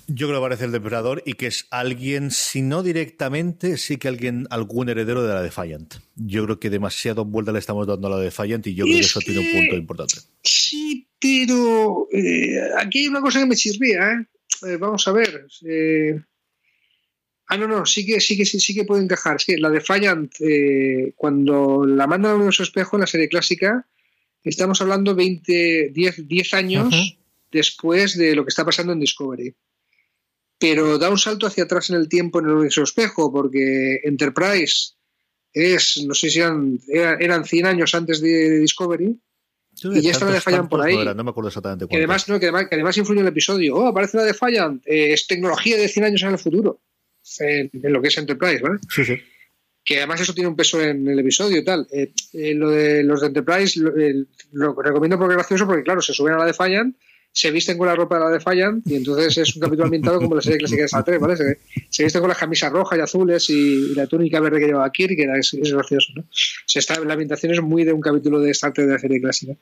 Yo 0.09 0.29
creo 0.29 0.39
que 0.39 0.45
parece 0.45 0.65
el 0.67 0.75
emperador 0.75 1.23
y 1.27 1.33
que 1.33 1.49
es 1.49 1.67
alguien, 1.71 2.31
si 2.31 2.63
no 2.63 2.85
directamente, 2.85 3.77
sí 3.77 3.97
que 3.97 4.07
alguien, 4.07 4.47
algún 4.51 4.89
heredero 4.89 5.27
de 5.27 5.35
la 5.35 5.43
Defiant. 5.43 5.95
Yo 6.15 6.45
creo 6.45 6.61
que 6.61 6.71
demasiado 6.71 7.25
vuelta 7.25 7.51
le 7.51 7.59
estamos 7.59 7.89
dando 7.89 8.07
a 8.07 8.11
la 8.11 8.19
Defiant 8.19 8.65
y 8.69 8.75
yo 8.75 8.85
creo 8.85 8.99
que 8.99 9.01
eso 9.01 9.21
tiene 9.21 9.41
un 9.41 9.53
punto 9.53 9.77
importante. 9.77 10.15
Sí, 10.45 11.09
pero 11.19 12.07
eh, 12.13 12.61
aquí 12.79 13.01
hay 13.01 13.09
una 13.09 13.21
cosa 13.21 13.41
que 13.41 13.47
me 13.47 13.57
chirría, 13.57 14.13
¿eh? 14.13 14.27
Eh, 14.63 14.77
vamos 14.77 15.07
a 15.09 15.13
ver. 15.13 15.47
Eh, 15.67 16.21
ah, 17.49 17.57
no, 17.57 17.67
no, 17.67 17.87
sí 17.87 18.07
que, 18.07 18.21
sí 18.21 18.37
que, 18.37 18.45
sí, 18.45 18.75
que 18.75 18.85
puede 18.85 19.03
encajar. 19.03 19.37
Es 19.37 19.45
que 19.45 19.59
la 19.59 19.71
Defiant, 19.71 20.33
eh, 20.41 21.13
cuando 21.17 21.85
la 21.85 22.07
mandan 22.07 22.33
a 22.33 22.35
Universo 22.37 22.63
Espejo 22.63 22.97
en 22.97 23.03
la 23.03 23.07
serie 23.07 23.29
clásica, 23.29 23.87
estamos 24.43 24.81
hablando 24.81 25.15
20, 25.15 25.91
10, 25.93 26.29
10 26.29 26.55
años 26.55 27.19
después 27.51 28.17
de 28.17 28.35
lo 28.35 28.45
que 28.45 28.51
está 28.51 28.65
pasando 28.65 28.93
en 28.93 29.01
Discovery. 29.01 29.55
Pero 30.59 30.99
da 30.99 31.11
un 31.11 31.19
salto 31.19 31.47
hacia 31.47 31.65
atrás 31.65 31.91
en 31.91 31.97
el 31.97 32.09
tiempo 32.09 32.39
en 32.39 32.47
el 32.47 32.53
Universo 32.53 32.83
Espejo, 32.83 33.31
porque 33.31 34.01
Enterprise 34.05 34.95
es, 35.53 36.03
no 36.07 36.15
sé 36.15 36.31
si 36.31 36.41
eran, 36.41 36.81
eran 36.89 37.45
100 37.45 37.67
años 37.67 37.95
antes 37.95 38.21
de 38.21 38.61
Discovery 38.61 39.19
y 39.83 40.01
ya 40.01 40.11
está 40.11 40.25
la 40.25 40.33
Defiant 40.33 40.69
por 40.69 40.81
ahí. 40.81 40.97
No, 40.97 41.25
me 41.25 41.31
acuerdo 41.31 41.49
exactamente 41.49 41.87
que 41.87 41.97
además, 41.97 42.29
no, 42.29 42.41
que 42.41 42.47
además, 42.47 42.67
que 42.69 42.75
además 42.75 42.97
influye 42.97 43.21
en 43.21 43.27
el 43.27 43.33
episodio. 43.33 43.77
Oh, 43.77 43.87
aparece 43.87 44.17
la 44.17 44.25
Defiant. 44.25 44.83
Eh, 44.87 45.13
es 45.13 45.27
tecnología 45.27 45.77
de 45.77 45.89
100 45.89 46.05
años 46.05 46.23
en 46.23 46.31
el 46.31 46.39
futuro. 46.39 46.81
En, 47.41 47.71
lo 47.73 48.01
que 48.01 48.09
es 48.09 48.19
Enterprise, 48.19 48.63
¿vale? 48.63 48.79
Sí, 48.89 49.05
sí. 49.05 49.17
Que 49.85 49.99
además 49.99 50.21
eso 50.21 50.35
tiene 50.35 50.49
un 50.49 50.57
peso 50.57 50.81
en 50.81 51.07
el 51.07 51.19
episodio 51.19 51.59
y 51.59 51.65
tal. 51.65 51.87
Eh, 51.93 52.13
eh, 52.33 52.55
lo 52.55 52.71
de 52.71 53.03
los 53.03 53.21
de 53.21 53.29
Enterprise 53.29 53.79
lo, 53.81 53.93
lo, 54.53 54.83
recomiendo 54.83 55.19
porque 55.19 55.33
es 55.33 55.39
gracioso 55.39 55.67
porque, 55.67 55.83
claro, 55.83 56.01
se 56.01 56.13
suben 56.13 56.35
a 56.35 56.39
la 56.39 56.47
Defiant 56.47 56.97
se 57.37 57.51
visten 57.51 57.77
con 57.77 57.87
la 57.87 57.95
ropa 57.95 58.15
de 58.15 58.25
la 58.25 58.31
Defiant 58.31 58.83
y 58.87 58.95
entonces 58.95 59.37
es 59.37 59.57
un 59.57 59.61
capítulo 59.61 59.85
ambientado 59.85 60.19
como 60.19 60.37
la 60.37 60.41
serie 60.41 60.57
clásica 60.57 60.81
de 60.81 60.87
Star 60.87 61.05
Trek, 61.05 61.21
¿vale? 61.21 61.37
Se, 61.37 61.59
se, 61.91 62.03
visten 62.03 62.23
con 62.23 62.31
las 62.31 62.39
camisas 62.39 62.73
rojas 62.73 62.99
y 62.99 63.03
azules 63.03 63.51
y, 63.51 63.95
la 63.95 64.07
túnica 64.07 64.41
verde 64.41 64.59
que 64.59 64.67
lleva 64.69 64.91
Kirk, 64.91 65.15
que 65.15 65.25
es, 65.39 65.53
es 65.53 65.71
gracioso, 65.71 66.15
¿no? 66.15 66.25
Se 66.31 66.79
está, 66.79 66.99
la 66.99 67.13
ambientación 67.13 67.53
es 67.53 67.61
muy 67.61 67.85
de 67.85 67.93
un 67.93 68.01
capítulo 68.01 68.41
de 68.41 68.53
Star 68.53 68.73
Trek 68.73 68.87
de 68.87 68.93
la 68.95 68.99
serie 68.99 69.21
clásica. 69.21 69.53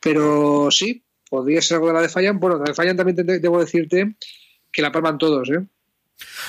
Pero 0.00 0.70
sí, 0.70 1.02
podría 1.28 1.60
ser 1.60 1.74
algo 1.74 1.88
de 1.88 1.92
la 1.92 2.00
Defiant. 2.00 2.40
Bueno, 2.40 2.56
la 2.56 2.64
Defiant 2.64 2.96
también 2.96 3.16
te, 3.16 3.24
debo 3.40 3.60
decirte 3.60 4.14
que 4.72 4.80
la 4.80 4.90
palman 4.90 5.18
todos, 5.18 5.50
¿eh? 5.50 5.66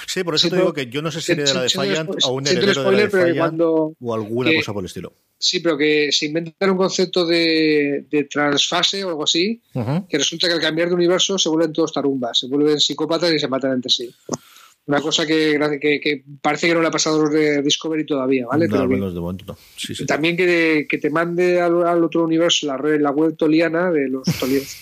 Sí, 0.07 0.23
por 0.23 0.35
eso 0.35 0.49
te 0.49 0.55
digo 0.55 0.71
que 0.71 0.85
yo 0.85 1.01
no 1.01 1.11
sé 1.11 1.19
si 1.19 1.35
de 1.35 1.53
la 1.53 1.63
Defiant 1.63 2.09
o 2.23 2.31
un 2.31 2.47
heredero 2.47 2.89
de 2.89 2.91
la 2.93 3.07
Defiant 3.07 3.59
o 3.61 4.13
alguna 4.13 4.53
cosa 4.55 4.71
por 4.71 4.83
el 4.83 4.85
estilo. 4.85 5.13
Sí, 5.43 5.59
pero 5.59 5.77
que 5.77 6.09
se 6.09 6.27
inventan 6.27 6.69
un 6.69 6.77
concepto 6.77 7.25
de, 7.25 8.05
de 8.09 8.23
transfase 8.23 9.03
o 9.03 9.09
algo 9.09 9.25
así, 9.25 9.61
que 10.07 10.17
resulta 10.17 10.47
que 10.47 10.53
al 10.53 10.61
cambiar 10.61 10.87
de 10.87 10.95
universo 10.95 11.37
se 11.37 11.49
vuelven 11.49 11.73
todos 11.73 11.91
tarumbas, 11.91 12.39
se 12.39 12.47
vuelven 12.47 12.79
psicópatas 12.79 13.29
y 13.33 13.39
se 13.39 13.49
matan 13.49 13.73
entre 13.73 13.91
sí. 13.91 14.09
Una 14.85 15.01
cosa 15.01 15.25
que, 15.25 15.59
que, 15.81 16.23
parece 16.41 16.67
que 16.67 16.73
no 16.73 16.79
le 16.79 16.87
ha 16.87 16.91
pasado 16.91 17.19
a 17.19 17.23
los 17.23 17.31
de 17.33 17.61
Discovery 17.61 18.05
todavía, 18.05 18.45
¿vale? 18.45 18.69
No, 18.69 18.87
de 18.87 19.19
momento 19.19 19.45
no. 19.45 19.57
Sí, 19.75 19.93
sí. 19.93 20.05
También 20.05 20.37
que, 20.37 20.87
que, 20.89 20.97
te 20.97 21.09
mande 21.09 21.59
al, 21.59 22.01
otro 22.01 22.23
universo 22.23 22.65
la 22.65 22.77
red, 22.77 23.01
la 23.01 23.11
web 23.11 23.35
toliana 23.35 23.91
de 23.91 24.07
los 24.07 24.23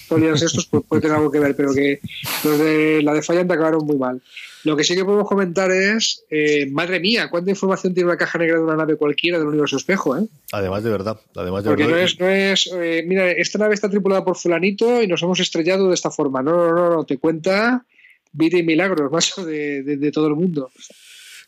tolianos 0.08 0.43
estos, 0.43 0.67
pues 0.67 0.84
puede 0.88 1.02
tener 1.02 1.17
algo 1.17 1.32
que 1.32 1.39
ver, 1.39 1.56
pero 1.56 1.74
que 1.74 2.02
los 2.43 2.60
de 2.60 3.02
la 3.02 3.15
de 3.15 3.24
Fallant 3.24 3.50
acabaron 3.50 3.84
muy 3.84 3.97
mal. 3.97 4.21
Lo 4.63 4.78
que 4.78 4.84
sí 4.84 4.95
que 4.95 5.04
podemos 5.04 5.28
comentar 5.28 5.71
es, 5.71 6.24
eh, 6.30 6.67
madre 6.69 7.00
mía, 7.00 7.30
cuánta 7.30 7.50
información 7.50 7.93
tiene 7.93 8.10
una 8.10 8.17
caja 8.17 8.38
negra 8.38 8.58
de 8.58 8.63
una 8.63 8.76
nave 8.76 8.95
cualquiera 8.95 9.39
del 9.39 9.47
universo 9.47 9.78
espejo, 9.78 10.17
¿eh? 10.17 10.28
Además 10.52 10.84
de 10.84 10.89
verdad, 10.91 11.19
además 11.36 11.63
de 11.63 11.69
Porque 11.69 11.84
verdad. 11.86 11.97
no 11.97 12.04
es, 12.04 12.19
no 12.19 12.30
es 12.30 12.69
eh, 12.74 13.04
mira, 13.08 13.32
esta 13.32 13.58
nave 13.58 13.74
está 13.74 13.89
tripulada 13.89 14.24
por 14.24 14.38
fulanito 14.38 15.02
y 15.02 15.08
nos 15.08 15.21
hemos 15.24 15.39
estrellado 15.39 15.88
de 15.88 15.95
esta 15.95 16.12
forma. 16.12 16.43
No, 16.43 16.52
no, 16.52 16.74
no, 16.76 16.89
no, 16.95 17.06
te 17.06 17.17
cuenta 17.17 17.86
vida 18.32 18.58
y 18.58 18.63
milagros, 18.63 19.12
macho, 19.12 19.45
de, 19.45 19.84
de, 19.84 20.12
todo 20.12 20.28
el 20.28 20.36
mundo. 20.36 20.71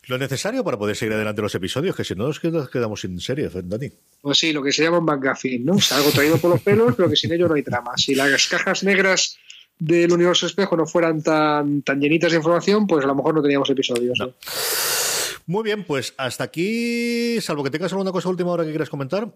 Lo 0.06 0.18
necesario 0.18 0.62
para 0.62 0.76
poder 0.76 0.96
seguir 0.96 1.14
adelante 1.14 1.40
los 1.40 1.54
episodios, 1.54 1.96
que 1.96 2.04
si 2.04 2.14
no 2.14 2.26
nos 2.26 2.40
quedamos 2.40 3.00
sin 3.00 3.18
serie, 3.20 3.48
Dani. 3.48 3.90
Pues 4.20 4.38
sí, 4.38 4.52
lo 4.52 4.62
que 4.62 4.70
se 4.70 4.82
llama 4.82 4.98
un 4.98 5.04
McGuffin, 5.06 5.64
¿no? 5.64 5.74
O 5.74 5.94
algo 5.94 6.10
traído 6.10 6.36
por 6.36 6.50
los 6.50 6.60
pelos, 6.60 6.94
pero 6.94 7.08
que 7.08 7.16
sin 7.16 7.32
ello 7.32 7.48
no 7.48 7.54
hay 7.54 7.62
trama. 7.62 7.92
Si 7.96 8.14
las 8.14 8.46
cajas 8.48 8.82
negras 8.82 9.38
del 9.78 10.12
universo 10.12 10.46
espejo 10.46 10.76
no 10.76 10.86
fueran 10.86 11.22
tan, 11.22 11.82
tan 11.82 12.00
llenitas 12.00 12.32
de 12.32 12.38
información, 12.38 12.86
pues 12.86 13.04
a 13.04 13.08
lo 13.08 13.14
mejor 13.14 13.34
no 13.34 13.42
teníamos 13.42 13.68
episodios. 13.70 14.18
Muy 15.46 15.62
bien, 15.62 15.84
pues 15.84 16.14
hasta 16.16 16.44
aquí, 16.44 17.40
salvo 17.40 17.64
que 17.64 17.70
tengas 17.70 17.92
alguna 17.92 18.12
cosa 18.12 18.28
última 18.28 18.52
hora 18.52 18.64
que 18.64 18.70
quieras 18.70 18.88
comentar. 18.88 19.30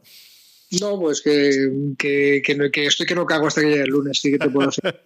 No, 0.81 0.99
pues 1.01 1.23
que, 1.23 1.95
que, 1.99 2.43
que, 2.43 2.87
estoy 2.87 3.07
que 3.07 3.15
no 3.15 3.27
cago 3.27 3.47
hasta 3.47 3.63
que 3.63 3.69
llegue 3.69 3.83
el 3.83 3.91
lunes, 3.91 4.19
sí 4.21 4.31
que 4.33 4.39
te 4.39 4.51
puedo 4.51 4.69
hacer. 4.71 5.01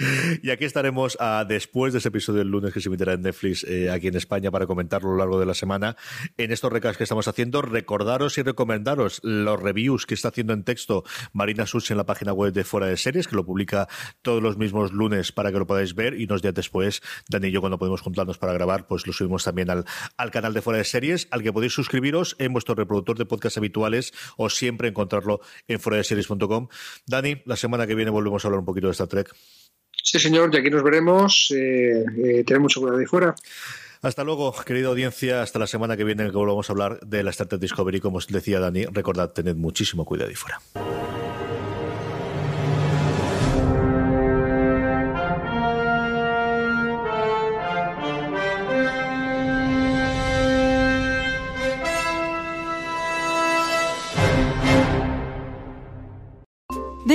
Y 0.42 0.50
aquí 0.50 0.64
estaremos 0.64 1.16
ah, 1.20 1.44
después 1.46 1.92
de 1.92 1.98
ese 1.98 2.08
episodio 2.08 2.38
del 2.38 2.48
lunes 2.48 2.72
que 2.72 2.80
se 2.80 2.88
emitirá 2.88 3.12
en 3.12 3.22
Netflix 3.22 3.64
eh, 3.64 3.90
aquí 3.90 4.08
en 4.08 4.16
España 4.16 4.50
para 4.50 4.66
comentarlo 4.66 5.10
a 5.10 5.12
lo 5.12 5.18
largo 5.18 5.40
de 5.40 5.46
la 5.46 5.54
semana. 5.54 5.96
En 6.36 6.52
estos 6.52 6.72
recados 6.72 6.96
que 6.96 7.04
estamos 7.04 7.28
haciendo, 7.28 7.62
recordaros 7.62 8.38
y 8.38 8.42
recomendaros 8.42 9.20
los 9.22 9.60
reviews 9.60 10.06
que 10.06 10.14
está 10.14 10.28
haciendo 10.28 10.52
en 10.52 10.64
texto 10.64 11.04
Marina 11.32 11.66
Such 11.66 11.90
en 11.90 11.96
la 11.96 12.06
página 12.06 12.32
web 12.32 12.52
de 12.52 12.64
Fuera 12.64 12.86
de 12.86 12.96
Series, 12.96 13.28
que 13.28 13.36
lo 13.36 13.44
publica 13.44 13.88
todos 14.22 14.42
los 14.42 14.56
mismos 14.56 14.92
lunes 14.92 15.32
para 15.32 15.52
que 15.52 15.58
lo 15.58 15.66
podáis 15.66 15.94
ver. 15.94 16.18
Y 16.18 16.24
unos 16.24 16.42
días 16.42 16.54
después, 16.54 17.02
Dani 17.28 17.48
y 17.48 17.50
yo, 17.50 17.60
cuando 17.60 17.78
podemos 17.78 18.00
juntarnos 18.00 18.38
para 18.38 18.52
grabar, 18.52 18.86
pues 18.86 19.06
lo 19.06 19.12
subimos 19.12 19.44
también 19.44 19.70
al, 19.70 19.84
al 20.16 20.30
canal 20.30 20.54
de 20.54 20.62
Fuera 20.62 20.78
de 20.78 20.84
Series, 20.84 21.28
al 21.30 21.42
que 21.42 21.52
podéis 21.52 21.72
suscribiros 21.72 22.36
en 22.38 22.52
vuestro 22.52 22.74
reproductor 22.74 23.18
de 23.18 23.26
podcast 23.26 23.58
habituales 23.58 24.12
o 24.36 24.48
siempre 24.48 24.88
encontrarlo 24.88 25.40
en 25.68 25.80
fuera. 25.80 26.00
Dani, 27.06 27.42
la 27.44 27.56
semana 27.56 27.86
que 27.86 27.94
viene 27.94 28.10
volvemos 28.10 28.44
a 28.44 28.48
hablar 28.48 28.60
un 28.60 28.64
poquito 28.64 28.86
de 28.86 28.92
Star 28.92 29.08
Trek. 29.08 29.34
Sí, 30.10 30.18
señor, 30.18 30.52
y 30.52 30.58
aquí 30.58 30.70
nos 30.70 30.82
veremos. 30.82 31.52
Eh, 31.56 32.04
eh, 32.24 32.44
tened 32.44 32.60
mucho 32.60 32.80
cuidado 32.80 32.98
ahí 32.98 33.06
fuera. 33.06 33.32
Hasta 34.02 34.24
luego, 34.24 34.52
querida 34.66 34.88
audiencia. 34.88 35.40
Hasta 35.40 35.60
la 35.60 35.68
semana 35.68 35.96
que 35.96 36.02
viene, 36.02 36.24
que 36.24 36.36
volvamos 36.36 36.68
a 36.68 36.72
hablar 36.72 36.98
de 36.98 37.22
la 37.22 37.30
Startup 37.30 37.60
Discovery. 37.60 38.00
Como 38.00 38.16
os 38.16 38.26
decía 38.26 38.58
Dani, 38.58 38.86
recordad, 38.86 39.30
tened 39.30 39.54
muchísimo 39.54 40.04
cuidado 40.04 40.30
ahí 40.30 40.34
fuera. 40.34 40.60